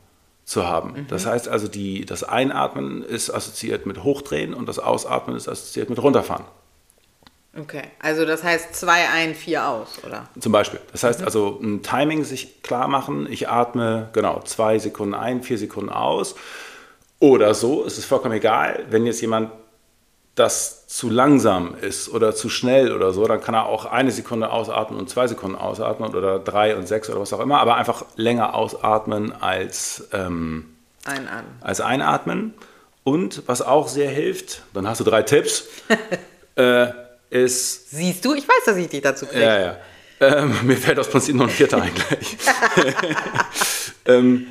zu 0.43 0.67
haben. 0.67 1.05
Das 1.09 1.25
heißt 1.27 1.47
also, 1.49 1.67
die, 1.67 2.05
das 2.05 2.23
Einatmen 2.23 3.03
ist 3.03 3.29
assoziiert 3.29 3.85
mit 3.85 4.03
Hochdrehen 4.03 4.53
und 4.55 4.67
das 4.67 4.79
Ausatmen 4.79 5.35
ist 5.35 5.47
assoziiert 5.47 5.89
mit 5.89 6.01
Runterfahren. 6.01 6.45
Okay. 7.59 7.83
Also 7.99 8.25
das 8.25 8.43
heißt 8.43 8.75
zwei 8.75 9.09
ein, 9.09 9.33
vier 9.33 9.67
aus, 9.67 10.03
oder? 10.05 10.27
Zum 10.39 10.51
Beispiel. 10.51 10.79
Das 10.91 11.03
heißt 11.03 11.23
also, 11.23 11.59
ein 11.61 11.81
Timing 11.81 12.23
sich 12.23 12.61
klar 12.61 12.87
machen. 12.87 13.27
Ich 13.31 13.49
atme 13.49 14.09
genau 14.13 14.41
zwei 14.43 14.79
Sekunden 14.79 15.13
ein, 15.13 15.41
vier 15.41 15.57
Sekunden 15.57 15.89
aus. 15.89 16.35
Oder 17.19 17.53
so, 17.53 17.83
es 17.85 17.97
ist 17.97 18.05
vollkommen 18.05 18.35
egal. 18.35 18.85
Wenn 18.89 19.05
jetzt 19.05 19.21
jemand 19.21 19.51
das 20.35 20.85
zu 20.85 21.09
langsam 21.09 21.75
ist 21.81 22.09
oder 22.09 22.35
zu 22.35 22.47
schnell 22.47 22.93
oder 22.93 23.11
so, 23.11 23.25
dann 23.25 23.41
kann 23.41 23.55
er 23.55 23.65
auch 23.65 23.85
eine 23.85 24.11
Sekunde 24.11 24.51
ausatmen 24.51 24.99
und 24.99 25.09
zwei 25.09 25.25
Sekunden 25.25 25.55
ausatmen 25.55 26.13
oder 26.13 26.37
drei 26.37 26.75
und 26.75 26.87
sechs 26.87 27.09
oder 27.09 27.19
was 27.19 27.33
auch 27.33 27.39
immer, 27.39 27.59
aber 27.59 27.75
einfach 27.75 28.05
länger 28.15 28.53
ausatmen 28.53 29.33
als, 29.41 30.07
ähm, 30.13 30.75
Einatmen. 31.05 31.55
als 31.61 31.81
einatmen. 31.81 32.53
Und 33.03 33.43
was 33.47 33.63
auch 33.63 33.87
sehr 33.87 34.09
hilft, 34.09 34.61
dann 34.73 34.87
hast 34.87 34.99
du 34.99 35.03
drei 35.03 35.23
Tipps, 35.23 35.67
äh, 36.55 36.87
ist 37.29 37.91
Siehst 37.91 38.23
du, 38.25 38.33
ich 38.33 38.47
weiß, 38.47 38.65
dass 38.65 38.77
ich 38.77 38.89
dich 38.89 39.01
dazu 39.01 39.25
kriege. 39.25 39.43
ja, 39.43 39.59
ja. 39.59 39.77
Ähm, 40.19 40.53
mir 40.63 40.77
fällt 40.77 40.99
aus 40.99 41.09
Prinzip 41.09 41.35
noch 41.35 41.45
ein 41.45 41.51
vierter 41.51 41.81
ein 41.81 41.93
gleich. 41.93 42.37
ähm, 44.05 44.47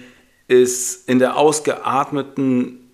ist 0.49 1.09
in 1.09 1.19
der 1.19 1.37
ausgeatmeten 1.37 2.91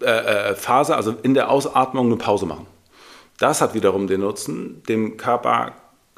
äh, 0.00 0.04
äh, 0.50 0.54
Phase, 0.54 0.96
also 0.96 1.14
in 1.22 1.34
der 1.34 1.50
Ausatmung, 1.50 2.06
eine 2.06 2.16
Pause 2.16 2.46
machen. 2.46 2.66
Das 3.38 3.60
hat 3.60 3.74
wiederum 3.74 4.06
den 4.06 4.20
Nutzen, 4.22 4.82
dem 4.88 5.16
Körper, 5.16 5.72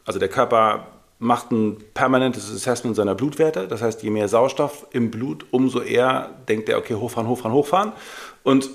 also 0.04 0.18
der 0.18 0.28
Körper 0.28 0.86
macht 1.18 1.50
ein 1.50 1.76
permanentes 1.92 2.50
Assessment 2.50 2.96
seiner 2.96 3.14
Blutwerte. 3.14 3.68
Das 3.68 3.82
heißt, 3.82 4.02
je 4.02 4.10
mehr 4.10 4.28
Sauerstoff 4.28 4.86
im 4.90 5.10
Blut, 5.10 5.44
umso 5.50 5.80
eher 5.80 6.30
denkt 6.48 6.68
er, 6.68 6.78
okay, 6.78 6.94
hochfahren, 6.94 7.28
hochfahren, 7.28 7.52
hochfahren. 7.52 7.92
Und 8.42 8.70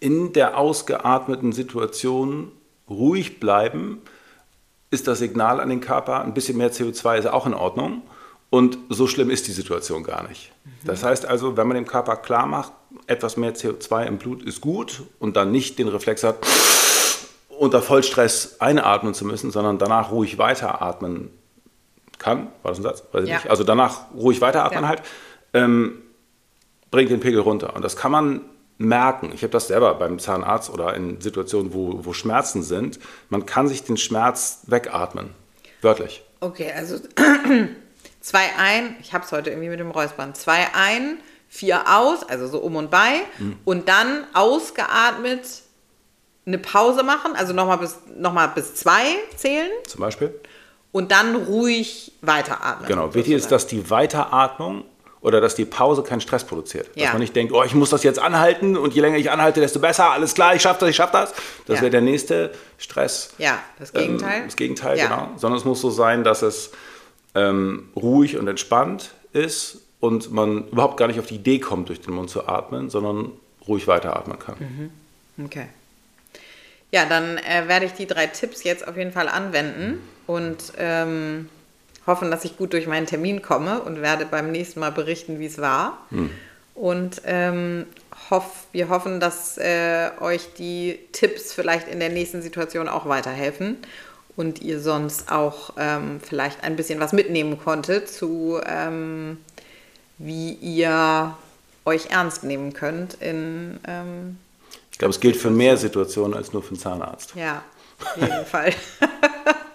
in 0.00 0.32
der 0.32 0.56
ausgeatmeten 0.56 1.52
Situation 1.52 2.52
ruhig 2.88 3.40
bleiben, 3.40 4.00
ist 4.90 5.06
das 5.08 5.18
Signal 5.18 5.60
an 5.60 5.68
den 5.68 5.80
Körper, 5.80 6.22
ein 6.22 6.34
bisschen 6.34 6.56
mehr 6.56 6.72
CO2 6.72 7.18
ist 7.18 7.26
auch 7.26 7.46
in 7.46 7.54
Ordnung. 7.54 8.02
Und 8.48 8.78
so 8.88 9.06
schlimm 9.08 9.28
ist 9.30 9.48
die 9.48 9.52
Situation 9.52 10.04
gar 10.04 10.26
nicht. 10.28 10.52
Das 10.84 11.02
heißt 11.02 11.26
also, 11.26 11.56
wenn 11.56 11.66
man 11.66 11.74
dem 11.74 11.86
Körper 11.86 12.16
klar 12.16 12.46
macht, 12.46 12.72
etwas 13.08 13.36
mehr 13.36 13.54
CO2 13.54 14.04
im 14.06 14.18
Blut 14.18 14.42
ist 14.42 14.60
gut 14.60 15.02
und 15.18 15.36
dann 15.36 15.50
nicht 15.50 15.78
den 15.78 15.88
Reflex 15.88 16.22
hat, 16.22 16.36
unter 17.58 17.82
Vollstress 17.82 18.60
einatmen 18.60 19.14
zu 19.14 19.24
müssen, 19.24 19.50
sondern 19.50 19.78
danach 19.78 20.10
ruhig 20.12 20.38
weiteratmen 20.38 21.30
kann, 22.18 22.48
war 22.62 22.70
das 22.70 22.78
ein 22.78 22.82
Satz? 22.82 23.02
Weiß 23.12 23.24
ich 23.24 23.30
Ja. 23.30 23.36
nicht. 23.36 23.50
Also 23.50 23.64
danach 23.64 24.02
ruhig 24.14 24.40
weiteratmen 24.40 24.82
Ja. 24.84 24.88
halt, 24.88 25.02
ähm, 25.52 26.02
bringt 26.90 27.10
den 27.10 27.20
Pegel 27.20 27.40
runter. 27.40 27.74
Und 27.74 27.82
das 27.82 27.96
kann 27.96 28.12
man 28.12 28.40
merken. 28.78 29.30
Ich 29.34 29.42
habe 29.42 29.50
das 29.50 29.68
selber 29.68 29.94
beim 29.94 30.18
Zahnarzt 30.18 30.70
oder 30.70 30.94
in 30.94 31.20
Situationen, 31.20 31.72
wo, 31.72 32.04
wo 32.04 32.12
Schmerzen 32.12 32.62
sind. 32.62 32.98
Man 33.30 33.46
kann 33.46 33.68
sich 33.68 33.84
den 33.84 33.96
Schmerz 33.96 34.60
wegatmen. 34.66 35.30
Wörtlich. 35.82 36.22
Okay, 36.40 36.72
also 36.74 36.98
zwei 38.20 38.44
ein, 38.58 38.96
ich 39.00 39.14
hab's 39.14 39.32
heute 39.32 39.50
irgendwie 39.50 39.68
mit 39.70 39.80
dem 39.80 39.90
Räuspern. 39.90 40.34
Zwei 40.34 40.66
ein, 40.74 41.18
vier 41.48 41.84
aus, 41.96 42.22
also 42.28 42.48
so 42.48 42.58
um 42.58 42.76
und 42.76 42.90
bei. 42.90 43.20
Mhm. 43.38 43.56
Und 43.64 43.88
dann 43.88 44.24
ausgeatmet 44.34 45.62
eine 46.46 46.58
Pause 46.58 47.02
machen, 47.02 47.32
also 47.34 47.52
nochmal 47.52 47.78
bis, 47.78 47.98
noch 48.16 48.32
mal 48.32 48.46
bis 48.48 48.74
zwei 48.76 49.02
zählen 49.36 49.70
Zum 49.86 50.00
Beispiel. 50.00 50.38
und 50.92 51.10
dann 51.10 51.34
ruhig 51.34 52.12
weiteratmen. 52.20 52.86
Genau. 52.86 53.14
Wichtig 53.14 53.34
ist, 53.34 53.50
dass 53.50 53.66
die 53.66 53.90
Weiteratmung 53.90 54.84
oder 55.26 55.40
dass 55.40 55.56
die 55.56 55.64
Pause 55.64 56.04
keinen 56.04 56.20
Stress 56.20 56.44
produziert. 56.44 56.86
Dass 56.94 57.02
Ja. 57.02 57.10
man 57.10 57.18
nicht 57.20 57.34
denkt, 57.34 57.52
oh, 57.52 57.64
ich 57.64 57.74
muss 57.74 57.90
das 57.90 58.04
jetzt 58.04 58.20
anhalten 58.20 58.76
und 58.76 58.94
je 58.94 59.00
länger 59.00 59.16
ich 59.16 59.28
anhalte, 59.28 59.60
desto 59.60 59.80
besser, 59.80 60.12
alles 60.12 60.34
klar, 60.34 60.54
ich 60.54 60.62
schaffe 60.62 60.78
das, 60.80 60.90
ich 60.90 60.94
schaffe 60.96 61.14
das. 61.14 61.34
Das 61.66 61.76
Ja. 61.78 61.82
wäre 61.82 61.90
der 61.90 62.00
nächste 62.00 62.52
Stress. 62.78 63.30
Ja, 63.36 63.58
das 63.80 63.92
Gegenteil. 63.92 64.38
Ähm, 64.38 64.44
das 64.44 64.54
Gegenteil, 64.54 64.96
Ja. 64.96 65.08
genau. 65.08 65.28
Sondern 65.36 65.58
es 65.58 65.64
muss 65.64 65.80
so 65.80 65.90
sein, 65.90 66.22
dass 66.22 66.42
es 66.42 66.70
ähm, 67.34 67.88
ruhig 67.96 68.36
und 68.38 68.46
entspannt 68.46 69.10
ist 69.32 69.78
und 69.98 70.30
man 70.32 70.68
überhaupt 70.68 70.96
gar 70.96 71.08
nicht 71.08 71.18
auf 71.18 71.26
die 71.26 71.34
Idee 71.34 71.58
kommt, 71.58 71.88
durch 71.88 72.00
den 72.00 72.14
Mund 72.14 72.30
zu 72.30 72.46
atmen, 72.48 72.88
sondern 72.88 73.32
ruhig 73.66 73.88
weiteratmen 73.88 74.38
kann. 74.38 74.54
Mhm. 75.36 75.44
Okay. 75.44 75.66
Ja, 76.92 77.04
dann 77.04 77.36
äh, 77.38 77.66
werde 77.66 77.84
ich 77.86 77.92
die 77.94 78.06
drei 78.06 78.28
Tipps 78.28 78.62
jetzt 78.62 78.86
auf 78.86 78.96
jeden 78.96 79.10
Fall 79.12 79.28
anwenden 79.28 79.98
und 80.28 80.72
ähm, 80.78 81.48
hoffen, 82.06 82.30
dass 82.30 82.44
ich 82.44 82.56
gut 82.56 82.72
durch 82.72 82.86
meinen 82.86 83.06
Termin 83.06 83.42
komme 83.42 83.80
und 83.80 84.00
werde 84.00 84.26
beim 84.26 84.52
nächsten 84.52 84.80
Mal 84.80 84.92
berichten, 84.92 85.38
wie 85.38 85.46
es 85.46 85.58
war. 85.58 85.98
Und 86.74 87.22
ähm, 87.24 87.86
hoff, 88.30 88.66
wir 88.72 88.88
hoffen, 88.88 89.18
dass 89.18 89.58
äh, 89.58 90.10
euch 90.20 90.52
die 90.58 90.98
Tipps 91.12 91.52
vielleicht 91.52 91.88
in 91.88 92.00
der 92.00 92.10
nächsten 92.10 92.42
Situation 92.42 92.88
auch 92.88 93.08
weiterhelfen 93.08 93.78
und 94.36 94.60
ihr 94.60 94.80
sonst 94.80 95.32
auch 95.32 95.72
ähm, 95.78 96.20
vielleicht 96.22 96.62
ein 96.62 96.76
bisschen 96.76 97.00
was 97.00 97.12
mitnehmen 97.12 97.58
konntet 97.58 98.10
zu, 98.10 98.60
ähm, 98.66 99.38
wie 100.18 100.52
ihr 100.52 101.34
euch 101.86 102.10
ernst 102.10 102.44
nehmen 102.44 102.74
könnt 102.74 103.14
in 103.14 103.80
ähm, 103.86 104.36
Ich 104.92 104.98
glaube, 104.98 105.12
es 105.12 105.20
gilt 105.20 105.36
für 105.36 105.50
mehr 105.50 105.76
Situationen 105.76 106.36
als 106.36 106.52
nur 106.52 106.62
für 106.62 106.70
einen 106.70 106.78
Zahnarzt. 106.78 107.34
ja, 107.34 107.62
auf 108.00 108.16
jeden 108.16 108.44
Fall. 108.44 108.74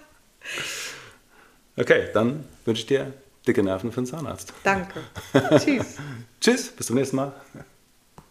Okay, 1.78 2.10
dann 2.14 2.46
wünsche 2.66 2.82
ich 2.82 2.88
dir 2.88 3.14
dicke 3.48 3.64
Nerven 3.64 3.92
für 3.92 3.98
einen 3.98 4.08
Zahnarzt. 4.08 4.54
Danke. 4.64 5.02
Tschüss. 5.58 5.98
Tschüss, 6.40 6.70
bis 6.70 6.88
zum 6.88 6.96
nächsten 6.96 7.16
Mal. 7.16 7.34